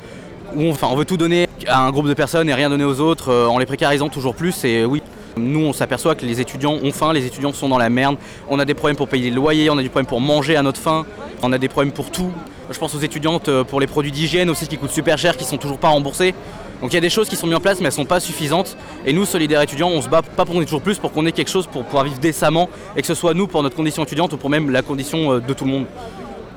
où 0.56 0.64
on, 0.64 0.74
on 0.82 0.96
veut 0.96 1.06
tout 1.06 1.18
donner 1.18 1.48
à 1.68 1.80
un 1.80 1.92
groupe 1.92 2.08
de 2.08 2.14
personnes 2.14 2.50
et 2.50 2.54
rien 2.54 2.70
donner 2.70 2.84
aux 2.84 3.00
autres 3.00 3.30
euh, 3.30 3.48
en 3.48 3.58
les 3.58 3.66
précarisant 3.66 4.10
toujours 4.10 4.36
plus. 4.36 4.64
Et 4.66 4.86
oui, 4.86 5.02
nous 5.42 5.62
on 5.62 5.74
s'aperçoit 5.74 6.16
que 6.16 6.26
les 6.26 6.42
étudiants 6.42 6.78
ont 6.82 6.92
faim, 6.92 7.14
les 7.14 7.26
étudiants 7.26 7.54
sont 7.54 7.70
dans 7.70 7.78
la 7.78 7.90
merde. 7.90 8.18
On 8.50 8.60
a 8.60 8.66
des 8.66 8.74
problèmes 8.74 8.96
pour 8.96 9.08
payer 9.08 9.30
les 9.30 9.36
loyers, 9.36 9.70
on 9.70 9.78
a 9.78 9.84
des 9.84 9.90
problèmes 9.90 10.08
pour 10.08 10.22
manger 10.22 10.56
à 10.56 10.64
notre 10.64 10.80
faim, 10.80 11.06
on 11.42 11.52
a 11.52 11.58
des 11.58 11.68
problèmes 11.68 11.94
pour 11.94 12.12
tout. 12.12 12.32
Je 12.70 12.80
pense 12.80 12.96
aux 12.96 13.00
étudiantes 13.00 13.50
euh, 13.50 13.64
pour 13.64 13.80
les 13.80 13.88
produits 13.88 14.12
d'hygiène 14.12 14.50
aussi 14.50 14.68
qui 14.68 14.78
coûtent 14.78 14.92
super 14.92 15.18
cher, 15.18 15.36
qui 15.36 15.44
sont 15.44 15.58
toujours 15.58 15.78
pas 15.78 15.90
remboursés. 15.90 16.34
Donc 16.82 16.92
il 16.92 16.96
y 16.96 16.98
a 16.98 17.02
des 17.02 17.10
choses 17.10 17.30
qui 17.30 17.36
sont 17.36 17.46
mises 17.46 17.56
en 17.56 17.60
place 17.60 17.80
mais 17.80 17.88
elles 17.88 17.92
sont 17.92 18.06
pas 18.06 18.20
suffisantes. 18.20 18.78
Et 19.06 19.14
nous, 19.14 19.26
Solidaires 19.26 19.62
étudiants, 19.62 19.90
on 19.90 20.02
se 20.02 20.10
bat 20.10 20.22
pas 20.22 20.46
pour 20.46 20.56
qu'on 20.56 20.62
ait 20.62 20.66
toujours 20.66 20.82
plus, 20.82 20.98
pour 20.98 21.12
qu'on 21.12 21.26
ait 21.26 21.32
quelque 21.32 21.52
chose 21.52 21.68
pour 21.68 21.84
pouvoir 21.84 22.06
vivre 22.06 22.20
décemment 22.20 22.70
et 22.96 23.02
que 23.02 23.08
ce 23.08 23.14
soit 23.14 23.34
nous 23.34 23.48
pour 23.48 23.62
notre 23.62 23.76
condition 23.76 24.04
étudiante 24.04 24.34
ou 24.34 24.38
pour 24.38 24.50
même 24.50 24.70
la 24.70 24.82
condition 24.82 25.34
euh, 25.34 25.40
de 25.40 25.54
tout 25.54 25.66
le 25.66 25.72
monde. 25.72 25.86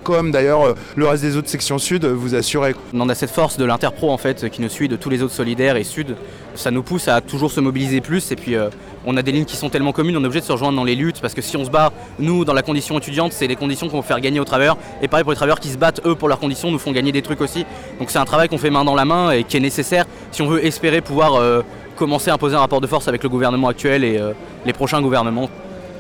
Comme 0.05 0.31
d'ailleurs 0.31 0.63
euh, 0.63 0.75
le 0.95 1.09
reste 1.09 1.23
des 1.25 1.37
autres 1.37 1.49
sections 1.49 1.79
sud, 1.79 2.05
vous 2.05 2.35
assurez. 2.37 2.77
On 2.93 3.09
a 3.09 3.15
cette 3.15 3.31
force 3.31 3.57
de 3.57 3.65
l'interpro 3.65 4.13
en 4.13 4.19
fait 4.19 4.49
qui 4.51 4.63
nous 4.63 4.69
suit, 4.69 4.87
de 4.87 4.97
tous 4.97 5.11
les 5.11 5.23
autres 5.23 5.35
solidaires 5.35 5.77
et 5.77 5.83
sud. 5.83 6.15
Ça 6.55 6.71
nous 6.71 6.85
pousse 6.85 7.09
à 7.09 7.21
toujours 7.21 7.51
se 7.51 7.61
mobiliser 7.61 8.01
plus 8.01 8.31
et 8.31 8.37
puis 8.37 8.55
euh, 8.55 8.69
on 9.05 9.17
a 9.17 9.23
des 9.23 9.33
lignes 9.33 9.45
qui 9.45 9.57
sont 9.57 9.71
tellement 9.71 9.93
communes, 9.93 10.17
on 10.17 10.23
est 10.23 10.27
obligé 10.27 10.41
de 10.41 10.47
se 10.47 10.53
rejoindre 10.53 10.77
dans 10.77 10.85
les 10.85 10.95
luttes 10.95 11.21
parce 11.21 11.35
que 11.35 11.43
si 11.43 11.57
on 11.57 11.65
se 11.65 11.71
bat, 11.71 11.93
nous, 12.21 12.45
dans 12.45 12.53
la 12.53 12.63
condition 12.63 12.97
étudiante, 12.99 13.33
c'est 13.33 13.49
les 13.49 13.57
conditions 13.57 13.89
qu'on 13.89 14.01
va 14.01 14.07
faire 14.07 14.21
gagner 14.21 14.39
aux 14.39 14.45
travailleurs. 14.45 14.77
Et 15.03 15.09
pareil 15.09 15.25
pour 15.25 15.33
les 15.33 15.37
travailleurs 15.37 15.61
qui 15.61 15.71
se 15.71 15.79
battent, 15.79 16.03
eux, 16.07 16.15
pour 16.15 16.29
leurs 16.29 16.39
conditions, 16.39 16.71
nous 16.71 16.79
font 16.79 16.93
gagner 16.93 17.11
des 17.11 17.23
trucs 17.23 17.41
aussi. 17.41 17.67
Donc 17.99 18.11
c'est 18.11 18.19
un 18.19 18.25
travail 18.25 18.49
qu'on 18.49 18.59
fait 18.59 18.71
main 18.71 18.85
dans 18.85 18.95
la 18.95 19.05
main 19.05 19.33
et 19.33 19.43
qui 19.43 19.57
est 19.57 19.61
nécessaire 19.61 20.05
si 20.31 20.43
on 20.43 20.47
veut 20.47 20.65
espérer 20.65 21.01
pouvoir 21.01 21.35
euh, 21.35 21.63
commencer 21.97 22.31
à 22.31 22.35
imposer 22.35 22.55
un 22.55 22.61
rapport 22.61 22.81
de 22.81 22.87
force 22.87 23.09
avec 23.09 23.23
le 23.23 23.29
gouvernement 23.29 23.69
actuel 23.69 24.05
et 24.05 24.19
euh, 24.19 24.33
les 24.67 24.73
prochains 24.73 25.01
gouvernements 25.01 25.49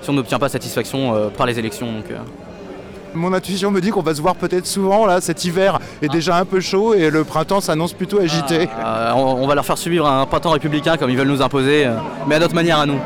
si 0.04 0.10
on 0.10 0.12
n'obtient 0.12 0.38
pas 0.38 0.50
satisfaction 0.50 1.14
euh, 1.14 1.28
par 1.30 1.46
les 1.46 1.58
élections. 1.58 1.88
Euh. 2.10 2.18
Mon 3.14 3.32
intuition 3.32 3.70
me 3.70 3.80
dit 3.80 3.90
qu'on 3.90 4.02
va 4.02 4.14
se 4.14 4.20
voir 4.20 4.34
peut-être 4.34 4.66
souvent 4.66 5.06
là. 5.06 5.20
Cet 5.20 5.44
hiver 5.44 5.78
est 6.02 6.08
déjà 6.08 6.36
un 6.36 6.44
peu 6.44 6.60
chaud 6.60 6.94
et 6.94 7.10
le 7.10 7.22
printemps 7.24 7.60
s'annonce 7.60 7.92
plutôt 7.92 8.18
agité. 8.20 8.68
Euh, 8.84 9.12
on, 9.14 9.42
on 9.42 9.46
va 9.46 9.54
leur 9.54 9.64
faire 9.64 9.78
subir 9.78 10.04
un 10.06 10.26
printemps 10.26 10.50
républicain 10.50 10.96
comme 10.96 11.10
ils 11.10 11.16
veulent 11.16 11.28
nous 11.28 11.42
imposer, 11.42 11.86
euh, 11.86 11.94
mais 12.26 12.34
à 12.34 12.38
notre 12.40 12.54
manière 12.54 12.80
à 12.80 12.86
nous. 12.86 12.98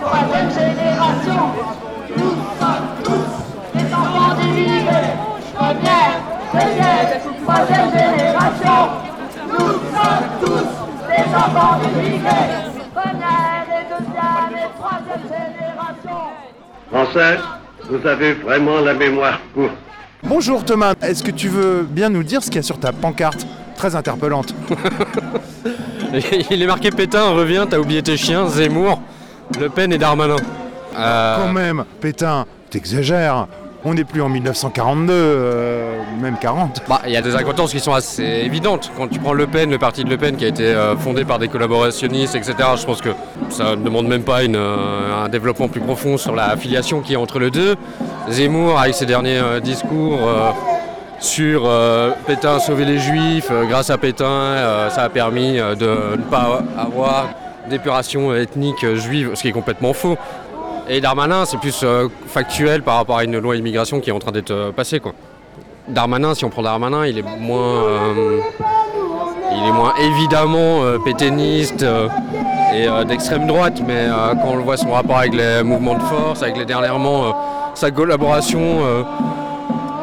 Troisième 0.00 0.50
génération, 0.50 1.42
nous 2.16 2.30
sommes 2.58 2.88
tous 3.04 3.78
des 3.78 3.92
enfants 3.94 4.34
d'immigrés. 4.40 5.12
Première, 5.54 6.20
deuxième, 6.54 7.20
troisième 7.44 7.90
génération, 7.90 8.88
nous 9.50 9.58
sommes 9.58 10.26
tous 10.40 10.68
des 11.06 11.34
enfants 11.34 11.76
d'immigrés. 11.82 12.48
Première 12.94 13.66
et 13.68 13.84
deuxième 13.90 14.52
et 14.56 14.68
troisième 14.78 15.24
génération. 15.28 16.20
Français, 16.90 17.36
vous 17.88 18.06
avez 18.06 18.34
vraiment 18.34 18.80
la 18.80 18.94
mémoire 18.94 19.40
courte. 19.54 19.72
Bonjour 20.24 20.64
Thomas, 20.64 20.94
est-ce 21.02 21.22
que 21.22 21.30
tu 21.30 21.48
veux 21.48 21.82
bien 21.88 22.08
nous 22.08 22.22
dire 22.22 22.42
ce 22.42 22.46
qu'il 22.48 22.56
y 22.56 22.58
a 22.58 22.62
sur 22.62 22.78
ta 22.78 22.92
pancarte 22.92 23.46
Très 23.76 23.94
interpellante? 23.94 24.52
Il 26.50 26.62
est 26.62 26.66
marqué 26.66 26.90
Pétain, 26.90 27.30
reviens, 27.30 27.66
t'as 27.66 27.78
oublié 27.78 28.02
tes 28.02 28.16
chiens, 28.16 28.48
Zemmour, 28.48 29.00
Le 29.60 29.68
Pen 29.68 29.92
et 29.92 29.98
Darmanin. 29.98 30.36
Euh, 30.96 31.36
Quand 31.36 31.52
même, 31.52 31.84
Pétain, 32.00 32.46
t'exagères. 32.70 33.46
On 33.84 33.94
n'est 33.94 34.04
plus 34.04 34.20
en 34.22 34.28
1942, 34.28 35.12
euh, 35.12 36.02
même 36.20 36.36
40. 36.36 36.82
Bah, 36.88 37.00
il 37.06 37.12
y 37.12 37.16
a 37.16 37.22
des 37.22 37.36
incohérences 37.36 37.70
qui 37.70 37.78
sont 37.78 37.94
assez 37.94 38.24
évidentes. 38.24 38.90
Quand 38.96 39.06
tu 39.06 39.20
prends 39.20 39.32
Le 39.32 39.46
Pen, 39.46 39.70
le 39.70 39.78
parti 39.78 40.02
de 40.02 40.10
Le 40.10 40.16
Pen 40.16 40.36
qui 40.36 40.44
a 40.44 40.48
été 40.48 40.64
euh, 40.64 40.96
fondé 40.96 41.24
par 41.24 41.38
des 41.38 41.46
collaborationnistes, 41.46 42.34
etc., 42.34 42.54
je 42.76 42.84
pense 42.84 43.00
que 43.00 43.10
ça 43.50 43.76
ne 43.76 43.84
demande 43.84 44.08
même 44.08 44.24
pas 44.24 44.40
euh, 44.40 45.24
un 45.24 45.28
développement 45.28 45.68
plus 45.68 45.80
profond 45.80 46.16
sur 46.18 46.34
la 46.34 46.46
affiliation 46.46 47.02
qui 47.02 47.12
est 47.12 47.16
entre 47.16 47.38
les 47.38 47.52
deux. 47.52 47.76
Zemmour, 48.28 48.80
avec 48.80 48.94
ses 48.94 49.06
derniers 49.06 49.40
discours 49.62 50.18
sur 51.18 51.66
Pétain 52.26 52.58
sauver 52.58 52.84
les 52.84 52.98
Juifs, 52.98 53.50
grâce 53.68 53.88
à 53.88 53.96
Pétain, 53.96 54.90
ça 54.90 55.04
a 55.04 55.08
permis 55.08 55.54
de 55.56 56.16
ne 56.16 56.22
pas 56.30 56.62
avoir 56.76 57.28
d'épuration 57.70 58.34
ethnique 58.34 58.94
juive, 58.94 59.30
ce 59.34 59.42
qui 59.42 59.48
est 59.48 59.52
complètement 59.52 59.94
faux. 59.94 60.18
Et 60.90 61.02
Darmanin, 61.02 61.44
c'est 61.44 61.58
plus 61.58 61.80
euh, 61.82 62.08
factuel 62.26 62.82
par 62.82 62.96
rapport 62.96 63.18
à 63.18 63.24
une 63.24 63.38
loi 63.38 63.56
immigration 63.56 64.00
qui 64.00 64.08
est 64.08 64.12
en 64.12 64.18
train 64.18 64.32
d'être 64.32 64.50
euh, 64.50 64.72
passée. 64.72 65.00
Quoi. 65.00 65.12
Darmanin, 65.86 66.34
si 66.34 66.46
on 66.46 66.50
prend 66.50 66.62
Darmanin, 66.62 67.06
il 67.06 67.18
est 67.18 67.24
moins, 67.40 67.84
euh, 67.84 68.40
il 69.52 69.68
est 69.68 69.72
moins 69.72 69.92
évidemment 70.00 70.82
euh, 70.82 70.98
pétainiste 70.98 71.84
et 72.74 72.86
d'extrême 73.06 73.46
droite, 73.46 73.82
mais 73.86 74.06
quand 74.42 74.50
on 74.50 74.56
le 74.56 74.62
voit 74.62 74.76
son 74.76 74.90
rapport 74.90 75.18
avec 75.18 75.34
les 75.34 75.62
mouvements 75.62 75.94
de 75.94 76.02
force, 76.02 76.42
avec 76.42 76.58
les 76.58 76.66
dernièrement 76.66 77.34
sa 77.74 77.90
collaboration 77.90 78.82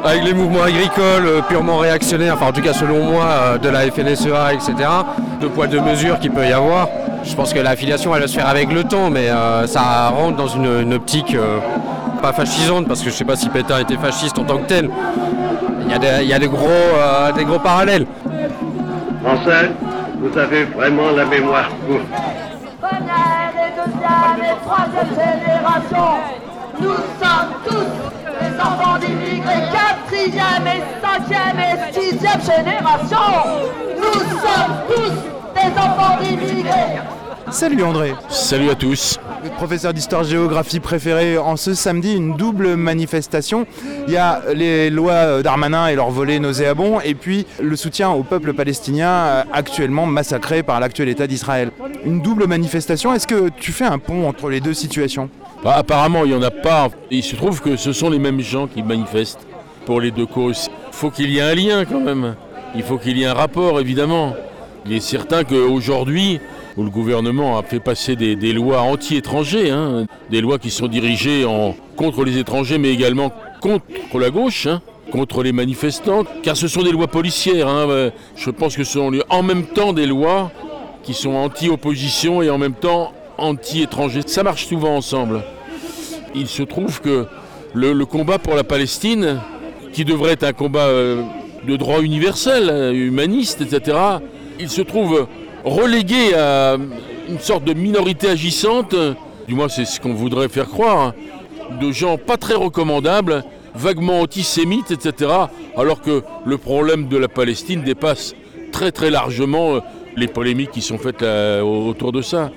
avec 0.04 0.24
les 0.24 0.34
mouvements 0.34 0.64
agricoles 0.64 1.44
purement 1.48 1.78
réactionnaires, 1.78 2.34
enfin 2.34 2.48
en 2.48 2.52
tout 2.52 2.62
cas 2.62 2.74
selon 2.74 3.04
moi, 3.04 3.60
de 3.62 3.70
la 3.70 3.82
FNSEA, 3.82 4.54
etc., 4.54 4.74
de 5.40 5.48
poids 5.48 5.68
de 5.68 5.80
mesure 5.80 6.20
qu'il 6.20 6.32
peut 6.32 6.46
y 6.46 6.52
avoir. 6.52 6.88
Je 7.26 7.36
pense 7.36 7.54
que 7.54 7.60
l'affiliation 7.60 8.16
elle 8.16 8.22
va 8.22 8.28
se 8.28 8.36
faire 8.36 8.48
avec 8.48 8.72
le 8.72 8.84
temps, 8.84 9.10
mais 9.10 9.30
euh, 9.30 9.68
ça 9.68 10.10
rentre 10.10 10.38
dans 10.38 10.48
une, 10.48 10.82
une 10.84 10.94
optique 10.94 11.36
euh, 11.36 11.60
pas 12.22 12.32
fascisante, 12.34 12.88
parce 12.88 13.02
que 13.02 13.10
je 13.10 13.16
sais 13.16 13.26
pas 13.26 13.36
si 13.36 13.50
Pétain 13.50 13.80
était 13.80 13.98
fasciste 13.98 14.38
en 14.40 14.44
tant 14.44 14.58
que 14.60 14.68
tel. 14.68 14.90
Il 15.82 15.92
y 15.92 15.94
a 15.94 16.00
des, 16.00 16.24
il 16.24 16.30
y 16.30 16.34
a 16.34 16.40
des 16.40 16.48
gros, 16.48 16.68
euh, 16.68 17.32
des 17.32 17.44
gros 17.44 17.60
parallèles. 17.60 18.06
Français, 19.24 19.72
vous 20.20 20.38
avez 20.38 20.66
vraiment 20.66 21.12
la 21.12 21.26
mémoire 21.26 21.68
courte. 21.88 22.06
Première 22.80 23.54
et 23.58 23.72
deuxième 23.76 24.40
et 24.42 24.56
troisième 24.64 25.10
génération, 25.10 26.18
nous 26.80 26.96
sommes 27.20 27.52
tous 27.66 27.90
des 28.40 28.60
enfants 28.60 28.98
d'immigrés. 29.00 29.64
Quatrième 29.74 30.68
et 30.68 30.84
cinquième 31.02 31.60
et 31.60 31.94
sixième 31.94 32.42
génération, 32.42 33.18
nous 33.98 34.20
sommes 34.20 34.76
tous 34.88 35.16
des 35.60 35.72
enfants 35.78 36.18
d'immigrés. 36.22 37.00
Salut 37.52 37.84
André. 37.84 38.14
Salut 38.30 38.70
à 38.70 38.76
tous. 38.76 39.20
Votre 39.44 39.56
professeur 39.56 39.94
d'histoire-géographie 39.94 40.80
préféré 40.80 41.38
en 41.38 41.56
ce 41.56 41.74
samedi, 41.76 42.16
une 42.16 42.36
double 42.36 42.76
manifestation. 42.76 43.68
Il 44.08 44.14
y 44.14 44.18
a 44.18 44.42
les 44.54 44.90
lois 44.90 45.44
d'Armanin 45.44 45.88
et 45.88 45.96
leur 45.96 46.10
volet 46.10 46.40
nauséabond, 46.40 47.00
et 47.02 47.14
puis 47.14 47.46
le 47.62 47.76
soutien 47.76 48.10
au 48.10 48.24
peuple 48.24 48.54
palestinien 48.54 49.10
euh, 49.10 49.44
actuellement 49.54 50.08
massacré 50.08 50.64
par 50.64 50.80
l'actuel 50.80 51.10
État 51.10 51.28
d'Israël. 51.28 51.72
Une 52.04 52.22
double 52.22 52.48
manifestation, 52.48 53.14
est-ce 53.14 53.28
que 53.28 53.50
tu 53.50 53.72
fais 53.72 53.86
un 53.86 54.00
pont 54.00 54.28
entre 54.28 54.50
les 54.50 54.60
deux 54.60 54.74
situations? 54.74 55.30
Bah, 55.64 55.76
apparemment, 55.78 56.26
il 56.26 56.32
n'y 56.32 56.38
en 56.38 56.42
a 56.42 56.52
pas. 56.52 56.90
Il 57.12 57.24
se 57.24 57.36
trouve 57.36 57.62
que 57.62 57.76
ce 57.76 57.94
sont 57.94 58.10
les 58.10 58.20
mêmes 58.20 58.42
gens 58.42 58.68
qui 58.68 58.82
manifestent 58.82 59.46
pour 59.86 60.02
les 60.02 60.12
deux 60.12 60.26
causes. 60.26 60.70
Il 60.88 60.94
faut 60.94 61.12
qu'il 61.12 61.30
y 61.30 61.38
ait 61.38 61.42
un 61.42 61.56
lien 61.56 61.86
quand 61.86 62.02
même. 62.02 62.36
Il 62.76 62.84
faut 62.84 62.98
qu'il 62.98 63.18
y 63.18 63.24
ait 63.24 63.28
un 63.28 63.34
rapport, 63.34 63.80
évidemment. 63.80 64.34
Il 64.88 64.94
est 64.94 65.00
certain 65.00 65.44
qu'aujourd'hui, 65.44 66.40
où 66.78 66.84
le 66.84 66.90
gouvernement 66.90 67.58
a 67.58 67.64
fait 67.64 67.80
passer 67.80 68.16
des, 68.16 68.54
lois 68.54 68.82
anti-étrangers, 68.82 69.70
hein, 69.72 70.06
des 70.30 70.42
lois 70.42 70.60
qui 70.60 70.70
sont 70.70 70.88
dirigées 70.88 71.46
contre 71.96 72.24
les 72.24 72.38
étrangers, 72.38 72.78
mais 72.78 72.92
également 72.92 73.32
contre 73.62 74.20
la 74.20 74.30
gauche, 74.30 74.68
hein, 74.68 74.82
contre 75.12 75.44
les 75.44 75.52
manifestants, 75.52 76.24
car 76.44 76.58
ce 76.58 76.68
sont 76.68 76.84
des 76.84 76.92
lois 76.92 77.08
policières. 77.08 77.68
hein, 77.68 77.90
euh, 77.90 78.10
je 78.36 78.50
pense 78.50 78.76
que 78.76 78.84
ce 78.84 78.94
sont 78.94 79.12
en 79.30 79.44
même 79.44 79.66
temps 79.66 79.94
des 79.94 80.06
lois 80.06 80.52
qui 81.04 81.14
sont 81.14 81.34
anti-opposition 81.34 82.42
et 82.42 82.50
en 82.50 82.58
même 82.58 82.74
temps 82.74 83.14
anti-étrangers. 83.38 84.22
Ça 84.26 84.44
marche 84.44 84.66
souvent 84.66 84.96
ensemble. 84.96 85.44
Il 86.34 86.48
se 86.48 86.64
trouve 86.64 87.00
que 87.00 87.28
le, 87.74 87.94
le 87.94 88.06
combat 88.06 88.40
pour 88.40 88.56
la 88.56 88.64
Palestine, 88.64 89.40
qui 89.94 90.04
devrait 90.04 90.34
être 90.34 90.44
un 90.44 90.54
combat 90.54 90.88
euh, 90.88 91.22
de 91.66 91.78
droit 91.78 92.02
universel, 92.02 92.70
euh, 92.70 92.92
humaniste, 92.92 93.62
etc., 93.62 93.98
il 94.60 94.70
se 94.70 94.82
trouve 94.82 95.28
relégué 95.66 96.34
à 96.36 96.78
une 97.28 97.40
sorte 97.40 97.64
de 97.66 97.74
minorité 97.74 98.30
agissante, 98.30 98.96
du 99.48 99.56
moins 99.56 99.68
c'est 99.68 99.86
ce 99.86 100.00
qu'on 100.00 100.14
voudrait 100.14 100.48
faire 100.48 100.68
croire, 100.68 101.00
hein, 101.00 101.14
de 101.82 101.92
gens 101.92 102.18
pas 102.18 102.38
très 102.38 102.54
recommandables, 102.54 103.44
vaguement 103.74 104.22
antisémites, 104.22 104.92
etc., 104.92 105.32
alors 105.76 106.02
que 106.02 106.24
le 106.46 106.58
problème 106.58 107.08
de 107.08 107.18
la 107.18 107.28
Palestine 107.28 107.82
dépasse 107.82 108.36
très 108.72 108.92
très 108.92 109.10
largement 109.10 109.76
euh, 109.76 109.80
les 110.16 110.28
polémiques 110.28 110.72
qui 110.72 110.82
sont 110.82 110.98
faites 110.98 111.22
là, 111.22 111.64
autour 111.64 112.12
de 112.12 112.22
ça. 112.22 112.52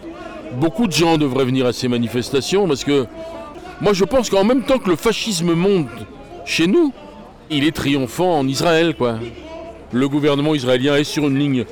Beaucoup 0.52 0.86
de 0.86 0.92
gens 0.92 1.18
devraient 1.18 1.44
venir 1.44 1.66
à 1.66 1.72
ces 1.72 1.88
manifestations 1.88 2.68
parce 2.68 2.84
que 2.84 3.06
moi 3.80 3.92
je 3.92 4.04
pense 4.04 4.30
qu'en 4.30 4.44
même 4.44 4.62
temps 4.62 4.78
que 4.78 4.88
le 4.88 4.96
fascisme 4.96 5.54
monte 5.54 5.88
chez 6.44 6.66
nous, 6.66 6.92
il 7.50 7.64
est 7.64 7.74
triomphant 7.74 8.38
en 8.38 8.46
Israël. 8.46 8.94
quoi. 8.94 9.18
Le 9.92 10.08
gouvernement 10.08 10.54
israélien 10.54 10.96
est 10.96 11.04
sur 11.04 11.26
une 11.26 11.38
ligne 11.38 11.64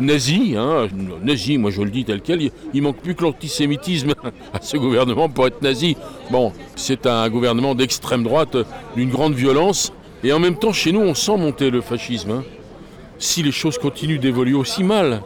nazie, 0.00 0.56
hein, 0.56 0.88
nazi, 1.22 1.58
moi 1.58 1.70
je 1.70 1.82
le 1.82 1.90
dis 1.90 2.04
tel 2.04 2.20
quel, 2.20 2.50
il 2.74 2.82
manque 2.82 2.98
plus 2.98 3.14
que 3.14 3.22
l'antisémitisme 3.22 4.14
à 4.52 4.60
ce 4.60 4.76
gouvernement 4.76 5.28
pour 5.28 5.46
être 5.46 5.62
nazi. 5.62 5.96
Bon, 6.30 6.52
c'est 6.76 7.06
un 7.06 7.28
gouvernement 7.28 7.74
d'extrême 7.74 8.22
droite, 8.22 8.56
d'une 8.96 9.10
grande 9.10 9.34
violence, 9.34 9.92
et 10.24 10.32
en 10.32 10.38
même 10.38 10.56
temps 10.56 10.72
chez 10.72 10.92
nous 10.92 11.00
on 11.00 11.14
sent 11.14 11.36
monter 11.36 11.70
le 11.70 11.80
fascisme. 11.80 12.30
hein. 12.30 12.44
Si 13.18 13.42
les 13.42 13.52
choses 13.52 13.78
continuent 13.78 14.18
d'évoluer 14.18 14.54
aussi 14.54 14.82
mal, 14.82 15.22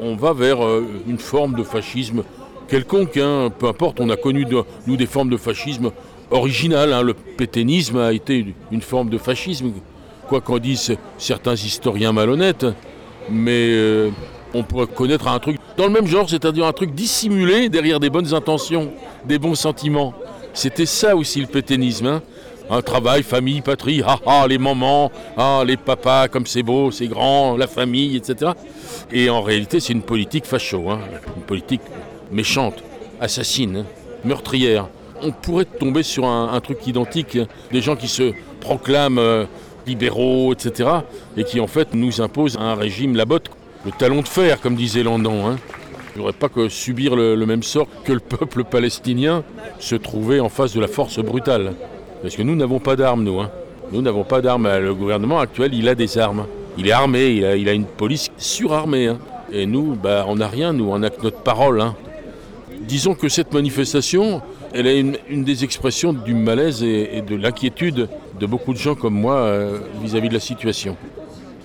on 0.00 0.14
va 0.14 0.32
vers 0.32 0.64
euh, 0.64 0.86
une 1.08 1.18
forme 1.18 1.54
de 1.56 1.62
fascisme 1.62 2.22
quelconque, 2.70 3.16
hein, 3.16 3.50
peu 3.58 3.66
importe, 3.66 4.00
on 4.00 4.08
a 4.10 4.16
connu 4.16 4.46
nous 4.86 4.96
des 4.96 5.06
formes 5.06 5.28
de 5.28 5.36
fascisme 5.36 5.90
originales, 6.30 6.92
hein. 6.92 7.02
le 7.02 7.14
pétainisme 7.14 7.98
a 7.98 8.12
été 8.12 8.54
une 8.70 8.80
forme 8.80 9.10
de 9.10 9.18
fascisme, 9.18 9.72
quoi 10.28 10.40
qu'en 10.40 10.58
disent 10.58 10.96
certains 11.18 11.54
historiens 11.54 12.12
malhonnêtes, 12.12 12.66
mais 13.30 13.68
euh, 13.70 14.10
on 14.54 14.62
pourrait 14.62 14.86
connaître 14.86 15.28
un 15.28 15.38
truc 15.38 15.58
dans 15.76 15.86
le 15.86 15.92
même 15.92 16.06
genre, 16.06 16.28
c'est-à-dire 16.28 16.66
un 16.66 16.72
truc 16.72 16.94
dissimulé 16.94 17.68
derrière 17.68 18.00
des 18.00 18.10
bonnes 18.10 18.34
intentions, 18.34 18.92
des 19.24 19.38
bons 19.38 19.54
sentiments. 19.54 20.14
C'était 20.52 20.86
ça 20.86 21.16
aussi 21.16 21.40
le 21.40 21.46
pétainisme. 21.46 22.06
hein. 22.06 22.22
Un 22.72 22.82
travail, 22.82 23.24
famille, 23.24 23.62
patrie, 23.62 24.00
ah 24.06 24.20
ah, 24.24 24.46
les 24.48 24.58
mamans, 24.58 25.10
ah 25.36 25.64
les 25.66 25.76
papas, 25.76 26.28
comme 26.28 26.46
c'est 26.46 26.62
beau, 26.62 26.92
c'est 26.92 27.08
grand, 27.08 27.56
la 27.56 27.66
famille, 27.66 28.16
etc. 28.16 28.52
Et 29.10 29.28
en 29.28 29.42
réalité, 29.42 29.80
c'est 29.80 29.92
une 29.92 30.02
politique 30.02 30.44
facho, 30.44 30.88
hein, 30.88 31.00
une 31.36 31.42
politique 31.42 31.80
méchante, 32.30 32.84
assassine, 33.20 33.78
hein, 33.78 33.86
meurtrière. 34.24 34.88
On 35.20 35.32
pourrait 35.32 35.64
tomber 35.64 36.04
sur 36.04 36.26
un, 36.26 36.60
truc 36.60 36.86
identique, 36.86 37.38
des 37.72 37.80
gens 37.80 37.96
qui 37.96 38.06
se 38.06 38.32
proclament 38.60 39.18
euh, 39.18 39.46
libéraux, 39.90 40.52
etc., 40.52 40.88
et 41.36 41.44
qui 41.44 41.58
en 41.60 41.66
fait 41.66 41.94
nous 41.94 42.20
imposent 42.20 42.56
un 42.58 42.74
régime 42.74 43.16
la 43.16 43.24
botte, 43.24 43.50
le 43.84 43.90
talon 43.90 44.22
de 44.22 44.28
fer, 44.28 44.60
comme 44.60 44.76
disait 44.76 45.02
Landon. 45.02 45.46
Hein. 45.48 45.56
Il 46.14 46.18
n'y 46.18 46.24
aurait 46.24 46.32
pas 46.32 46.48
que 46.48 46.68
subir 46.68 47.16
le, 47.16 47.36
même 47.46 47.62
sort 47.62 47.86
que 48.04 48.12
le 48.12 48.20
peuple 48.20 48.64
palestinien 48.64 49.42
se 49.78 49.96
trouver 49.96 50.38
en 50.40 50.48
face 50.48 50.74
de 50.74 50.80
la 50.80 50.88
force 50.88 51.18
brutale. 51.20 51.72
Parce 52.22 52.36
que 52.36 52.42
nous 52.42 52.56
n'avons 52.56 52.78
pas 52.80 52.96
d'armes, 52.96 53.22
nous. 53.24 53.40
hein. 53.40 53.50
Nous 53.92 54.02
n'avons 54.02 54.24
pas 54.24 54.40
d'armes. 54.40 54.68
Le 54.78 54.94
gouvernement 54.94 55.38
actuel, 55.40 55.72
il 55.74 55.88
a 55.88 55.94
des 55.94 56.18
armes. 56.18 56.46
Il 56.78 56.86
est 56.88 56.92
armé, 56.92 57.28
il 57.30 57.68
a, 57.68 57.72
une 57.72 57.84
police 57.86 58.28
surarmée. 58.38 59.06
hein. 59.08 59.18
Et 59.52 59.66
nous, 59.66 59.96
bah, 60.00 60.24
on 60.28 60.36
n'a 60.36 60.48
rien, 60.48 60.72
nous, 60.72 60.88
on 60.90 60.98
n'a 60.98 61.10
que 61.10 61.22
notre 61.22 61.42
parole. 61.42 61.80
hein. 61.80 61.94
Disons 62.82 63.14
que 63.14 63.28
cette 63.28 63.52
manifestation, 63.54 64.42
elle 64.72 64.86
est 64.86 65.00
une, 65.00 65.44
des 65.44 65.64
expressions 65.64 66.12
du 66.12 66.34
malaise 66.34 66.82
et 66.82 67.22
de 67.26 67.36
l'inquiétude 67.36 68.08
de 68.40 68.46
beaucoup 68.46 68.72
de 68.72 68.78
gens 68.78 68.94
comme 68.94 69.14
moi 69.14 69.36
euh, 69.36 69.78
vis-à-vis 70.02 70.30
de 70.30 70.34
la 70.34 70.40
situation. 70.40 70.96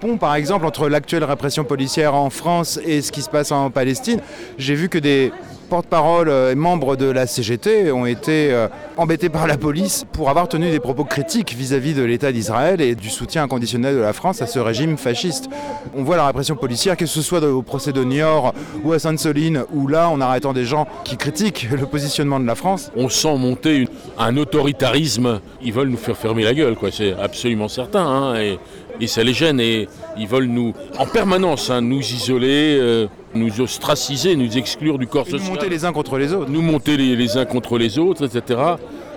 pont, 0.01 0.17
par 0.17 0.35
exemple, 0.35 0.65
entre 0.65 0.89
l'actuelle 0.89 1.23
répression 1.23 1.63
policière 1.63 2.13
en 2.13 2.29
France 2.29 2.79
et 2.85 3.01
ce 3.01 3.11
qui 3.11 3.21
se 3.21 3.29
passe 3.29 3.51
en 3.51 3.71
Palestine, 3.71 4.19
j'ai 4.57 4.75
vu 4.75 4.89
que 4.89 4.97
des 4.97 5.31
porte-parole 5.65 6.29
euh, 6.29 6.51
et 6.51 6.55
membres 6.55 6.95
de 6.95 7.05
la 7.05 7.27
CGT 7.27 7.91
ont 7.91 8.05
été 8.05 8.51
euh, 8.51 8.67
embêtés 8.97 9.29
par 9.29 9.47
la 9.47 9.57
police 9.57 10.05
pour 10.11 10.29
avoir 10.29 10.47
tenu 10.47 10.69
des 10.71 10.79
propos 10.79 11.03
critiques 11.03 11.53
vis-à-vis 11.55 11.93
de 11.93 12.03
l'État 12.03 12.31
d'Israël 12.31 12.81
et 12.81 12.95
du 12.95 13.09
soutien 13.09 13.43
inconditionnel 13.43 13.95
de 13.95 14.01
la 14.01 14.13
France 14.13 14.41
à 14.41 14.47
ce 14.47 14.59
régime 14.59 14.97
fasciste. 14.97 15.49
On 15.95 16.03
voit 16.03 16.17
la 16.17 16.27
répression 16.27 16.55
policière, 16.55 16.97
que 16.97 17.05
ce 17.05 17.21
soit 17.21 17.43
au 17.43 17.61
procès 17.61 17.91
de 17.91 18.03
Niort 18.03 18.53
ou 18.83 18.93
à 18.93 18.99
Sainte-Soline, 18.99 19.63
où 19.73 19.87
là, 19.87 20.09
en 20.09 20.21
arrêtant 20.21 20.53
des 20.53 20.65
gens 20.65 20.87
qui 21.03 21.17
critiquent 21.17 21.67
le 21.71 21.85
positionnement 21.85 22.39
de 22.39 22.45
la 22.45 22.55
France, 22.55 22.91
On 22.95 23.09
sent 23.09 23.37
monter 23.37 23.87
un 24.17 24.37
autoritarisme. 24.37 25.39
Ils 25.61 25.73
veulent 25.73 25.89
nous 25.89 25.97
faire 25.97 26.17
fermer 26.17 26.43
la 26.43 26.53
gueule, 26.53 26.75
quoi. 26.75 26.89
C'est 26.91 27.13
absolument 27.13 27.67
certain. 27.67 28.05
hein, 28.05 28.55
et 29.01 29.07
ça 29.07 29.23
les 29.23 29.33
gêne. 29.33 29.59
Et 29.59 29.87
ils 30.17 30.27
veulent 30.27 30.45
nous, 30.47 30.73
en 30.97 31.05
permanence, 31.05 31.69
hein, 31.69 31.81
nous 31.81 31.99
isoler, 31.99 32.77
euh, 32.79 33.07
nous 33.33 33.61
ostraciser, 33.61 34.35
nous 34.35 34.57
exclure 34.57 34.97
du 34.97 35.07
corps 35.07 35.25
nous 35.25 35.37
social. 35.37 35.53
monter 35.53 35.69
les 35.69 35.85
uns 35.85 35.91
contre 35.93 36.17
les 36.17 36.33
autres. 36.33 36.49
Nous 36.49 36.61
monter 36.61 36.97
les, 36.97 37.15
les 37.15 37.37
uns 37.37 37.45
contre 37.45 37.77
les 37.77 37.99
autres, 37.99 38.25
etc. 38.25 38.59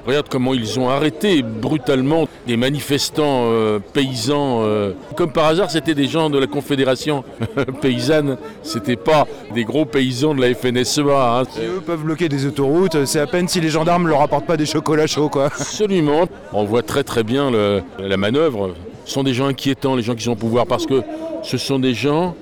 Regarde 0.06 0.28
comment 0.30 0.54
ils 0.54 0.80
ont 0.80 0.88
arrêté 0.88 1.42
brutalement 1.42 2.28
des 2.46 2.56
manifestants 2.56 3.42
euh, 3.50 3.78
paysans. 3.92 4.60
euh. 4.62 4.92
Comme 5.16 5.32
par 5.32 5.44
hasard, 5.46 5.70
c'était 5.70 5.94
des 5.94 6.06
gens 6.06 6.30
de 6.30 6.38
la 6.38 6.46
Confédération 6.46 7.24
paysanne. 7.82 8.38
C'était 8.62 8.96
pas 8.96 9.26
des 9.54 9.64
gros 9.64 9.84
paysans 9.84 10.34
de 10.34 10.40
la 10.40 10.54
FNSEA. 10.54 11.40
hein. 11.40 11.42
Eux 11.60 11.82
peuvent 11.84 12.04
bloquer 12.04 12.30
des 12.30 12.46
autoroutes, 12.46 13.04
c'est 13.04 13.20
à 13.20 13.26
peine 13.26 13.48
si 13.48 13.60
les 13.60 13.68
gendarmes 13.68 14.08
leur 14.08 14.22
apportent 14.22 14.46
pas 14.46 14.56
des 14.56 14.66
chocolats 14.66 15.06
chauds, 15.06 15.28
quoi. 15.28 15.46
Absolument. 15.46 16.26
On 16.54 16.64
voit 16.64 16.82
très 16.82 17.04
très 17.04 17.22
bien 17.22 17.50
le- 17.50 17.82
la 17.98 18.16
manœuvre. 18.16 18.74
Ce 19.08 19.14
sont 19.14 19.22
des 19.22 19.32
gens 19.32 19.46
inquiétants, 19.46 19.96
les 19.96 20.02
gens 20.02 20.14
qui 20.14 20.24
sont 20.24 20.32
au 20.32 20.36
pouvoir, 20.36 20.66
parce 20.66 20.84
que 20.84 21.00
ce 21.42 21.56
sont 21.56 21.78
des 21.78 21.94
gens 21.94 22.34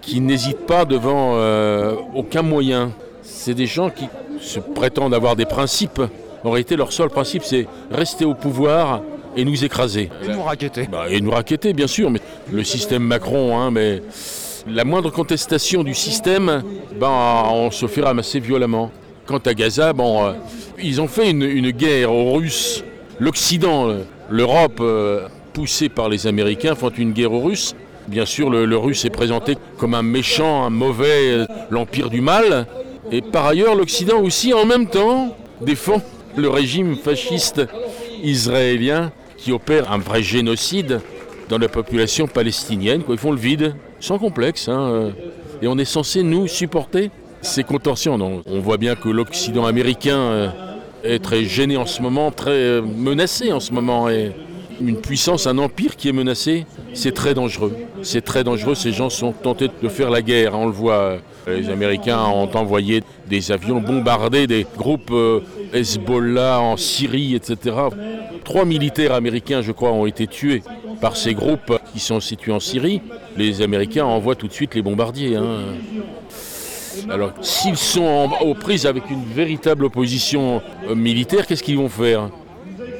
qui 0.00 0.20
n'hésitent 0.20 0.66
pas 0.66 0.84
devant 0.84 1.34
euh, 1.36 1.94
aucun 2.16 2.42
moyen. 2.42 2.90
C'est 3.22 3.54
des 3.54 3.66
gens 3.66 3.90
qui 3.90 4.08
se 4.40 4.58
prétendent 4.58 5.14
avoir 5.14 5.36
des 5.36 5.44
principes. 5.44 6.02
En 6.42 6.50
réalité, 6.50 6.74
leur 6.74 6.92
seul 6.92 7.10
principe, 7.10 7.44
c'est 7.44 7.68
rester 7.92 8.24
au 8.24 8.34
pouvoir 8.34 9.02
et 9.36 9.44
nous 9.44 9.64
écraser. 9.64 10.10
Et 10.24 10.32
nous 10.32 10.42
raqueter. 10.42 10.88
Bah, 10.90 11.04
et 11.08 11.20
nous 11.20 11.30
raqueter, 11.30 11.72
bien 11.72 11.86
sûr, 11.86 12.10
mais 12.10 12.18
le 12.52 12.64
système 12.64 13.04
Macron, 13.04 13.56
hein, 13.56 13.70
mais 13.70 14.02
la 14.66 14.84
moindre 14.84 15.10
contestation 15.10 15.84
du 15.84 15.94
système, 15.94 16.64
ben, 16.98 17.44
on 17.52 17.70
se 17.70 17.86
fait 17.86 18.02
ramasser 18.02 18.40
violemment. 18.40 18.90
Quant 19.26 19.38
à 19.38 19.54
Gaza, 19.54 19.92
bon, 19.92 20.24
euh, 20.24 20.32
ils 20.82 21.00
ont 21.00 21.06
fait 21.06 21.30
une, 21.30 21.44
une 21.44 21.70
guerre 21.70 22.12
aux 22.12 22.32
Russes. 22.32 22.82
L'Occident, 23.20 23.90
euh, 23.90 24.02
l'Europe, 24.28 24.80
euh, 24.80 25.28
poussée 25.54 25.88
par 25.88 26.10
les 26.10 26.26
Américains, 26.26 26.74
font 26.74 26.90
une 26.90 27.12
guerre 27.12 27.32
aux 27.32 27.40
Russes. 27.40 27.74
Bien 28.08 28.26
sûr, 28.26 28.50
le, 28.50 28.76
Russe 28.76 29.06
est 29.06 29.10
présenté 29.10 29.56
comme 29.78 29.94
un 29.94 30.02
méchant, 30.02 30.64
un 30.64 30.70
mauvais, 30.70 31.46
l'empire 31.70 32.10
du 32.10 32.20
mal. 32.20 32.66
Et 33.10 33.22
par 33.22 33.46
ailleurs, 33.46 33.74
l'Occident 33.74 34.20
aussi, 34.20 34.52
en 34.52 34.66
même 34.66 34.88
temps, 34.88 35.34
défend 35.62 36.02
le 36.36 36.50
régime 36.50 36.96
fasciste 36.96 37.62
israélien 38.22 39.12
qui 39.36 39.52
opère 39.52 39.92
un 39.92 39.98
vrai 39.98 40.22
génocide 40.22 41.00
dans 41.48 41.58
la 41.58 41.68
population 41.68 42.26
palestinienne. 42.26 43.02
Ils 43.08 43.18
font 43.18 43.32
le 43.32 43.38
vide, 43.38 43.74
sans 44.00 44.18
complexe. 44.18 44.68
hein, 44.68 44.80
euh. 44.80 45.10
Et 45.62 45.66
on 45.68 45.78
est 45.78 45.84
censé, 45.84 46.22
nous, 46.22 46.46
supporter 46.46 47.10
ces 47.42 47.62
contorsions. 47.62 48.18
On 48.46 48.60
voit 48.60 48.78
bien 48.78 48.96
que 48.96 49.08
l'Occident 49.08 49.66
américain 49.66 50.18
euh, 50.18 50.48
est 51.04 51.22
très 51.22 51.44
gêné 51.44 51.76
en 51.76 51.86
ce 51.86 52.02
moment, 52.02 52.30
très 52.30 52.50
euh, 52.50 52.82
menacé 52.82 53.52
en 53.52 53.60
ce 53.60 53.72
moment. 53.72 54.08
Une 54.80 54.96
puissance, 54.96 55.46
un 55.46 55.58
empire 55.58 55.96
qui 55.96 56.08
est 56.08 56.12
menacé, 56.12 56.66
c'est 56.92 57.12
très 57.12 57.34
dangereux. 57.34 57.74
C'est 58.02 58.22
très 58.22 58.44
dangereux. 58.44 58.74
Ces 58.74 58.92
gens 58.92 59.10
sont 59.10 59.32
tentés 59.32 59.68
de 59.82 59.88
faire 59.88 60.10
la 60.10 60.22
guerre. 60.22 60.58
On 60.58 60.66
le 60.66 60.72
voit. 60.72 61.18
Les 61.46 61.68
Américains 61.68 62.22
ont 62.24 62.50
envoyé 62.54 63.02
des 63.28 63.52
avions 63.52 63.80
bombarder 63.80 64.46
des 64.46 64.66
groupes 64.78 65.10
euh, 65.10 65.40
Hezbollah 65.74 66.58
en 66.60 66.76
Syrie, 66.78 67.34
etc. 67.34 67.76
Trois 68.44 68.64
militaires 68.64 69.12
américains, 69.12 69.60
je 69.60 69.72
crois, 69.72 69.92
ont 69.92 70.06
été 70.06 70.26
tués 70.26 70.62
par 71.02 71.16
ces 71.16 71.34
groupes 71.34 71.78
qui 71.92 72.00
sont 72.00 72.20
situés 72.20 72.52
en 72.52 72.60
Syrie. 72.60 73.02
Les 73.36 73.60
Américains 73.60 74.06
envoient 74.06 74.36
tout 74.36 74.48
de 74.48 74.52
suite 74.54 74.74
les 74.74 74.82
bombardiers. 74.82 75.36
hein. 75.36 75.74
Alors, 77.10 77.32
s'ils 77.42 77.76
sont 77.76 78.30
aux 78.40 78.54
prises 78.54 78.86
avec 78.86 79.10
une 79.10 79.24
véritable 79.24 79.84
opposition 79.84 80.62
euh, 80.88 80.94
militaire, 80.94 81.46
qu'est-ce 81.46 81.62
qu'ils 81.62 81.76
vont 81.76 81.88
faire? 81.88 82.30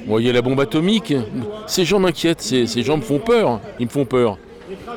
Vous 0.04 0.10
voyez 0.10 0.32
la 0.32 0.42
bombe 0.42 0.60
atomique 0.60 1.14
Ces 1.66 1.86
gens 1.86 1.98
m'inquiètent, 1.98 2.42
ces, 2.42 2.82
gens 2.82 2.98
me 2.98 3.02
font 3.02 3.18
peur. 3.18 3.60
Ils 3.80 3.86
me 3.86 3.90
font 3.90 4.04
peur. 4.04 4.36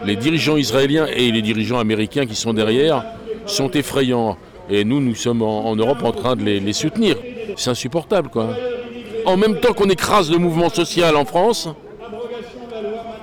Les 0.04 0.18
dirigeants 0.18 0.58
israéliens 0.58 1.08
et 1.08 1.32
les 1.32 1.42
dirigeants 1.42 1.80
américains 1.80 2.26
qui 2.26 2.36
sont 2.36 2.54
derrière 2.54 3.06
sont 3.46 3.72
effrayants. 3.72 4.38
Et 4.70 4.84
nous, 4.84 5.00
nous 5.00 5.16
sommes 5.16 5.42
en, 5.42 5.74
Europe 5.78 6.04
en 6.04 6.12
train 6.12 6.36
de 6.36 6.44
les, 6.44 6.74
soutenir. 6.74 7.16
C'est 7.56 7.70
insupportable, 7.70 8.28
quoi. 8.28 8.50
En 9.26 9.38
même 9.38 9.60
temps 9.62 9.72
qu'on 9.74 9.90
écrase 9.90 10.30
le 10.30 10.40
mouvement 10.40 10.70
social 10.70 11.16
en 11.16 11.24
France, 11.24 11.70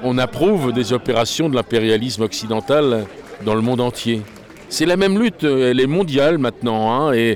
on 0.02 0.16
approuve 0.16 0.72
des 0.72 0.94
opérations 0.94 1.50
de 1.50 1.54
l'impérialisme 1.54 2.22
occidental 2.22 3.04
dans 3.44 3.54
le 3.54 3.60
monde 3.60 3.82
entier. 3.82 4.22
C'est 4.70 4.86
la 4.86 4.96
même 4.96 5.18
lutte, 5.18 5.44
elle 5.44 5.80
est 5.80 5.86
mondiale 5.86 6.38
maintenant. 6.38 7.10
hein, 7.10 7.34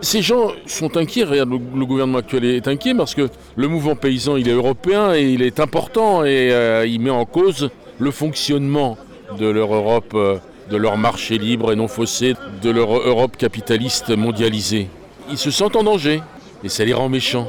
ces 0.00 0.22
gens 0.22 0.52
sont 0.66 0.96
inquiets, 0.96 1.24
regarde, 1.24 1.50
le, 1.50 1.86
gouvernement 1.86 2.18
actuel 2.18 2.44
est 2.44 2.68
inquiet 2.68 2.94
parce 2.94 3.14
que 3.14 3.28
le 3.56 3.68
mouvement 3.68 3.96
paysan 3.96 4.36
il 4.36 4.48
est 4.48 4.52
européen 4.52 5.14
et 5.14 5.22
il 5.22 5.42
est 5.42 5.58
important 5.60 6.24
et 6.24 6.52
euh, 6.52 6.86
il 6.86 7.00
met 7.00 7.10
en 7.10 7.24
cause 7.24 7.70
le 7.98 8.10
fonctionnement 8.10 8.96
de 9.38 9.46
leur 9.46 9.74
Europe, 9.74 10.12
euh, 10.14 10.38
de 10.70 10.76
leur 10.76 10.96
marché 10.96 11.38
libre 11.38 11.72
et 11.72 11.76
non 11.76 11.88
faussé, 11.88 12.34
de 12.62 12.70
leur 12.70 12.92
Europe 12.96 13.36
capitaliste 13.36 14.16
mondialisée. 14.16 14.88
Ils 15.30 15.38
se 15.38 15.50
sentent 15.50 15.76
en 15.76 15.82
danger 15.82 16.22
et 16.62 16.68
ça 16.68 16.84
les 16.84 16.94
rend 16.94 17.08
méchants. 17.08 17.48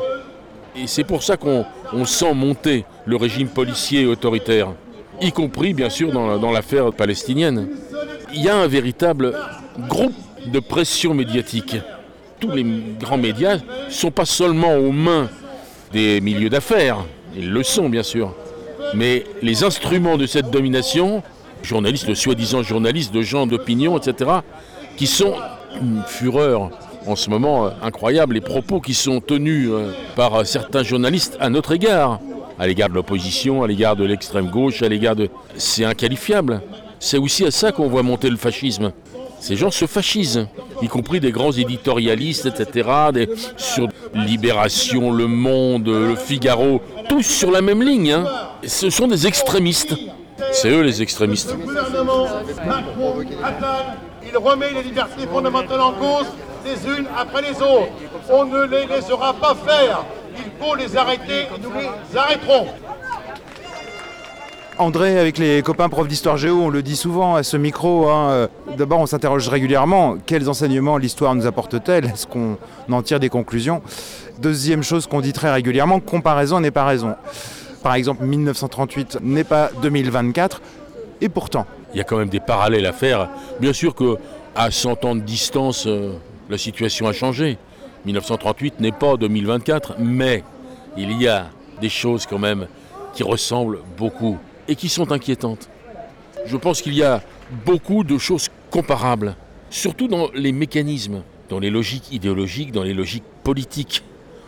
Et 0.76 0.88
c'est 0.88 1.04
pour 1.04 1.24
ça 1.24 1.38
qu'on 1.38 1.66
on 1.94 2.06
sent 2.06 2.34
monter 2.34 2.86
le 3.06 3.16
régime 3.16 3.48
policier 3.48 4.02
et 4.02 4.06
autoritaire, 4.06 4.70
y 5.22 5.32
compris 5.32 5.74
bien 5.74 5.90
sûr 5.90 6.12
dans 6.12 6.52
l'affaire 6.52 6.94
palestinienne. 6.94 7.68
Il 8.34 8.42
y 8.42 8.50
a 8.50 8.56
un 8.56 8.68
véritable 8.68 9.36
groupe 9.88 10.14
de 10.48 10.60
pression 10.60 11.14
médiatique. 11.14 11.78
Tous 12.40 12.52
les 12.52 12.66
grands 13.00 13.18
médias 13.18 13.58
ne 13.58 13.92
sont 13.92 14.12
pas 14.12 14.26
seulement 14.26 14.76
aux 14.76 14.92
mains 14.92 15.30
des 15.92 16.22
milieux 16.22 16.50
d'affaires, 16.50 17.06
ils 17.36 17.52
le 17.52 17.64
sont 17.64 17.90
bien 17.90 18.04
sûr, 18.04 18.34
mais 18.94 19.24
les 19.42 19.64
instruments 19.64 20.18
de 20.18 20.26
cette 20.26 20.50
domination, 20.50 21.24
journalistes, 21.64 22.08
de 22.08 22.14
soi-disant 22.14 22.64
journalistes, 22.64 23.14
de 23.14 23.22
gens 23.22 23.48
d'opinion, 23.48 23.98
etc., 23.98 24.32
qui 24.96 25.08
sont 25.08 25.34
une 25.82 26.02
fureur 26.08 26.72
en 27.06 27.16
ce 27.16 27.30
moment 27.30 27.66
euh, 27.66 27.70
incroyable, 27.82 28.36
les 28.36 28.42
propos 28.42 28.80
qui 28.80 28.94
sont 28.94 29.22
tenus 29.22 29.70
euh, 29.72 29.92
par 30.16 30.36
euh, 30.36 30.44
certains 30.44 30.84
journalistes 30.84 31.38
à 31.40 31.50
notre 31.50 31.72
égard, 31.72 32.20
à 32.60 32.68
l'égard 32.68 32.90
de 32.90 32.94
l'opposition, 32.94 33.64
à 33.64 33.68
l'égard 33.68 33.96
de 33.96 34.04
l'extrême 34.04 34.50
gauche, 34.50 34.82
à 34.84 34.90
l'égard 34.90 35.16
de... 35.16 35.30
C'est 35.56 35.86
inqualifiable. 35.86 36.62
C'est 37.00 37.18
aussi 37.18 37.46
à 37.46 37.52
ça 37.52 37.72
qu'on 37.72 37.88
voit 37.88 38.04
monter 38.04 38.30
le 38.30 38.36
fascisme. 38.38 38.92
Ces 39.40 39.56
gens 39.56 39.72
se 39.72 39.86
fascisent, 39.88 40.48
y 40.82 40.88
compris 40.88 41.20
des 41.20 41.32
grands 41.32 41.52
éditorialistes, 41.52 42.46
etc., 42.46 42.90
des- 43.14 43.30
sur 43.58 43.88
Libération, 44.14 45.12
Le 45.12 45.28
Monde, 45.28 45.88
Le 45.88 46.16
Figaro, 46.16 46.82
tous 47.08 47.24
sur 47.24 47.52
la 47.52 47.62
même 47.62 47.82
ligne. 47.82 48.12
hein. 48.12 48.26
Ce 48.66 48.90
sont 48.90 49.08
des 49.08 49.28
extrémistes. 49.28 49.96
C'est 50.52 50.70
eux 50.70 50.82
les 50.82 51.02
extrémistes. 51.02 51.52
Le 51.58 51.66
gouvernement 51.66 52.26
Macron 52.66 53.16
Attal, 53.44 53.98
il 54.30 54.38
remet 54.38 54.72
les 54.74 54.84
libertés 54.84 55.28
fondamentales 55.32 55.82
en 55.82 55.92
cause 55.94 56.28
les 56.66 56.98
unes 56.98 57.06
après 57.18 57.42
les 57.42 57.56
autres. 57.62 57.90
On 58.32 58.46
ne 58.46 58.64
les 58.66 58.86
laissera 58.86 59.34
pas 59.34 59.56
faire. 59.66 60.06
Il 60.38 60.52
faut 60.64 60.76
les 60.76 60.96
arrêter 60.96 61.42
et 61.44 61.62
nous 61.62 61.72
les 61.74 62.18
arrêterons. 62.18 62.68
André, 64.80 65.20
avec 65.20 65.38
les 65.38 65.62
copains 65.62 65.90
profs 65.90 66.08
d'histoire 66.08 66.38
géo, 66.38 66.62
on 66.62 66.70
le 66.70 66.82
dit 66.82 66.96
souvent 66.96 67.36
à 67.36 67.44
ce 67.44 67.58
micro. 67.58 68.08
hein, 68.08 68.30
euh, 68.30 68.48
D'abord, 68.78 69.02
on 69.02 69.06
s'interroge 69.06 69.50
régulièrement 69.50 70.16
quels 70.26 70.50
enseignements 70.50 70.98
l'histoire 70.98 71.36
nous 71.36 71.46
apporte-t-elle? 71.46 72.06
Est-ce 72.06 72.26
qu'on 72.26 72.58
en 72.90 73.02
tire 73.02 73.20
des 73.20 73.28
conclusions? 73.28 73.82
Deuxième 74.42 74.82
chose 74.82 75.06
qu'on 75.06 75.20
dit 75.20 75.34
très 75.34 75.52
régulièrement 75.52 76.00
comparaison 76.00 76.62
n'est 76.62 76.72
pas 76.72 76.86
raison. 76.86 77.16
Par 77.84 77.94
exemple, 77.96 78.24
1938 78.24 79.18
n'est 79.22 79.44
pas 79.44 79.70
2024, 79.82 80.62
et 81.20 81.28
pourtant. 81.28 81.66
Il 81.94 81.98
y 81.98 82.02
a 82.02 82.06
quand 82.06 82.18
même 82.18 82.30
des 82.30 82.40
parallèles 82.40 82.86
à 82.86 82.94
faire. 82.94 83.28
Bien 83.60 83.74
sûr 83.74 83.94
que 83.94 84.16
à 84.56 84.72
100 84.72 85.04
ans 85.04 85.16
de 85.16 85.22
distance, 85.22 85.88
euh, 85.88 86.14
la 86.50 86.58
situation 86.58 87.06
a 87.06 87.12
changé. 87.12 87.58
1938 88.06 88.80
n'est 88.80 88.94
pas 88.94 89.18
2024, 89.18 89.96
mais 90.00 90.42
il 90.96 91.22
y 91.22 91.28
a 91.28 91.48
des 91.82 91.90
choses 91.90 92.26
quand 92.26 92.40
même 92.40 92.68
qui 93.14 93.24
ressemblent 93.24 93.80
beaucoup 93.98 94.38
et 94.70 94.76
qui 94.76 94.88
sont 94.88 95.12
inquiétantes. 95.12 95.68
Je 96.46 96.56
pense 96.56 96.82
qu'il 96.82 96.94
y 96.94 97.04
a 97.04 97.22
beaucoup 97.66 98.06
de 98.06 98.18
choses 98.18 98.48
comparables, 98.70 99.36
surtout 99.70 100.08
dans 100.08 100.30
les 100.34 100.54
mécanismes, 100.54 101.24
dans 101.50 101.60
les 101.60 101.70
logiques 101.70 102.14
idéologiques, 102.14 102.72
dans 102.72 102.84
les 102.84 102.94
logiques 102.94 103.24
politiques. 103.44 104.04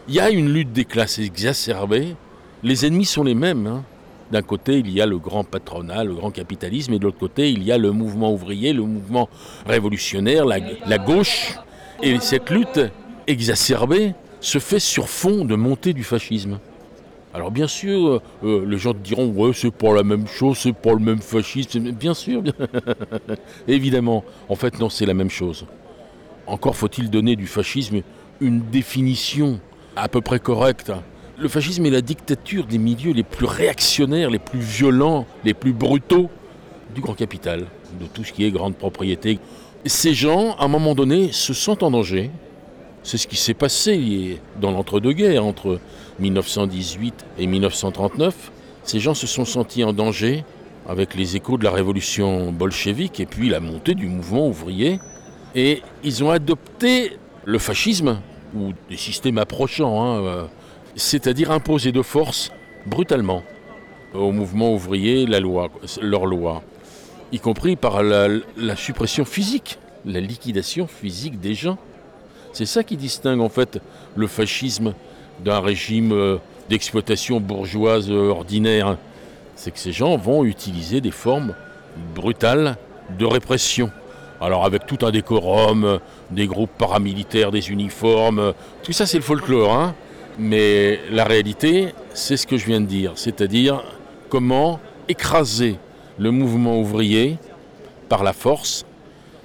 Il 0.07 0.13
y 0.13 0.19
a 0.19 0.29
une 0.29 0.53
lutte 0.53 0.71
des 0.71 0.85
classes 0.85 1.19
exacerbée. 1.19 2.15
Les 2.63 2.85
ennemis 2.85 3.05
sont 3.05 3.23
les 3.23 3.35
mêmes. 3.35 3.67
hein. 3.67 3.83
D'un 4.31 4.43
côté, 4.43 4.79
il 4.79 4.89
y 4.91 5.01
a 5.01 5.05
le 5.05 5.17
grand 5.17 5.43
patronat, 5.43 6.05
le 6.05 6.13
grand 6.13 6.31
capitalisme, 6.31 6.93
et 6.93 6.99
de 6.99 7.03
l'autre 7.03 7.17
côté, 7.19 7.51
il 7.51 7.63
y 7.63 7.71
a 7.71 7.77
le 7.77 7.91
mouvement 7.91 8.31
ouvrier, 8.31 8.71
le 8.71 8.83
mouvement 8.83 9.27
révolutionnaire, 9.65 10.45
la, 10.45 10.59
la 10.85 10.97
gauche. 10.97 11.55
Et 12.01 12.17
cette 12.19 12.49
lutte 12.49 12.79
exacerbée 13.27 14.13
se 14.39 14.59
fait 14.59 14.79
sur 14.79 15.09
fond 15.09 15.43
de 15.43 15.55
montée 15.55 15.93
du 15.93 16.03
fascisme. 16.03 16.59
Alors 17.33 17.49
bien 17.51 17.67
sûr, 17.67 18.21
euh, 18.43 18.65
les 18.67 18.77
gens 18.77 18.93
diront 18.93 19.27
ouais 19.27 19.51
c'est 19.53 19.71
pas 19.71 19.93
la 19.93 20.03
même 20.03 20.27
chose, 20.27 20.57
c'est 20.57 20.73
pas 20.75 20.91
le 20.91 20.99
même 20.99 21.19
fascisme. 21.21 21.91
Bien 21.91 22.13
sûr, 22.13 22.41
bien- 22.41 22.53
évidemment. 23.67 24.23
En 24.49 24.55
fait 24.55 24.79
non, 24.79 24.89
c'est 24.89 25.05
la 25.05 25.13
même 25.13 25.29
chose. 25.29 25.65
Encore 26.47 26.75
faut-il 26.75 27.09
donner 27.09 27.35
du 27.35 27.47
fascisme 27.47 28.01
une 28.41 28.61
définition 28.61 29.59
à 29.95 30.07
peu 30.09 30.21
près 30.21 30.39
correcte. 30.39 30.91
Le 31.37 31.47
fascisme 31.47 31.85
est 31.85 31.89
la 31.91 32.01
dictature 32.01 32.65
des 32.65 32.77
milieux 32.77 33.13
les 33.13 33.23
plus 33.23 33.45
réactionnaires, 33.45 34.29
les 34.29 34.39
plus 34.39 34.59
violents, 34.59 35.25
les 35.43 35.53
plus 35.53 35.73
brutaux 35.73 36.29
du 36.93 37.01
grand 37.01 37.13
capital, 37.13 37.61
de 37.99 38.05
tout 38.13 38.23
ce 38.23 38.31
qui 38.33 38.43
est 38.45 38.51
grande 38.51 38.75
propriété. 38.75 39.39
Ces 39.85 40.13
gens, 40.13 40.55
à 40.59 40.65
un 40.65 40.67
moment 40.67 40.93
donné, 40.93 41.31
se 41.31 41.53
sentent 41.53 41.83
en 41.83 41.91
danger. 41.91 42.29
C'est 43.03 43.17
ce 43.17 43.27
qui 43.27 43.37
s'est 43.37 43.55
passé 43.55 44.39
dans 44.59 44.69
l'entre-deux-guerres, 44.71 45.43
entre 45.43 45.79
1918 46.21 47.25
et 47.37 47.47
1939. 47.47 48.51
Ces 48.83 48.99
gens 48.99 49.13
se 49.13 49.27
sont 49.27 49.45
sentis 49.45 49.83
en 49.83 49.93
danger 49.93 50.43
avec 50.87 51.15
les 51.15 51.35
échos 51.35 51.57
de 51.57 51.63
la 51.63 51.71
révolution 51.71 52.51
bolchevique 52.51 53.19
et 53.19 53.25
puis 53.25 53.49
la 53.49 53.59
montée 53.59 53.95
du 53.95 54.07
mouvement 54.07 54.47
ouvrier. 54.47 54.99
Et 55.55 55.81
ils 56.03 56.23
ont 56.23 56.31
adopté 56.31 57.17
le 57.45 57.59
fascisme, 57.59 58.19
ou 58.55 58.73
des 58.89 58.97
systèmes 58.97 59.37
approchants, 59.37 60.01
hein, 60.01 60.23
euh, 60.23 60.45
c'est-à-dire 60.95 61.51
imposer 61.51 61.91
de 61.91 62.01
force, 62.01 62.51
brutalement, 62.85 63.43
au 64.13 64.31
mouvement 64.31 64.73
ouvrier 64.73 65.25
la 65.25 65.39
loi, 65.39 65.69
leur 66.01 66.25
loi, 66.25 66.61
y 67.31 67.39
compris 67.39 67.75
par 67.75 68.03
la, 68.03 68.27
la 68.57 68.75
suppression 68.75 69.25
physique, 69.25 69.79
la 70.05 70.19
liquidation 70.19 70.87
physique 70.87 71.39
des 71.39 71.53
gens. 71.53 71.77
C'est 72.53 72.65
ça 72.65 72.83
qui 72.83 72.97
distingue 72.97 73.39
en 73.39 73.49
fait 73.49 73.79
le 74.15 74.27
fascisme 74.27 74.93
d'un 75.43 75.59
régime 75.59 76.11
euh, 76.11 76.37
d'exploitation 76.69 77.39
bourgeoise 77.39 78.09
euh, 78.09 78.29
ordinaire. 78.29 78.97
C'est 79.55 79.71
que 79.71 79.79
ces 79.79 79.91
gens 79.91 80.17
vont 80.17 80.43
utiliser 80.43 81.01
des 81.01 81.11
formes 81.11 81.53
brutales 82.15 82.77
de 83.19 83.25
répression. 83.25 83.91
Alors 84.39 84.65
avec 84.65 84.85
tout 84.87 84.97
un 85.05 85.11
décorum, 85.11 85.99
des 86.31 86.47
groupes 86.47 86.71
paramilitaires, 86.77 87.51
des 87.51 87.69
uniformes, 87.69 88.53
tout 88.83 88.91
ça 88.91 89.05
c'est 89.05 89.17
le 89.17 89.23
folklore. 89.23 89.73
hein. 89.73 89.93
Mais 90.39 90.99
la 91.11 91.25
réalité, 91.25 91.89
c'est 92.13 92.37
ce 92.37 92.47
que 92.47 92.57
je 92.57 92.65
viens 92.65 92.81
de 92.81 92.85
dire, 92.87 93.11
c'est-à-dire 93.15 93.83
comment 94.29 94.79
écraser 95.09 95.75
le 96.17 96.31
mouvement 96.31 96.79
ouvrier 96.79 97.37
par 98.09 98.23
la 98.23 98.33
force, 98.33 98.85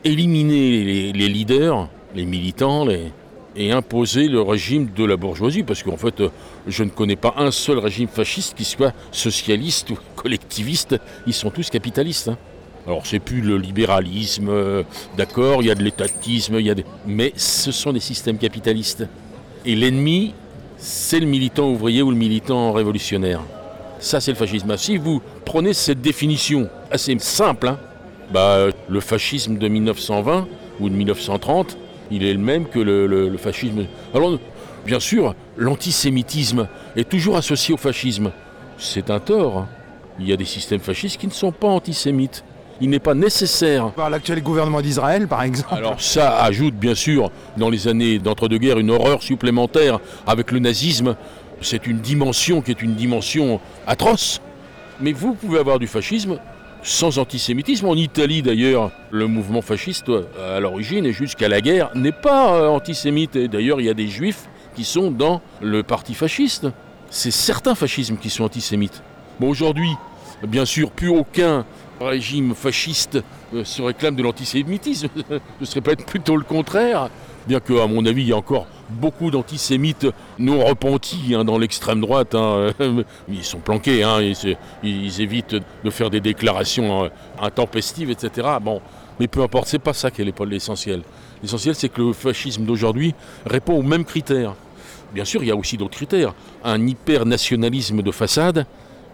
éliminer 0.05 0.85
les, 0.85 1.13
les 1.13 1.29
leaders, 1.29 1.89
les 2.15 2.25
militants, 2.25 2.85
les- 2.87 3.13
et 3.57 3.73
imposer 3.73 4.29
le 4.29 4.41
régime 4.43 4.89
de 4.95 5.05
la 5.05 5.17
bourgeoisie, 5.17 5.63
parce 5.63 5.83
qu'en 5.83 5.97
fait, 5.97 6.21
euh, 6.21 6.29
je 6.67 6.85
ne 6.85 6.91
connais 6.91 7.17
pas 7.17 7.35
un 7.37 7.51
seul 7.51 7.79
régime 7.79 8.09
fasciste 8.09 8.57
qui 8.57 8.65
soit 8.65 8.93
socialiste 9.11 9.91
ou 9.91 9.99
collectiviste, 10.15 10.97
ils 11.27 11.33
sont 11.33 11.51
tous 11.51 11.71
capitalistes. 11.71 12.29
hein. 12.29 12.39
Alors 12.87 13.05
c'est 13.05 13.19
plus 13.19 13.41
le 13.41 13.57
libéralisme, 13.57 14.49
euh, 14.49 14.83
d'accord, 15.17 15.63
il 15.63 15.67
y 15.67 15.71
a 15.71 15.75
de 15.75 15.83
l'étatisme, 15.83 16.57
il 16.61 16.67
y 16.67 16.71
a 16.71 16.75
des... 16.75 16.85
mais 17.07 17.33
ce 17.37 17.73
sont 17.73 17.93
des 17.93 18.01
systèmes 18.01 18.39
capitalistes. 18.39 19.05
Et 19.65 19.75
l'ennemi, 19.75 20.35
c'est 20.77 21.19
le 21.19 21.27
militant 21.27 21.69
ouvrier 21.71 22.03
ou 22.03 22.11
le 22.11 22.17
militant 22.17 22.73
révolutionnaire. 22.73 23.41
Ça, 23.99 24.21
c'est 24.21 24.31
le 24.31 24.37
fascisme. 24.37 24.77
Si 24.77 24.99
vous 24.99 25.21
prenez 25.45 25.73
cette 25.73 26.01
définition 26.01 26.69
assez 26.91 27.17
simple, 27.19 27.69
hein, 27.69 27.79
bah, 28.31 28.67
le 28.89 29.01
fascisme 29.01 29.57
de 29.57 29.67
1920 29.67 30.47
ou 30.79 30.89
de 30.89 30.95
1930, 30.95 31.77
il 32.11 32.25
est 32.25 32.33
le 32.33 32.39
même 32.39 32.67
que 32.67 32.79
le, 32.79 33.07
le- 33.07 33.29
le 33.29 33.39
fascisme. 33.39 33.85
Alors, 34.15 34.39
bien 34.85 35.01
sûr, 35.01 35.35
l'antisémitisme 35.57 36.69
est 36.97 37.09
toujours 37.09 37.37
associé 37.37 37.75
au 37.75 37.77
fascisme. 37.77 38.31
C'est 38.79 39.11
un 39.11 39.21
tort. 39.21 39.67
Il 40.19 40.27
y 40.29 40.33
a 40.33 40.37
des 40.37 40.45
systèmes 40.45 40.81
fascistes 40.81 41.19
qui 41.21 41.27
ne 41.27 41.33
sont 41.33 41.53
pas 41.53 41.69
antisémites. 41.69 42.45
Il 42.81 42.91
n'est 42.91 42.99
pas 42.99 43.15
nécessaire. 43.15 43.91
Par 43.93 44.11
l'actuel 44.11 44.43
gouvernement 44.43 44.83
d'Israël, 44.83 45.29
par 45.29 45.43
exemple. 45.43 45.75
Alors 45.75 46.01
ça 46.01 46.43
ajoute 46.43 46.75
bien 46.75 46.95
sûr 46.95 47.31
dans 47.57 47.71
les 47.71 47.89
années 47.89 48.19
d'entre-deux-guerres 48.19 48.79
une 48.79 48.91
horreur 48.91 49.23
supplémentaire 49.23 49.99
avec 50.27 50.53
le 50.53 50.59
nazisme. 50.59 51.17
C'est 51.63 51.87
une 51.87 52.01
dimension 52.01 52.61
qui 52.61 52.71
est 52.71 52.83
une 52.83 52.95
dimension 52.95 53.61
atroce. 53.87 54.43
Mais 55.01 55.13
vous 55.13 55.33
pouvez 55.35 55.59
avoir 55.59 55.79
du 55.79 55.87
fascisme 55.87 56.39
sans 56.87 57.19
antisémitisme. 57.19 57.87
En 57.87 57.97
Italie 57.97 58.43
d'ailleurs, 58.43 58.93
le 59.11 59.27
mouvement 59.27 59.61
fasciste 59.61 60.11
à 60.41 60.61
l'origine 60.61 61.05
et 61.05 61.13
jusqu'à 61.13 61.49
la 61.49 61.61
guerre 61.61 61.91
n'est 61.95 62.13
pas 62.13 62.55
euh, 62.55 62.69
antisémite. 62.69 63.37
D'ailleurs, 63.37 63.81
il 63.81 63.87
y 63.87 63.91
a 63.91 63.95
des 63.95 64.07
juifs 64.07 64.49
qui 64.75 64.85
sont 64.85 65.11
dans 65.11 65.43
le 65.61 65.83
parti 65.83 66.15
fasciste. 66.15 66.69
C'est 67.11 67.33
certains 67.33 67.75
fascismes 67.75 68.17
qui 68.17 68.31
sont 68.31 68.45
antisémites. 68.45 69.03
Aujourd'hui, 69.41 69.91
bien 70.47 70.65
sûr, 70.65 70.91
plus 70.93 71.09
aucun 71.09 71.67
régime 72.01 72.55
fasciste 72.55 73.19
euh, 73.53 73.65
se 73.65 73.83
réclame 73.83 74.15
de 74.15 74.23
l'antisémitisme. 74.23 75.09
Ce 75.61 75.67
serait 75.67 75.81
pas 75.81 75.97
plutôt 75.97 76.37
le 76.37 76.45
contraire 76.45 77.11
Bien 77.47 77.61
que, 77.61 77.81
à 77.81 77.87
mon 77.87 78.05
avis, 78.07 78.23
il 78.23 78.29
y 78.29 78.33
a 78.33 78.37
encore 78.37 78.67
beaucoup 78.91 79.31
d'antisémites 79.31 80.07
non 80.39 80.65
repentis 80.65 81.35
hein, 81.35 81.45
dans 81.45 81.59
l'extrême 81.59 82.01
droite. 82.01 82.35
hein. 82.35 82.73
Ils 83.29 83.45
sont 83.45 83.59
planqués, 83.59 84.03
hein, 84.03 84.19
ils, 84.83 85.21
évitent 85.21 85.57
de 85.85 85.91
faire 85.91 86.11
des 86.11 86.21
déclarations 86.21 87.05
euh, 87.05 87.09
intempestives, 87.41 88.11
etc. 88.11 88.49
Bon, 88.61 88.81
mais 89.21 89.29
peu 89.29 89.43
importe, 89.43 89.69
c'est 89.69 89.79
pas 89.79 89.93
ça 89.93 90.11
qui 90.11 90.23
est 90.23 90.45
l'essentiel. 90.47 91.03
L'essentiel, 91.43 91.75
c'est 91.75 91.89
que 91.89 92.03
le 92.03 92.13
fascisme 92.13 92.65
d'aujourd'hui 92.65 93.15
répond 93.45 93.75
aux 93.79 93.83
mêmes 93.83 94.05
critères. 94.05 94.55
Bien 95.15 95.25
sûr, 95.25 95.43
il 95.43 95.47
y 95.47 95.53
a 95.53 95.57
aussi 95.57 95.77
d'autres 95.77 95.97
critères. 95.97 96.35
Un 96.65 96.85
hyper-nationalisme 96.85 98.03
de 98.03 98.11
façade 98.11 98.67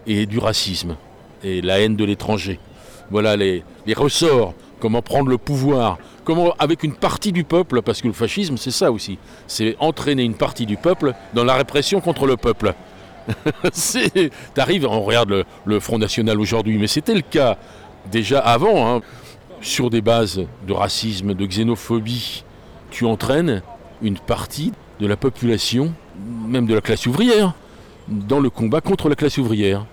et 0.07 0.25
du 0.25 0.39
racisme 0.39 0.95
et 1.43 1.61
la 1.61 1.79
haine 1.79 1.95
de 1.95 2.03
l'étranger. 2.03 2.59
Voilà 3.11 3.35
les 3.35 3.63
ressorts, 3.95 4.53
comment 4.83 5.01
prendre 5.01 5.29
le 5.29 5.37
pouvoir, 5.37 5.97
comment 6.25 6.53
avec 6.59 6.83
une 6.83 6.93
partie 6.93 7.31
du 7.31 7.45
peuple, 7.45 7.81
parce 7.81 8.01
que 8.01 8.07
le 8.07 8.13
fascisme 8.13 8.57
c'est 8.57 8.69
ça 8.69 8.91
aussi, 8.91 9.17
c'est 9.47 9.77
entraîner 9.79 10.23
une 10.23 10.35
partie 10.35 10.65
du 10.65 10.75
peuple 10.75 11.13
dans 11.33 11.45
la 11.45 11.53
répression 11.53 12.01
contre 12.01 12.27
le 12.27 12.35
peuple. 12.35 12.73
T'arrives, 14.53 14.85
on 14.85 15.01
regarde 15.01 15.29
le, 15.29 15.45
le 15.63 15.79
Front 15.79 15.99
National 15.99 16.37
aujourd'hui, 16.37 16.77
mais 16.77 16.87
c'était 16.87 17.13
le 17.13 17.21
cas 17.21 17.57
déjà 18.11 18.39
avant, 18.39 18.97
hein. 18.97 19.01
sur 19.61 19.89
des 19.89 20.01
bases 20.01 20.41
de 20.67 20.73
racisme, 20.73 21.33
de 21.33 21.45
xénophobie, 21.45 22.43
tu 22.91 23.05
entraînes 23.05 23.61
une 24.01 24.17
partie 24.17 24.73
de 24.99 25.07
la 25.07 25.15
population, 25.15 25.93
même 26.45 26.65
de 26.65 26.73
la 26.73 26.81
classe 26.81 27.05
ouvrière, 27.05 27.53
dans 28.09 28.41
le 28.41 28.49
combat 28.49 28.81
contre 28.81 29.07
la 29.07 29.15
classe 29.15 29.37
ouvrière. 29.37 29.85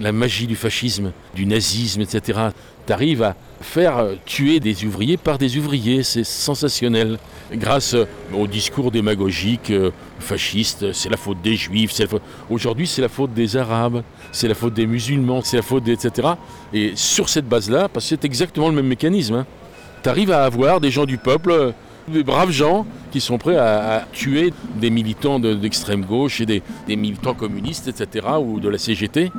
La 0.00 0.12
magie 0.12 0.46
du 0.46 0.54
fascisme, 0.56 1.12
du 1.34 1.44
nazisme, 1.44 2.00
etc. 2.00 2.50
T'arrives 2.88 3.22
à 3.22 3.36
faire 3.60 3.98
euh, 3.98 4.14
tuer 4.24 4.60
des 4.60 4.86
ouvriers 4.86 5.18
par 5.18 5.36
des 5.36 5.58
ouvriers, 5.58 6.02
c'est 6.02 6.24
sensationnel. 6.24 7.18
Grâce 7.52 7.92
euh, 7.92 8.06
au 8.34 8.46
discours 8.46 8.90
démagogique 8.90 9.70
euh, 9.70 9.90
fasciste, 10.20 10.94
c'est 10.94 11.10
la 11.10 11.18
faute 11.18 11.42
des 11.42 11.54
juifs, 11.54 11.92
faute- 12.08 12.22
aujourd'hui 12.48 12.86
c'est 12.86 13.02
la 13.02 13.10
faute 13.10 13.34
des 13.34 13.58
arabes, 13.58 14.02
c'est 14.32 14.48
la 14.48 14.54
faute 14.54 14.72
des 14.72 14.86
musulmans, 14.86 15.42
c'est 15.44 15.58
la 15.58 15.62
faute 15.62 15.84
des 15.84 15.92
etc. 15.92 16.28
Et 16.72 16.92
sur 16.94 17.28
cette 17.28 17.46
base-là, 17.46 17.90
parce 17.90 18.06
que 18.06 18.08
c'est 18.08 18.24
exactement 18.24 18.70
le 18.70 18.74
même 18.76 18.86
mécanisme, 18.86 19.44
tu 20.02 20.08
arrives 20.08 20.32
à 20.32 20.44
avoir 20.44 20.80
des 20.80 20.90
gens 20.90 21.04
du 21.04 21.18
peuple, 21.18 21.74
des 22.08 22.22
braves 22.24 22.52
gens 22.52 22.86
qui 23.12 23.20
sont 23.20 23.36
prêts 23.36 23.58
à, 23.58 24.06
tuer 24.14 24.50
des 24.76 24.88
militants 24.88 25.38
de- 25.38 25.52
d'extrême 25.52 26.06
gauche 26.06 26.40
et 26.40 26.46
des 26.46 26.62
militants 26.88 27.34
communistes, 27.34 27.86
etc., 27.88 28.26
ou 28.40 28.60
de 28.60 28.70
la 28.70 28.78
CGT, 28.78 29.30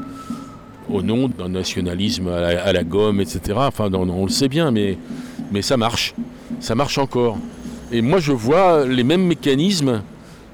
au 0.92 1.02
nom 1.02 1.28
d'un 1.28 1.50
nationalisme 1.50 2.28
à 2.28 2.74
la, 2.74 2.84
gomme, 2.84 3.22
etc. 3.22 3.58
Enfin, 3.58 3.90
on, 3.94 4.26
le 4.26 4.32
sait 4.32 4.48
bien, 4.48 4.72
mais, 4.72 4.98
mais 5.52 5.62
ça 5.62 5.78
marche. 5.78 6.14
Ça 6.60 6.76
marche 6.76 6.98
encore. 6.98 7.38
Et 7.92 8.02
moi, 8.02 8.20
je 8.20 8.32
vois 8.32 8.86
les 8.86 9.04
mêmes 9.04 9.26
mécanismes 9.26 10.02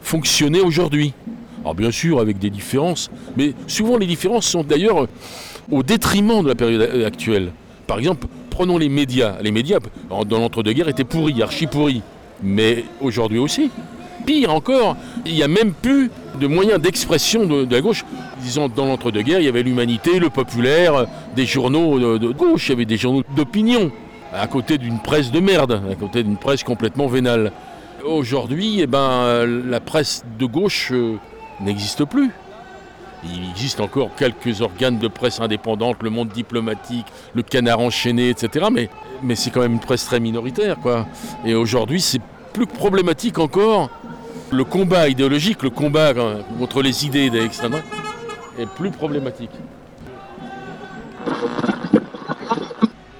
fonctionner 0.01 0.61
aujourd'hui. 0.61 1.13
Alors, 1.61 1.75
bien 1.75 1.91
sûr, 1.91 2.19
avec 2.19 2.37
des 2.37 2.49
différences, 2.49 3.09
mais 3.35 3.53
souvent 3.67 3.97
les 3.97 4.05
différences 4.05 4.45
sont 4.45 4.63
d'ailleurs 4.63 5.07
au 5.71 5.83
détriment 5.83 6.43
de 6.43 6.47
la 6.47 6.55
période 6.55 7.03
actuelle. 7.03 7.51
Par 7.87 7.97
exemple, 7.97 8.27
prenons 8.49 8.77
les 8.77 8.89
médias. 8.89 9.37
Les 9.41 9.51
médias, 9.51 9.79
dans 10.09 10.39
l'entre-deux-guerres, 10.39 10.89
étaient 10.89 11.03
pourris, 11.03 11.41
archi 11.41 11.67
pourris. 11.67 12.01
Mais 12.43 12.85
aujourd'hui 13.01 13.39
aussi. 13.39 13.71
Pire 14.25 14.53
encore, 14.53 14.97
il 15.25 15.33
n'y 15.33 15.43
a 15.43 15.47
même 15.47 15.73
plus 15.73 16.09
de 16.39 16.47
moyens 16.47 16.79
d'expression 16.79 17.45
de, 17.45 17.67
la 17.69 17.81
gauche. 17.81 18.03
Disons, 18.41 18.67
dans 18.67 18.85
l'entre-deux-guerres, 18.85 19.39
il 19.39 19.45
y 19.45 19.49
avait 19.49 19.63
l'humanité, 19.63 20.19
le 20.19 20.29
populaire, 20.29 21.05
des 21.35 21.45
journaux 21.45 22.17
de, 22.17 22.31
gauche, 22.31 22.67
il 22.67 22.71
y 22.71 22.73
avait 22.73 22.85
des 22.85 22.97
journaux 22.97 23.23
d'opinion, 23.35 23.91
à 24.33 24.47
côté 24.47 24.77
d'une 24.77 24.99
presse 24.99 25.31
de 25.31 25.39
merde, 25.39 25.81
à 25.89 25.95
côté 25.95 26.23
d'une 26.23 26.37
presse 26.37 26.63
complètement 26.63 27.07
vénale. 27.07 27.51
Aujourd'hui, 28.05 28.81
eh 28.81 28.87
ben, 28.87 29.45
la 29.45 29.79
presse 29.79 30.23
de 30.37 30.45
gauche 30.45 30.91
euh, 30.91 31.15
n'existe 31.61 32.05
plus. 32.05 32.29
Il 33.23 33.49
existe 33.49 33.79
encore 33.79 34.11
quelques 34.15 34.61
organes 34.61 34.99
de 34.99 35.07
presse 35.07 35.39
indépendante, 35.39 35.97
le 36.03 36.11
monde 36.11 36.29
diplomatique, 36.29 37.07
le 37.33 37.41
canard 37.41 37.79
enchaîné, 37.79 38.29
etc. 38.29 38.67
Mais, 38.71 38.89
mais 39.23 39.35
c'est 39.35 39.49
quand 39.49 39.61
même 39.61 39.73
une 39.73 39.79
presse 39.79 40.05
très 40.05 40.19
minoritaire. 40.19 40.77
Quoi. 40.77 41.07
Et 41.43 41.55
aujourd'hui, 41.55 42.01
c'est 42.01 42.21
plus 42.53 42.67
problématique 42.67 43.39
encore. 43.39 43.89
Le 44.51 44.63
combat 44.63 45.07
idéologique, 45.09 45.63
le 45.63 45.69
combat 45.71 46.09
euh, 46.15 46.41
contre 46.59 46.83
les 46.83 47.05
idées 47.05 47.29
de 47.29 47.39
l'extrême 47.39 47.71
droite 47.71 47.85
est 48.59 48.69
plus 48.69 48.91
problématique. 48.91 49.49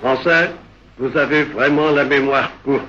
Français, 0.01 0.51
vous 0.99 1.17
avez 1.17 1.43
vraiment 1.45 1.89
la 1.89 2.03
mémoire 2.05 2.51
courte. 2.63 2.83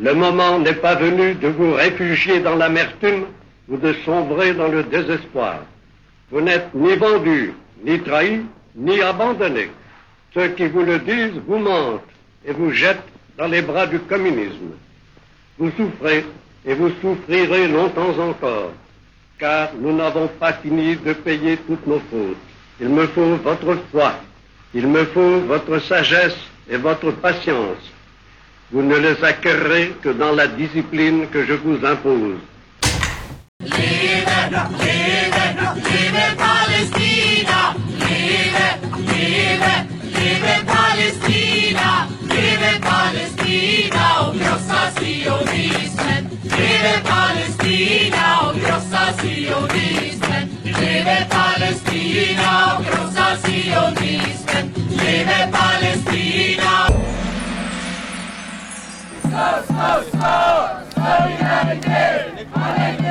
Le 0.00 0.14
moment 0.14 0.58
n'est 0.60 0.74
pas 0.74 0.94
venu 0.94 1.34
de 1.34 1.48
vous 1.48 1.72
réfugier 1.74 2.40
dans 2.40 2.54
l'amertume 2.54 3.24
ou 3.68 3.76
de 3.76 3.92
sombrer 4.04 4.54
dans 4.54 4.68
le 4.68 4.84
désespoir. 4.84 5.58
Vous 6.30 6.40
n'êtes 6.40 6.72
ni 6.74 6.94
vendu, 6.94 7.52
ni 7.84 8.00
trahi, 8.00 8.42
ni 8.76 9.00
abandonné. 9.02 9.70
Ceux 10.34 10.48
qui 10.48 10.66
vous 10.66 10.82
le 10.82 11.00
disent 11.00 11.40
vous 11.46 11.58
mentent 11.58 12.00
et 12.46 12.52
vous 12.52 12.70
jettent 12.70 13.02
dans 13.36 13.48
les 13.48 13.60
bras 13.60 13.86
du 13.86 13.98
communisme. 13.98 14.70
Vous 15.58 15.70
souffrez 15.76 16.24
et 16.64 16.74
vous 16.74 16.90
souffrirez 17.00 17.68
longtemps 17.68 18.18
encore, 18.18 18.72
car 19.38 19.70
nous 19.80 19.94
n'avons 19.94 20.28
pas 20.28 20.52
fini 20.54 20.96
de 20.96 21.12
payer 21.12 21.56
toutes 21.66 21.86
nos 21.86 22.00
fautes. 22.10 22.36
Il 22.80 22.88
me 22.88 23.06
faut 23.08 23.36
votre 23.36 23.76
foi, 23.90 24.14
il 24.74 24.86
me 24.86 25.04
faut 25.06 25.40
votre 25.40 25.78
sagesse 25.80 26.36
et 26.70 26.76
votre 26.76 27.10
patience. 27.12 27.90
Vous 28.70 28.82
ne 28.82 28.96
les 28.96 29.22
acquerrez 29.22 29.92
que 30.02 30.10
dans 30.10 30.32
la 30.32 30.46
discipline 30.46 31.26
que 31.28 31.44
je 31.44 31.52
vous 31.54 31.84
impose. 31.84 32.38
Palestina! 40.92 41.61
Liebe, 42.32 42.48
liebe, 42.48 42.70
liebe 42.70 42.80
Palästina! 42.80 43.32
Liebe 43.52 43.92
Palästina, 43.92 44.22
o 44.22 44.32
grossa 44.32 44.90
Zionismen! 44.96 46.30
Liebe 46.44 46.94
Palästina, 47.04 48.24
o 48.42 48.52
grossa 48.54 49.12
Zionismen! 49.20 50.44
Liebe 50.64 51.26
Palästina, 51.28 52.78
o 52.78 52.82
grossa 52.82 53.36
Zionismen! 53.42 54.72
Liebe 54.88 55.48
Palästina! 55.50 56.88
Stop, 59.24 59.64
stop, 59.64 60.04
stop! 60.08 60.82
Solidarité 60.94 62.02
avec 62.54 63.01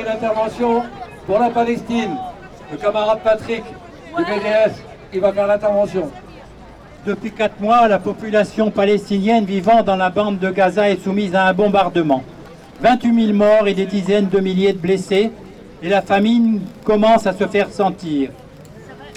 une 0.00 0.08
intervention 0.08 0.82
pour 1.26 1.38
la 1.38 1.50
Palestine. 1.50 2.16
Le 2.70 2.76
camarade 2.78 3.20
Patrick 3.22 3.62
du 4.16 4.24
BDS, 4.24 4.72
il 5.12 5.20
va 5.20 5.32
faire 5.32 5.46
l'intervention. 5.46 6.10
Depuis 7.06 7.30
quatre 7.30 7.60
mois, 7.60 7.86
la 7.86 7.98
population 8.00 8.70
palestinienne 8.70 9.44
vivant 9.44 9.82
dans 9.82 9.96
la 9.96 10.10
bande 10.10 10.38
de 10.40 10.50
Gaza 10.50 10.90
est 10.90 11.02
soumise 11.02 11.34
à 11.36 11.44
un 11.46 11.52
bombardement. 11.52 12.22
28 12.80 13.26
000 13.26 13.32
morts 13.38 13.68
et 13.68 13.74
des 13.74 13.86
dizaines 13.86 14.28
de 14.28 14.40
milliers 14.40 14.72
de 14.72 14.78
blessés, 14.78 15.30
et 15.82 15.88
la 15.88 16.02
famine 16.02 16.60
commence 16.84 17.26
à 17.26 17.32
se 17.32 17.46
faire 17.46 17.70
sentir. 17.70 18.30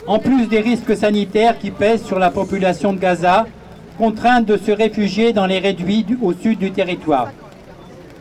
En 0.07 0.19
plus 0.19 0.47
des 0.47 0.59
risques 0.61 0.95
sanitaires 0.95 1.57
qui 1.57 1.71
pèsent 1.71 2.03
sur 2.05 2.19
la 2.19 2.29
population 2.29 2.93
de 2.93 2.99
Gaza, 2.99 3.45
contrainte 3.97 4.45
de 4.45 4.57
se 4.57 4.71
réfugier 4.71 5.33
dans 5.33 5.45
les 5.45 5.59
réduits 5.59 6.03
du- 6.03 6.17
au 6.21 6.33
sud 6.33 6.59
du 6.59 6.71
territoire. 6.71 7.29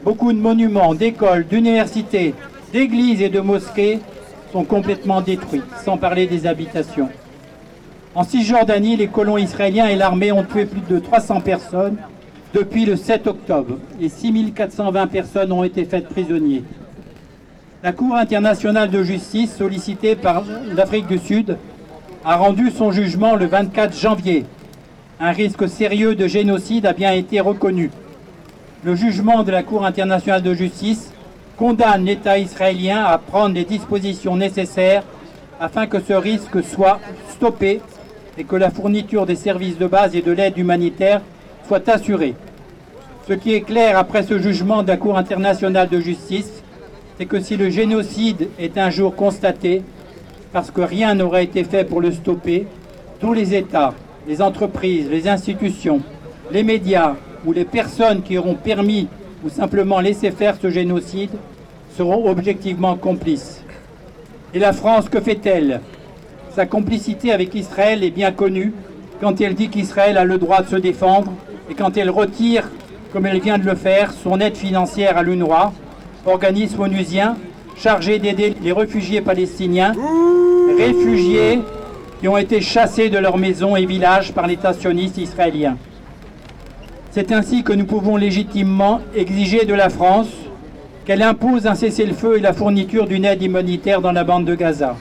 Beaucoup 0.08 0.32
de 0.32 0.38
monuments, 0.38 0.94
d'écoles, 0.94 1.46
d'universités, 1.46 2.34
d'églises 2.72 3.20
et 3.20 3.28
de 3.28 3.40
mosquées 3.40 3.98
sont 4.52 4.64
complètement 4.64 5.20
détruits, 5.20 5.60
sans 5.84 5.98
parler 5.98 6.26
des 6.26 6.46
habitations. 6.46 7.10
En 8.14 8.24
Cisjordanie, 8.24 8.96
les 8.96 9.08
colons 9.08 9.36
israéliens 9.36 9.86
et 9.88 9.96
l'armée 9.96 10.32
ont 10.32 10.44
tué 10.44 10.64
plus 10.64 10.80
de 10.80 10.98
300 10.98 11.42
personnes 11.42 11.98
depuis 12.54 12.86
le 12.86 12.96
7 12.96 13.26
octobre 13.26 13.76
et 14.00 14.08
6420 14.08 15.08
personnes 15.08 15.52
ont 15.52 15.62
été 15.62 15.84
faites 15.84 16.08
prisonniers. 16.08 16.64
La 17.82 17.92
Cour 17.92 18.16
internationale 18.16 18.88
de 18.88 19.02
justice, 19.02 19.54
sollicitée 19.54 20.16
par 20.16 20.42
l'Afrique 20.74 21.06
du 21.06 21.18
Sud, 21.18 21.58
a 22.24 22.36
rendu 22.36 22.70
son 22.70 22.92
jugement 22.92 23.36
le 23.36 23.44
24 23.44 23.94
janvier. 23.94 24.46
Un 25.20 25.32
risque 25.32 25.68
sérieux 25.68 26.14
de 26.14 26.26
génocide 26.26 26.86
a 26.86 26.94
bien 26.94 27.12
été 27.12 27.40
reconnu. 27.40 27.90
Le 28.84 28.94
jugement 28.94 29.42
de 29.42 29.50
la 29.50 29.62
Cour 29.62 29.84
internationale 29.84 30.42
de 30.42 30.54
justice 30.54 31.12
condamne 31.56 32.04
l'État 32.04 32.38
israélien 32.38 33.04
à 33.04 33.18
prendre 33.18 33.54
les 33.54 33.64
dispositions 33.64 34.36
nécessaires 34.36 35.02
afin 35.60 35.86
que 35.86 35.98
ce 36.00 36.12
risque 36.12 36.62
soit 36.62 37.00
stoppé 37.30 37.80
et 38.36 38.44
que 38.44 38.54
la 38.54 38.70
fourniture 38.70 39.26
des 39.26 39.34
services 39.34 39.78
de 39.78 39.88
base 39.88 40.14
et 40.14 40.22
de 40.22 40.30
l'aide 40.30 40.56
humanitaire 40.56 41.20
soit 41.66 41.88
assurée. 41.88 42.36
Ce 43.26 43.32
qui 43.32 43.52
est 43.52 43.62
clair 43.62 43.98
après 43.98 44.22
ce 44.22 44.38
jugement 44.38 44.84
de 44.84 44.88
la 44.88 44.96
Cour 44.96 45.18
internationale 45.18 45.88
de 45.88 45.98
justice, 45.98 46.62
c'est 47.18 47.26
que 47.26 47.40
si 47.40 47.56
le 47.56 47.70
génocide 47.70 48.48
est 48.60 48.78
un 48.78 48.90
jour 48.90 49.16
constaté, 49.16 49.82
parce 50.52 50.70
que 50.70 50.80
rien 50.80 51.16
n'aurait 51.16 51.44
été 51.44 51.64
fait 51.64 51.82
pour 51.82 52.00
le 52.00 52.12
stopper, 52.12 52.68
tous 53.20 53.32
les 53.32 53.56
États, 53.56 53.92
les 54.28 54.40
entreprises, 54.40 55.10
les 55.10 55.28
institutions, 55.28 56.00
les 56.52 56.62
médias 56.62 57.16
ou 57.44 57.52
les 57.52 57.64
personnes 57.64 58.22
qui 58.22 58.38
auront 58.38 58.54
permis 58.54 59.08
ou 59.44 59.48
simplement 59.48 60.00
laissé 60.00 60.30
faire 60.30 60.56
ce 60.60 60.70
génocide 60.70 61.30
seront 61.96 62.28
objectivement 62.28 62.96
complices. 62.96 63.62
Et 64.54 64.58
la 64.58 64.72
France, 64.72 65.08
que 65.08 65.20
fait-elle? 65.20 65.80
Sa 66.54 66.66
complicité 66.66 67.32
avec 67.32 67.54
Israël 67.54 68.02
est 68.02 68.10
bien 68.10 68.32
connue 68.32 68.72
quand 69.20 69.40
elle 69.40 69.54
dit 69.54 69.68
qu'Israël 69.68 70.16
a 70.16 70.24
le 70.24 70.38
droit 70.38 70.62
de 70.62 70.68
se 70.68 70.76
défendre 70.76 71.32
et 71.70 71.74
quand 71.74 71.96
elle 71.96 72.10
retire, 72.10 72.68
comme 73.12 73.26
elle 73.26 73.40
vient 73.40 73.58
de 73.58 73.66
le 73.66 73.74
faire, 73.74 74.12
son 74.12 74.40
aide 74.40 74.56
financière 74.56 75.16
à 75.16 75.22
l'UNRWA, 75.22 75.72
organisme 76.26 76.80
onusien 76.80 77.36
chargé 77.76 78.18
d'aider 78.18 78.54
les 78.60 78.72
réfugiés 78.72 79.20
palestiniens, 79.20 79.92
réfugiés 80.76 81.60
qui 82.20 82.28
ont 82.28 82.36
été 82.36 82.60
chassés 82.60 83.08
de 83.08 83.18
leurs 83.18 83.38
maisons 83.38 83.76
et 83.76 83.86
villages 83.86 84.32
par 84.32 84.46
l'État 84.46 84.72
sioniste 84.72 85.18
israélien. 85.18 85.76
C'est 87.10 87.32
ainsi 87.32 87.62
que 87.62 87.72
nous 87.72 87.86
pouvons 87.86 88.16
légitimement 88.16 89.00
exiger 89.14 89.64
de 89.64 89.72
la 89.72 89.88
France 89.88 90.28
qu'elle 91.06 91.22
impose 91.22 91.66
un 91.66 91.74
cessez-le-feu 91.74 92.36
et 92.36 92.40
la 92.40 92.52
fourniture 92.52 93.06
d'une 93.06 93.24
aide 93.24 93.42
humanitaire 93.42 94.02
dans 94.02 94.12
la 94.12 94.24
bande 94.24 94.44
de 94.44 94.54
Gaza, 94.54 94.94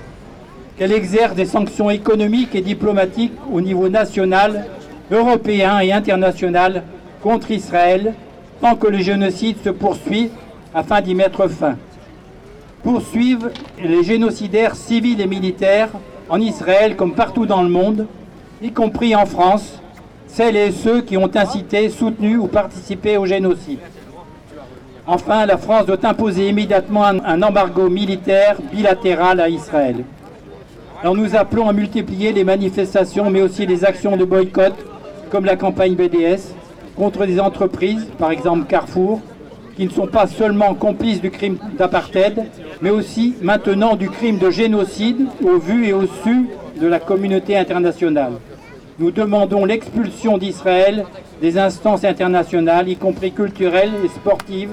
qu'elle 0.78 0.94
exerce 0.94 1.36
des 1.36 1.46
sanctions 1.46 1.90
économiques 1.90 2.56
et 2.56 2.62
diplomatiques 2.62 3.34
au 3.52 3.60
niveau 3.60 3.90
national, 3.90 4.68
européen 5.12 5.80
et 5.80 5.92
international 5.92 6.84
contre 7.22 7.52
Israël 7.52 8.14
tant 8.62 8.76
que 8.76 8.88
le 8.88 9.00
génocide 9.00 9.58
se 9.62 9.70
poursuit 9.70 10.30
afin 10.74 11.02
d'y 11.02 11.14
mettre 11.14 11.50
fin. 11.50 11.76
Poursuivre 12.84 13.50
les 13.84 14.04
génocidaires 14.04 14.76
civils 14.76 15.20
et 15.20 15.28
militaires 15.28 15.90
en 16.30 16.40
Israël 16.40 16.96
comme 16.96 17.16
partout 17.16 17.46
dans 17.46 17.64
le 17.64 17.70
monde, 17.70 18.08
y 18.62 18.72
compris 18.72 19.14
en 19.14 19.26
France, 19.26 19.82
celles 20.28 20.56
et 20.56 20.72
ceux 20.72 21.02
qui 21.02 21.18
ont 21.18 21.30
incité, 21.36 21.90
soutenu 21.90 22.38
ou 22.38 22.48
participé 22.48 23.18
au 23.18 23.26
génocide. 23.26 23.80
Enfin, 25.06 25.46
la 25.46 25.58
France 25.58 25.86
doit 25.86 26.06
imposer 26.06 26.50
immédiatement 26.50 27.06
un 27.06 27.42
embargo 27.42 27.90
militaire 27.90 28.58
bilatéral 28.72 29.40
à 29.40 29.50
Israël. 29.50 30.04
Alors 31.02 31.16
nous 31.16 31.36
appelons 31.36 31.70
à 31.70 31.74
multiplier 31.74 32.34
les 32.34 32.44
manifestations, 32.44 33.30
mais 33.30 33.42
aussi 33.42 33.66
les 33.66 33.86
actions 33.86 34.18
de 34.18 34.26
boycott, 34.26 34.74
comme 35.30 35.46
la 35.46 35.56
campagne 35.56 35.94
BDS, 35.94 36.54
contre 36.96 37.26
des 37.28 37.40
entreprises, 37.40 38.08
par 38.18 38.32
exemple 38.32 38.66
Carrefour, 38.66 39.22
qui 39.76 39.86
ne 39.86 39.92
sont 39.92 40.08
pas 40.08 40.26
seulement 40.26 40.74
complices 40.74 41.22
du 41.22 41.30
crime 41.30 41.58
d'apartheid, 41.78 42.46
mais 42.82 42.90
aussi 42.90 43.36
maintenant 43.44 43.96
du 43.96 44.10
crime 44.10 44.40
de 44.40 44.50
génocide 44.50 45.28
au 45.44 45.60
vu 45.60 45.86
et 45.86 45.94
au 45.94 46.08
su 46.24 46.48
de 46.82 46.88
la 46.88 47.00
communauté 47.00 47.56
internationale. 47.56 48.34
Nous 49.00 49.12
demandons 49.12 49.64
l'expulsion 49.64 50.40
d'Israël 50.40 51.06
des 51.40 51.60
instances 51.60 52.04
internationales, 52.04 52.90
y 52.90 52.96
compris 52.96 53.32
culturelles 53.32 53.94
et 54.04 54.08
sportives, 54.08 54.72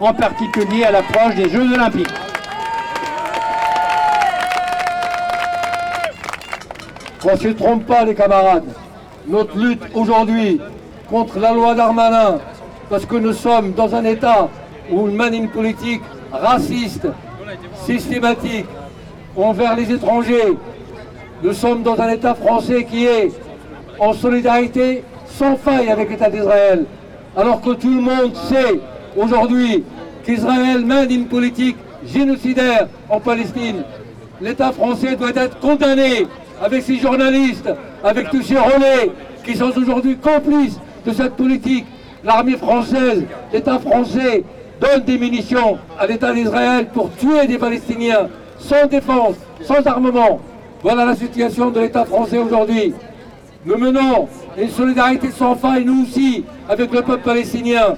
en 0.00 0.12
particulier 0.12 0.82
à 0.82 0.90
l'approche 0.90 1.36
des 1.36 1.48
Jeux 1.48 1.72
olympiques. 1.72 2.08
Qu'on 7.22 7.30
ne 7.30 7.36
se 7.36 7.48
trompe 7.48 7.86
pas 7.86 8.04
les 8.04 8.16
camarades. 8.16 8.64
Notre 9.28 9.56
lutte 9.56 9.84
aujourd'hui 9.94 10.60
contre 11.08 11.38
la 11.38 11.52
loi 11.52 11.76
Darmanin, 11.76 12.40
parce 12.90 13.06
que 13.06 13.14
nous 13.14 13.32
sommes 13.32 13.70
dans 13.70 13.94
un 13.94 14.04
État 14.04 14.48
où 14.90 15.06
une 15.06 15.48
politique 15.48 16.02
raciste, 16.32 17.06
systématique, 17.86 18.66
envers 19.36 19.76
les 19.76 19.92
étrangers. 19.92 20.58
Nous 21.40 21.52
sommes 21.52 21.84
dans 21.84 22.00
un 22.00 22.08
État 22.08 22.34
français 22.34 22.84
qui 22.84 23.04
est 23.04 23.30
en 23.98 24.12
solidarité 24.12 25.02
sans 25.26 25.56
faille 25.56 25.88
avec 25.88 26.10
l'État 26.10 26.30
d'Israël, 26.30 26.84
alors 27.36 27.60
que 27.60 27.70
tout 27.70 27.94
le 27.94 28.00
monde 28.00 28.34
sait 28.48 28.80
aujourd'hui 29.16 29.84
qu'Israël 30.24 30.84
mène 30.84 31.10
une 31.10 31.26
politique 31.26 31.76
génocidaire 32.06 32.88
en 33.08 33.20
Palestine. 33.20 33.82
L'État 34.40 34.72
français 34.72 35.16
doit 35.16 35.34
être 35.34 35.58
condamné 35.60 36.26
avec 36.62 36.82
ses 36.82 36.98
journalistes, 36.98 37.70
avec 38.02 38.30
tous 38.30 38.42
ces 38.42 38.56
relais 38.56 39.10
qui 39.44 39.56
sont 39.56 39.76
aujourd'hui 39.76 40.16
complices 40.16 40.78
de 41.06 41.12
cette 41.12 41.34
politique. 41.34 41.86
L'armée 42.24 42.56
française, 42.56 43.24
l'État 43.52 43.78
français 43.78 44.44
donne 44.80 45.02
des 45.04 45.18
munitions 45.18 45.78
à 45.98 46.06
l'État 46.06 46.32
d'Israël 46.32 46.86
pour 46.92 47.10
tuer 47.16 47.46
des 47.46 47.58
Palestiniens 47.58 48.28
sans 48.58 48.86
défense, 48.86 49.36
sans 49.62 49.86
armement. 49.86 50.40
Voilà 50.82 51.04
la 51.04 51.14
situation 51.14 51.70
de 51.70 51.80
l'État 51.80 52.04
français 52.04 52.38
aujourd'hui. 52.38 52.94
Nous 53.66 53.78
menons 53.78 54.28
une 54.58 54.68
solidarité 54.68 55.30
sans 55.30 55.54
faille, 55.54 55.86
nous 55.86 56.02
aussi, 56.02 56.44
avec 56.68 56.92
le 56.92 57.00
peuple 57.00 57.22
palestinien, 57.22 57.96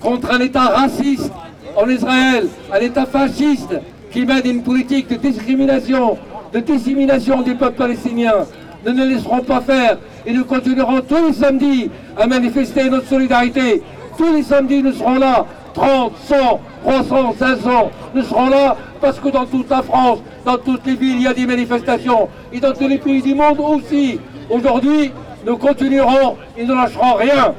contre 0.00 0.32
un 0.32 0.40
État 0.40 0.68
raciste 0.68 1.30
en 1.76 1.86
Israël, 1.90 2.48
un 2.72 2.80
État 2.80 3.04
fasciste 3.04 3.78
qui 4.10 4.24
mène 4.24 4.46
une 4.46 4.62
politique 4.62 5.08
de 5.08 5.16
discrimination, 5.16 6.16
de 6.54 6.60
dissémination 6.60 7.42
du 7.42 7.54
peuple 7.54 7.76
palestinien. 7.76 8.32
Nous 8.86 8.92
ne 8.94 9.04
laisserons 9.04 9.40
pas 9.40 9.60
faire 9.60 9.98
et 10.24 10.32
nous 10.32 10.46
continuerons 10.46 11.02
tous 11.02 11.26
les 11.26 11.32
samedis 11.34 11.90
à 12.16 12.26
manifester 12.26 12.88
notre 12.88 13.08
solidarité. 13.08 13.82
Tous 14.16 14.32
les 14.32 14.42
samedis, 14.42 14.82
nous 14.82 14.92
serons 14.92 15.18
là, 15.18 15.44
30, 15.74 16.12
100, 16.24 16.60
300, 16.82 17.34
500. 17.38 17.90
Nous 18.14 18.22
serons 18.22 18.48
là 18.48 18.76
parce 19.02 19.20
que 19.20 19.28
dans 19.28 19.44
toute 19.44 19.68
la 19.68 19.82
France, 19.82 20.20
dans 20.46 20.56
toutes 20.56 20.86
les 20.86 20.94
villes, 20.94 21.16
il 21.16 21.22
y 21.22 21.26
a 21.26 21.34
des 21.34 21.46
manifestations. 21.46 22.28
Et 22.52 22.60
dans 22.60 22.72
tous 22.72 22.88
les 22.88 22.98
pays 22.98 23.20
du 23.20 23.34
monde 23.34 23.60
aussi. 23.60 24.18
Aujourd'hui, 24.50 25.12
nous 25.46 25.56
continuerons 25.56 26.36
et 26.56 26.64
ne 26.64 26.74
lâcherons 26.74 27.14
rien. 27.14 27.54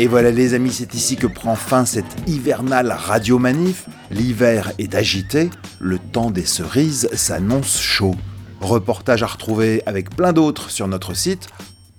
Et 0.00 0.06
voilà 0.06 0.30
les 0.30 0.54
amis, 0.54 0.72
c'est 0.72 0.94
ici 0.94 1.16
que 1.16 1.26
prend 1.26 1.54
fin 1.54 1.84
cette 1.84 2.26
hivernale 2.26 2.90
radio 2.90 3.38
manif. 3.38 3.84
L'hiver 4.10 4.72
est 4.78 4.94
agité, 4.94 5.50
le 5.78 5.98
temps 5.98 6.30
des 6.30 6.46
cerises 6.46 7.10
s'annonce 7.12 7.78
chaud. 7.78 8.14
Reportage 8.62 9.22
à 9.22 9.26
retrouver 9.26 9.82
avec 9.84 10.08
plein 10.16 10.32
d'autres 10.32 10.70
sur 10.70 10.88
notre 10.88 11.12
site 11.12 11.48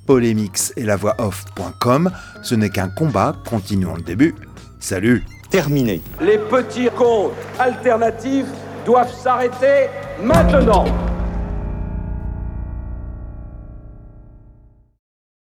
polémix 0.07 0.73
et 0.77 0.83
la 0.83 0.95
voix 0.95 1.15
off.com. 1.19 2.09
Ce 2.41 2.55
n'est 2.55 2.71
qu'un 2.71 2.89
combat, 2.89 3.35
continuons 3.47 3.93
le 3.93 4.01
début. 4.01 4.33
Salut 4.79 5.23
Terminé. 5.51 6.01
Les 6.19 6.39
petits 6.39 6.89
comptes 6.97 7.33
alternatifs 7.59 8.47
doivent 8.83 9.13
s'arrêter 9.13 9.91
maintenant. 10.23 10.85